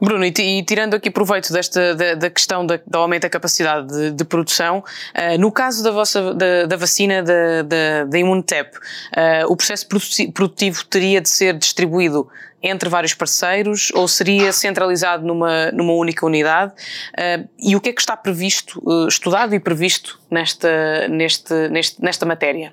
Bruno, 0.00 0.24
e, 0.24 0.32
e 0.38 0.62
tirando 0.62 0.94
aqui 0.94 1.10
proveito 1.10 1.52
desta 1.52 1.94
da, 1.94 2.14
da 2.14 2.30
questão 2.30 2.66
da, 2.66 2.78
do 2.86 2.98
aumento 2.98 3.22
da 3.22 3.30
capacidade 3.30 3.86
de, 3.88 4.10
de 4.12 4.24
produção, 4.24 4.82
no 5.38 5.50
caso 5.50 5.82
da 5.82 5.90
vossa 5.90 6.34
da, 6.34 6.66
da 6.66 6.76
vacina 6.76 7.22
da, 7.22 7.62
da, 7.62 8.04
da 8.04 8.18
Imunotep, 8.18 8.70
o 9.48 9.56
processo 9.56 9.86
produtivo 10.32 10.84
teria 10.86 11.20
de 11.20 11.28
ser 11.28 11.56
distribuído 11.56 12.28
entre 12.64 12.88
vários 12.88 13.12
parceiros 13.12 13.92
ou 13.94 14.08
seria 14.08 14.52
centralizado 14.52 15.24
numa, 15.24 15.70
numa 15.70 15.92
única 15.92 16.24
unidade? 16.24 16.72
Uh, 17.12 17.48
e 17.58 17.76
o 17.76 17.80
que 17.80 17.90
é 17.90 17.92
que 17.92 18.00
está 18.00 18.16
previsto, 18.16 18.80
uh, 18.82 19.06
estudado 19.06 19.54
e 19.54 19.60
previsto 19.60 20.18
nesta, 20.30 21.06
neste, 21.08 21.68
neste, 21.68 22.02
nesta 22.02 22.24
matéria? 22.24 22.72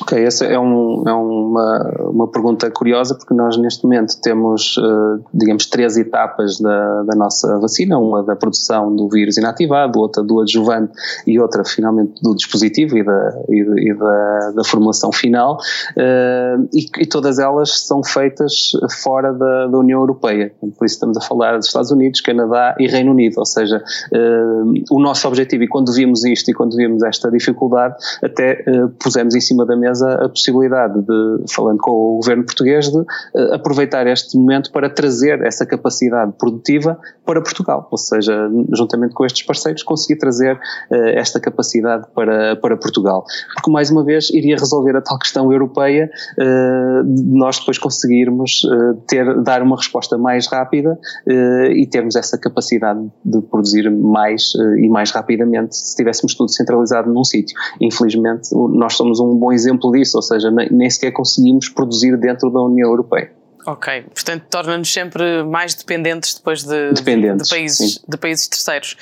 Ok, 0.00 0.22
essa 0.22 0.44
é, 0.44 0.58
um, 0.58 1.04
é 1.06 1.12
uma, 1.12 1.94
uma 2.10 2.28
pergunta 2.28 2.70
curiosa 2.70 3.14
porque 3.14 3.32
nós 3.32 3.56
neste 3.56 3.84
momento 3.84 4.20
temos, 4.20 4.76
uh, 4.76 5.24
digamos, 5.32 5.66
três 5.66 5.96
etapas 5.96 6.58
da, 6.58 7.02
da 7.04 7.16
nossa 7.16 7.58
vacina, 7.58 7.96
uma 7.98 8.22
da 8.22 8.34
produção 8.34 8.94
do 8.94 9.08
vírus 9.08 9.36
inativado, 9.36 10.00
outra 10.00 10.22
do 10.22 10.40
adjuvante 10.40 10.92
e 11.26 11.38
outra 11.38 11.64
finalmente 11.64 12.20
do 12.22 12.34
dispositivo 12.34 12.98
e 12.98 13.04
da, 13.04 13.42
e, 13.48 13.90
e 13.90 13.94
da, 13.94 14.50
da, 14.56 14.64
formulação 14.64 15.12
final. 15.12 15.58
Uh, 15.96 16.68
e, 16.72 16.86
e, 16.98 17.06
todas 17.06 17.38
elas 17.38 17.86
são 17.86 18.02
feitas 18.02 18.72
fora 19.02 19.32
da, 19.32 19.68
da, 19.68 19.78
União 19.78 20.00
Europeia, 20.00 20.52
por 20.60 20.84
isso 20.84 20.96
estamos 20.96 21.16
a 21.16 21.20
falar 21.20 21.56
dos 21.56 21.66
Estados 21.66 21.90
Unidos, 21.90 22.20
Canadá 22.20 22.74
e 22.78 22.88
Reino 22.88 23.12
Unido, 23.12 23.38
ou 23.38 23.46
seja, 23.46 23.82
uh, 24.12 24.74
o 24.90 25.00
nosso 25.00 25.26
objetivo 25.28 25.62
e 25.62 25.68
quando 25.68 25.92
vimos 25.92 26.24
isto 26.24 26.50
e 26.50 26.54
quando 26.54 26.76
vimos 26.76 27.02
esta 27.04 27.30
dificuldade 27.30 27.94
até 28.22 28.64
pusemos 29.02 29.34
em 29.34 29.40
cima 29.44 29.66
da 29.66 29.76
mesa 29.76 30.24
a 30.24 30.28
possibilidade 30.28 31.00
de, 31.02 31.52
falando 31.52 31.78
com 31.78 31.90
o 31.90 32.16
governo 32.16 32.44
português, 32.44 32.90
de 32.90 32.98
uh, 32.98 33.54
aproveitar 33.54 34.06
este 34.06 34.36
momento 34.36 34.70
para 34.72 34.88
trazer 34.88 35.40
essa 35.42 35.66
capacidade 35.66 36.32
produtiva 36.38 36.98
para 37.24 37.40
Portugal, 37.40 37.88
ou 37.90 37.98
seja, 37.98 38.50
juntamente 38.74 39.14
com 39.14 39.24
estes 39.24 39.44
parceiros, 39.44 39.82
conseguir 39.82 40.18
trazer 40.18 40.56
uh, 40.56 40.94
esta 41.14 41.40
capacidade 41.40 42.06
para, 42.14 42.56
para 42.56 42.76
Portugal. 42.76 43.24
Porque, 43.54 43.70
mais 43.70 43.90
uma 43.90 44.04
vez, 44.04 44.30
iria 44.30 44.56
resolver 44.56 44.96
a 44.96 45.00
tal 45.00 45.18
questão 45.18 45.52
europeia 45.52 46.10
uh, 46.38 47.04
de 47.04 47.22
nós 47.24 47.58
depois 47.58 47.78
conseguirmos 47.78 48.62
ter, 49.06 49.42
dar 49.42 49.62
uma 49.62 49.76
resposta 49.76 50.18
mais 50.18 50.46
rápida 50.46 50.98
e 51.26 51.86
termos 51.86 52.16
essa 52.16 52.38
capacidade 52.38 53.00
de 53.24 53.40
produzir 53.42 53.90
mais 53.90 54.52
e 54.78 54.88
mais 54.88 55.10
rapidamente 55.10 55.76
se 55.76 55.96
tivéssemos 55.96 56.34
tudo 56.34 56.50
centralizado 56.50 57.12
num 57.12 57.24
sítio. 57.24 57.56
Infelizmente, 57.80 58.48
nós 58.52 58.94
somos 58.94 59.20
um 59.20 59.33
um 59.34 59.38
bom 59.38 59.52
exemplo 59.52 59.90
disso, 59.92 60.16
ou 60.16 60.22
seja, 60.22 60.50
nem, 60.50 60.68
nem 60.70 60.88
sequer 60.88 61.12
conseguimos 61.12 61.68
produzir 61.68 62.16
dentro 62.16 62.50
da 62.50 62.60
União 62.60 62.88
Europeia. 62.88 63.30
Ok, 63.66 64.02
portanto 64.14 64.44
torna-nos 64.50 64.92
sempre 64.92 65.42
mais 65.42 65.74
dependentes 65.74 66.34
depois 66.34 66.62
de, 66.62 66.92
dependentes, 66.92 67.48
de, 67.48 67.54
países, 67.54 68.04
de 68.06 68.16
países 68.18 68.46
terceiros. 68.46 68.96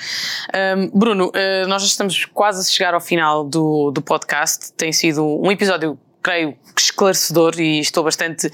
Um, 0.77 0.97
Bruno, 0.97 1.27
uh, 1.27 1.67
nós 1.67 1.81
já 1.81 1.87
estamos 1.89 2.25
quase 2.25 2.61
a 2.61 2.63
chegar 2.63 2.93
ao 2.93 3.01
final 3.01 3.43
do, 3.43 3.91
do 3.91 4.01
podcast. 4.01 4.71
Tem 4.73 4.93
sido 4.93 5.25
um 5.25 5.51
episódio 5.51 5.99
creio, 6.23 6.55
esclarecedor 6.77 7.59
e 7.59 7.79
estou 7.79 8.03
bastante 8.03 8.47
uh, 8.47 8.51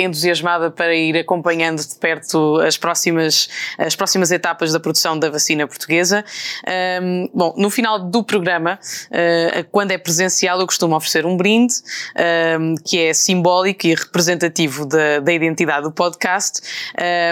entusiasmada 0.00 0.70
para 0.70 0.94
ir 0.94 1.16
acompanhando 1.16 1.78
de 1.86 1.94
perto 1.96 2.58
as 2.60 2.76
próximas, 2.76 3.48
as 3.78 3.94
próximas 3.94 4.30
etapas 4.30 4.72
da 4.72 4.80
produção 4.80 5.18
da 5.18 5.30
vacina 5.30 5.66
portuguesa. 5.66 6.24
Um, 7.02 7.28
bom, 7.34 7.54
no 7.56 7.70
final 7.70 7.98
do 7.98 8.24
programa, 8.24 8.78
uh, 9.10 9.64
quando 9.70 9.90
é 9.90 9.98
presencial, 9.98 10.58
eu 10.60 10.66
costumo 10.66 10.96
oferecer 10.96 11.26
um 11.26 11.36
brinde 11.36 11.74
um, 12.58 12.74
que 12.84 12.98
é 12.98 13.12
simbólico 13.12 13.86
e 13.86 13.94
representativo 13.94 14.86
da, 14.86 15.20
da 15.20 15.32
identidade 15.32 15.82
do 15.82 15.92
podcast 15.92 16.60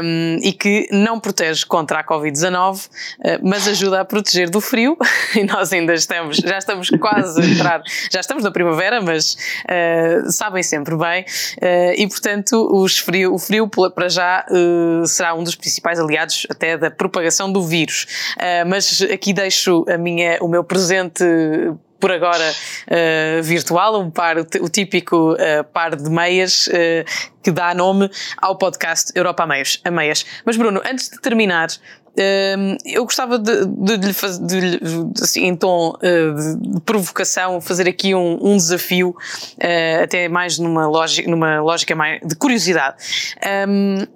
um, 0.03 0.39
e 0.43 0.53
que 0.53 0.89
não 0.93 1.19
protege 1.19 1.65
contra 1.65 2.01
a 2.01 2.05
Covid-19, 2.05 2.87
uh, 2.87 2.91
mas 3.43 3.67
ajuda 3.67 4.01
a 4.01 4.05
proteger 4.05 4.51
do 4.51 4.61
frio. 4.61 4.97
e 5.35 5.45
nós 5.45 5.73
ainda 5.73 5.95
estamos, 5.95 6.37
já 6.37 6.59
estamos 6.59 6.91
quase 6.91 7.41
a 7.41 7.45
entrar, 7.45 7.83
já 8.11 8.21
estamos 8.21 8.45
na 8.45 8.51
primavera, 8.51 9.01
mas 9.01 9.37
uh, 9.65 10.31
sabem 10.31 10.63
sempre 10.63 10.97
bem, 10.97 11.23
uh, 11.25 11.95
e 11.97 12.07
portanto 12.09 12.87
frio, 13.05 13.35
o 13.35 13.39
frio 13.39 13.69
para 13.69 14.09
já 14.09 14.45
uh, 14.51 15.07
será 15.07 15.35
um 15.35 15.43
dos 15.43 15.55
principais 15.55 15.99
aliados 15.99 16.47
até 16.51 16.77
da 16.77 16.91
propagação 16.91 17.53
do 17.53 17.63
vírus. 17.63 18.07
mas 18.67 19.03
aqui 19.03 19.33
deixo 19.33 19.85
a 19.89 19.99
minha, 19.99 20.39
o 20.41 20.49
meu 20.49 20.65
presente 20.65 21.25
por 22.05 22.13
agora 22.13 22.51
uh, 22.51 23.43
virtual, 23.43 23.99
um 23.99 24.11
par, 24.11 24.37
o 24.37 24.69
típico 24.69 25.33
uh, 25.33 25.65
par 25.73 25.97
de 25.97 26.11
meias 26.11 26.67
uh, 26.67 26.71
que 27.43 27.51
dá 27.51 27.75
nome 27.75 28.11
ao 28.37 28.59
podcast 28.59 29.11
Europa 29.15 29.45
a 29.45 29.47
Meias. 29.47 29.81
A 29.83 29.91
meias. 29.91 30.27
Mas 30.45 30.59
Bruno, 30.59 30.83
antes 30.85 31.09
de 31.09 31.19
terminar, 31.19 31.69
eu 32.85 33.05
gostava 33.05 33.39
de, 33.39 33.67
de, 33.67 33.99
de, 33.99 34.13
de, 34.47 34.79
de 34.79 35.23
assim, 35.23 35.47
em 35.47 35.57
tom 35.57 35.95
de, 36.01 36.81
provocação, 36.83 37.61
fazer 37.61 37.89
aqui 37.89 38.15
um, 38.15 38.39
um 38.41 38.57
desafio, 38.57 39.17
até 40.03 40.29
mais 40.29 40.59
numa 40.59 40.87
lógica, 40.87 41.31
numa 41.31 41.61
lógica 41.61 41.95
mais 41.95 42.21
de 42.25 42.35
curiosidade. 42.37 42.97
Um, 43.69 44.07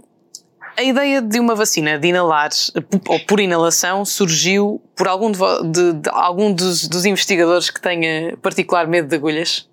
a 0.79 0.83
ideia 0.85 1.21
de 1.21 1.41
uma 1.41 1.57
vacina 1.57 1.99
de 1.99 2.07
inalar 2.07 2.51
ou 3.09 3.19
por 3.19 3.41
inalação 3.41 4.05
surgiu 4.05 4.81
por 4.95 5.09
algum, 5.09 5.33
de 5.33 6.09
algum 6.09 6.53
dos, 6.53 6.87
dos 6.87 7.05
investigadores 7.05 7.69
que 7.69 7.81
tenha 7.81 8.37
particular 8.37 8.87
medo 8.87 9.09
de 9.09 9.17
agulhas? 9.17 9.69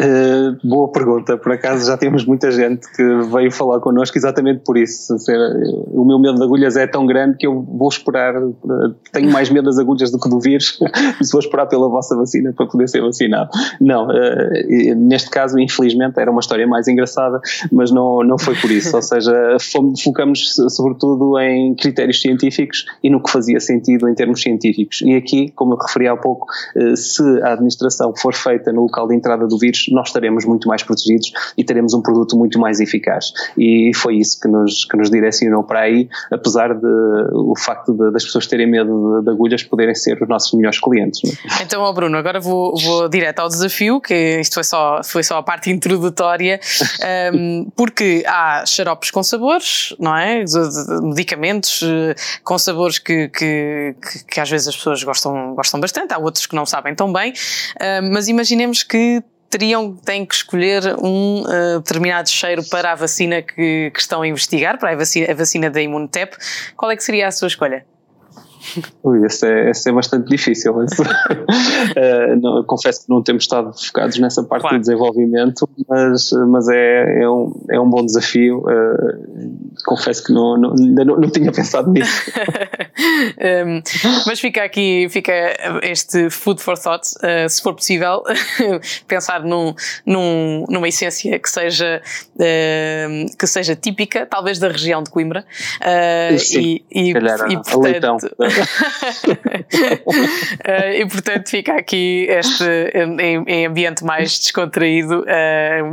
Uh, 0.00 0.56
boa 0.66 0.88
pergunta, 0.88 1.36
por 1.36 1.52
acaso 1.52 1.86
já 1.86 1.96
temos 1.96 2.24
muita 2.24 2.50
gente 2.50 2.90
que 2.92 3.02
veio 3.32 3.50
falar 3.50 3.80
connosco 3.80 4.16
exatamente 4.16 4.60
por 4.60 4.78
isso. 4.78 5.16
O 5.88 6.04
meu 6.04 6.18
medo 6.18 6.36
de 6.36 6.44
agulhas 6.44 6.76
é 6.76 6.86
tão 6.86 7.04
grande 7.04 7.36
que 7.36 7.46
eu 7.46 7.62
vou 7.62 7.88
esperar, 7.88 8.34
tenho 9.12 9.30
mais 9.32 9.50
medo 9.50 9.64
das 9.64 9.78
agulhas 9.78 10.10
do 10.10 10.18
que 10.18 10.28
do 10.28 10.38
vírus, 10.38 10.78
se 11.20 11.32
vou 11.32 11.40
esperar 11.40 11.66
pela 11.66 11.88
vossa 11.88 12.16
vacina 12.16 12.52
para 12.52 12.66
poder 12.66 12.88
ser 12.88 13.00
vacinado. 13.00 13.50
Não, 13.80 14.06
uh, 14.06 14.94
neste 14.96 15.30
caso, 15.30 15.58
infelizmente, 15.58 16.18
era 16.18 16.30
uma 16.30 16.40
história 16.40 16.66
mais 16.66 16.86
engraçada, 16.86 17.40
mas 17.72 17.90
não, 17.90 18.22
não 18.22 18.38
foi 18.38 18.54
por 18.54 18.70
isso. 18.70 18.94
Ou 18.94 19.02
seja, 19.02 19.56
focamos 20.02 20.54
sobretudo 20.68 21.38
em 21.40 21.74
critérios 21.74 22.20
científicos 22.20 22.86
e 23.02 23.10
no 23.10 23.20
que 23.22 23.30
fazia 23.30 23.58
sentido 23.58 24.08
em 24.08 24.14
termos 24.14 24.40
científicos. 24.40 25.00
E 25.02 25.16
aqui, 25.16 25.50
como 25.50 25.74
eu 25.74 25.78
referi 25.78 26.06
há 26.06 26.16
pouco, 26.16 26.46
se 26.94 27.22
a 27.42 27.54
administração 27.54 28.14
for 28.16 28.34
feita 28.34 28.72
no 28.72 28.82
local 28.82 29.08
de 29.08 29.16
entrada 29.16 29.47
do 29.48 29.58
vírus, 29.58 29.86
nós 29.90 30.08
estaremos 30.08 30.44
muito 30.44 30.68
mais 30.68 30.82
protegidos 30.82 31.32
e 31.56 31.64
teremos 31.64 31.94
um 31.94 32.02
produto 32.02 32.36
muito 32.36 32.58
mais 32.58 32.80
eficaz. 32.80 33.32
E 33.56 33.90
foi 33.94 34.16
isso 34.16 34.40
que 34.40 34.48
nos, 34.48 34.84
que 34.84 34.96
nos 34.96 35.10
direcionou 35.10 35.64
para 35.64 35.80
aí, 35.80 36.08
apesar 36.30 36.74
de 36.74 36.86
o 37.32 37.54
facto 37.56 37.92
de, 37.92 38.10
das 38.12 38.24
pessoas 38.24 38.46
terem 38.46 38.66
medo 38.66 39.18
de, 39.18 39.24
de, 39.24 39.30
agulhas 39.30 39.62
poderem 39.62 39.94
ser 39.94 40.20
os 40.22 40.28
nossos 40.28 40.52
melhores 40.52 40.80
clientes. 40.80 41.20
É? 41.24 41.62
Então, 41.62 41.82
oh 41.82 41.92
Bruno, 41.92 42.16
agora 42.16 42.40
vou, 42.40 42.76
vou 42.76 43.08
direto 43.08 43.40
ao 43.40 43.48
desafio, 43.48 44.00
que 44.00 44.40
isto 44.40 44.54
foi 44.54 44.64
só, 44.64 45.00
foi 45.04 45.22
só 45.22 45.38
a 45.38 45.42
parte 45.42 45.70
introdutória, 45.70 46.60
um, 47.34 47.70
porque 47.76 48.22
há 48.26 48.64
xaropes 48.66 49.10
com 49.10 49.22
sabores, 49.22 49.94
não 49.98 50.16
é? 50.16 50.44
Medicamentos 51.02 51.82
eh, 51.82 52.14
com 52.42 52.58
sabores 52.58 52.98
que, 52.98 53.28
que, 53.28 53.94
que, 54.00 54.24
que 54.24 54.40
às 54.40 54.50
vezes 54.50 54.68
as 54.68 54.76
pessoas 54.76 55.02
gostam, 55.02 55.54
gostam 55.54 55.80
bastante, 55.80 56.12
há 56.12 56.18
outros 56.18 56.46
que 56.46 56.54
não 56.54 56.66
sabem 56.66 56.94
tão 56.94 57.12
bem, 57.12 57.32
um, 58.02 58.12
mas 58.12 58.28
imaginemos 58.28 58.82
que 58.82 59.22
teriam, 59.50 59.96
têm 59.96 60.24
que 60.24 60.34
escolher 60.34 60.96
um 61.02 61.42
uh, 61.42 61.80
determinado 61.80 62.28
cheiro 62.28 62.62
para 62.68 62.92
a 62.92 62.94
vacina 62.94 63.42
que, 63.42 63.90
que, 63.92 64.00
estão 64.00 64.22
a 64.22 64.28
investigar, 64.28 64.78
para 64.78 64.92
a 64.92 64.96
vacina, 64.96 65.30
a 65.30 65.34
vacina 65.34 65.70
da 65.70 65.80
Imunotep. 65.80 66.36
Qual 66.76 66.90
é 66.90 66.96
que 66.96 67.02
seria 67.02 67.28
a 67.28 67.30
sua 67.30 67.48
escolha? 67.48 67.84
Ui, 69.02 69.24
esse 69.26 69.46
é, 69.46 69.70
esse 69.70 69.88
é 69.88 69.92
bastante 69.92 70.28
difícil. 70.28 70.74
uh, 70.74 70.86
não, 72.40 72.64
confesso 72.64 73.04
que 73.04 73.10
não 73.10 73.22
temos 73.22 73.44
estado 73.44 73.72
focados 73.72 74.18
nessa 74.18 74.42
parte 74.42 74.62
claro. 74.62 74.76
do 74.76 74.80
desenvolvimento, 74.80 75.68
mas, 75.88 76.30
mas 76.48 76.68
é, 76.68 77.22
é, 77.22 77.30
um, 77.30 77.52
é 77.70 77.80
um 77.80 77.88
bom 77.88 78.04
desafio. 78.04 78.58
Uh, 78.60 79.78
confesso 79.84 80.24
que 80.24 80.32
não, 80.32 80.56
não, 80.58 80.74
ainda 80.78 81.04
não, 81.04 81.16
não 81.16 81.30
tinha 81.30 81.52
pensado 81.52 81.90
nisso. 81.90 82.30
um, 83.66 83.82
mas 84.26 84.40
fica 84.40 84.62
aqui, 84.62 85.08
fica 85.10 85.32
este 85.82 86.30
food 86.30 86.60
for 86.60 86.78
thought, 86.78 87.06
uh, 87.18 87.48
se 87.48 87.62
for 87.62 87.74
possível, 87.74 88.22
pensar 89.06 89.42
num, 89.42 89.74
num, 90.04 90.64
numa 90.68 90.88
essência 90.88 91.38
que 91.38 91.50
seja, 91.50 92.02
uh, 92.34 93.36
que 93.36 93.46
seja 93.46 93.74
típica, 93.76 94.26
talvez 94.26 94.58
da 94.58 94.68
região 94.68 95.02
de 95.02 95.10
Coimbra. 95.10 95.44
Sim, 96.38 96.80
e, 96.90 97.10
e, 97.10 97.10
e, 97.10 97.14
portanto, 97.14 98.28
e 100.96 101.06
portanto 101.06 101.48
fica 101.48 101.74
aqui 101.74 102.26
este, 102.28 102.64
em, 102.94 103.44
em 103.46 103.66
ambiente 103.66 104.04
mais 104.04 104.38
descontraído, 104.38 105.24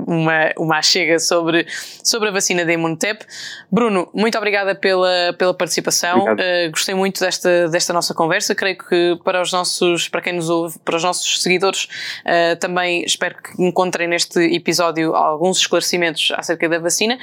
uma, 0.08 0.52
uma 0.58 0.82
chega 0.82 1.20
sobre, 1.20 1.66
sobre 2.04 2.30
a 2.30 2.32
vacina 2.32 2.66
da 2.66 2.74
Imunotep. 2.74 3.26
Bruno, 3.72 4.10
muito 4.14 4.38
obrigada 4.38 4.76
pela, 4.76 5.34
pela 5.38 5.54
participação. 5.54 6.26
gostei 6.72 6.96
muito 6.96 7.20
desta, 7.20 7.68
desta 7.70 7.94
nossa 7.94 8.14
conversa. 8.14 8.56
Creio 8.56 8.78
que 8.78 9.20
para 9.24 9.42
os 9.42 9.52
nossos, 9.52 10.08
para 10.08 10.22
quem 10.22 10.34
nos 10.34 10.50
ouve, 10.50 10.78
para 10.80 10.96
os 10.96 11.04
nossos 11.04 11.42
seguidores, 11.42 11.88
uh, 12.26 12.56
também 12.60 13.04
espero 13.04 13.36
que 13.42 13.62
encontrem 13.62 14.08
neste 14.08 14.40
episódio 14.56 15.16
alguns 15.16 15.60
esclarecimentos 15.60 16.32
acerca 16.36 16.68
da 16.70 16.80
vacina 16.80 17.18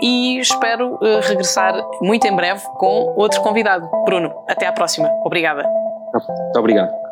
e 0.00 0.38
espero 0.38 0.94
uh, 0.94 1.20
regressar 1.22 1.74
muito 2.00 2.26
em 2.26 2.34
breve 2.34 2.62
com 2.76 3.14
outro 3.16 3.40
convidado. 3.40 3.88
Bruno, 4.04 4.23
até 4.48 4.66
à 4.66 4.72
próxima. 4.72 5.08
Obrigada. 5.24 5.64
Muito 6.12 6.58
obrigado. 6.58 7.03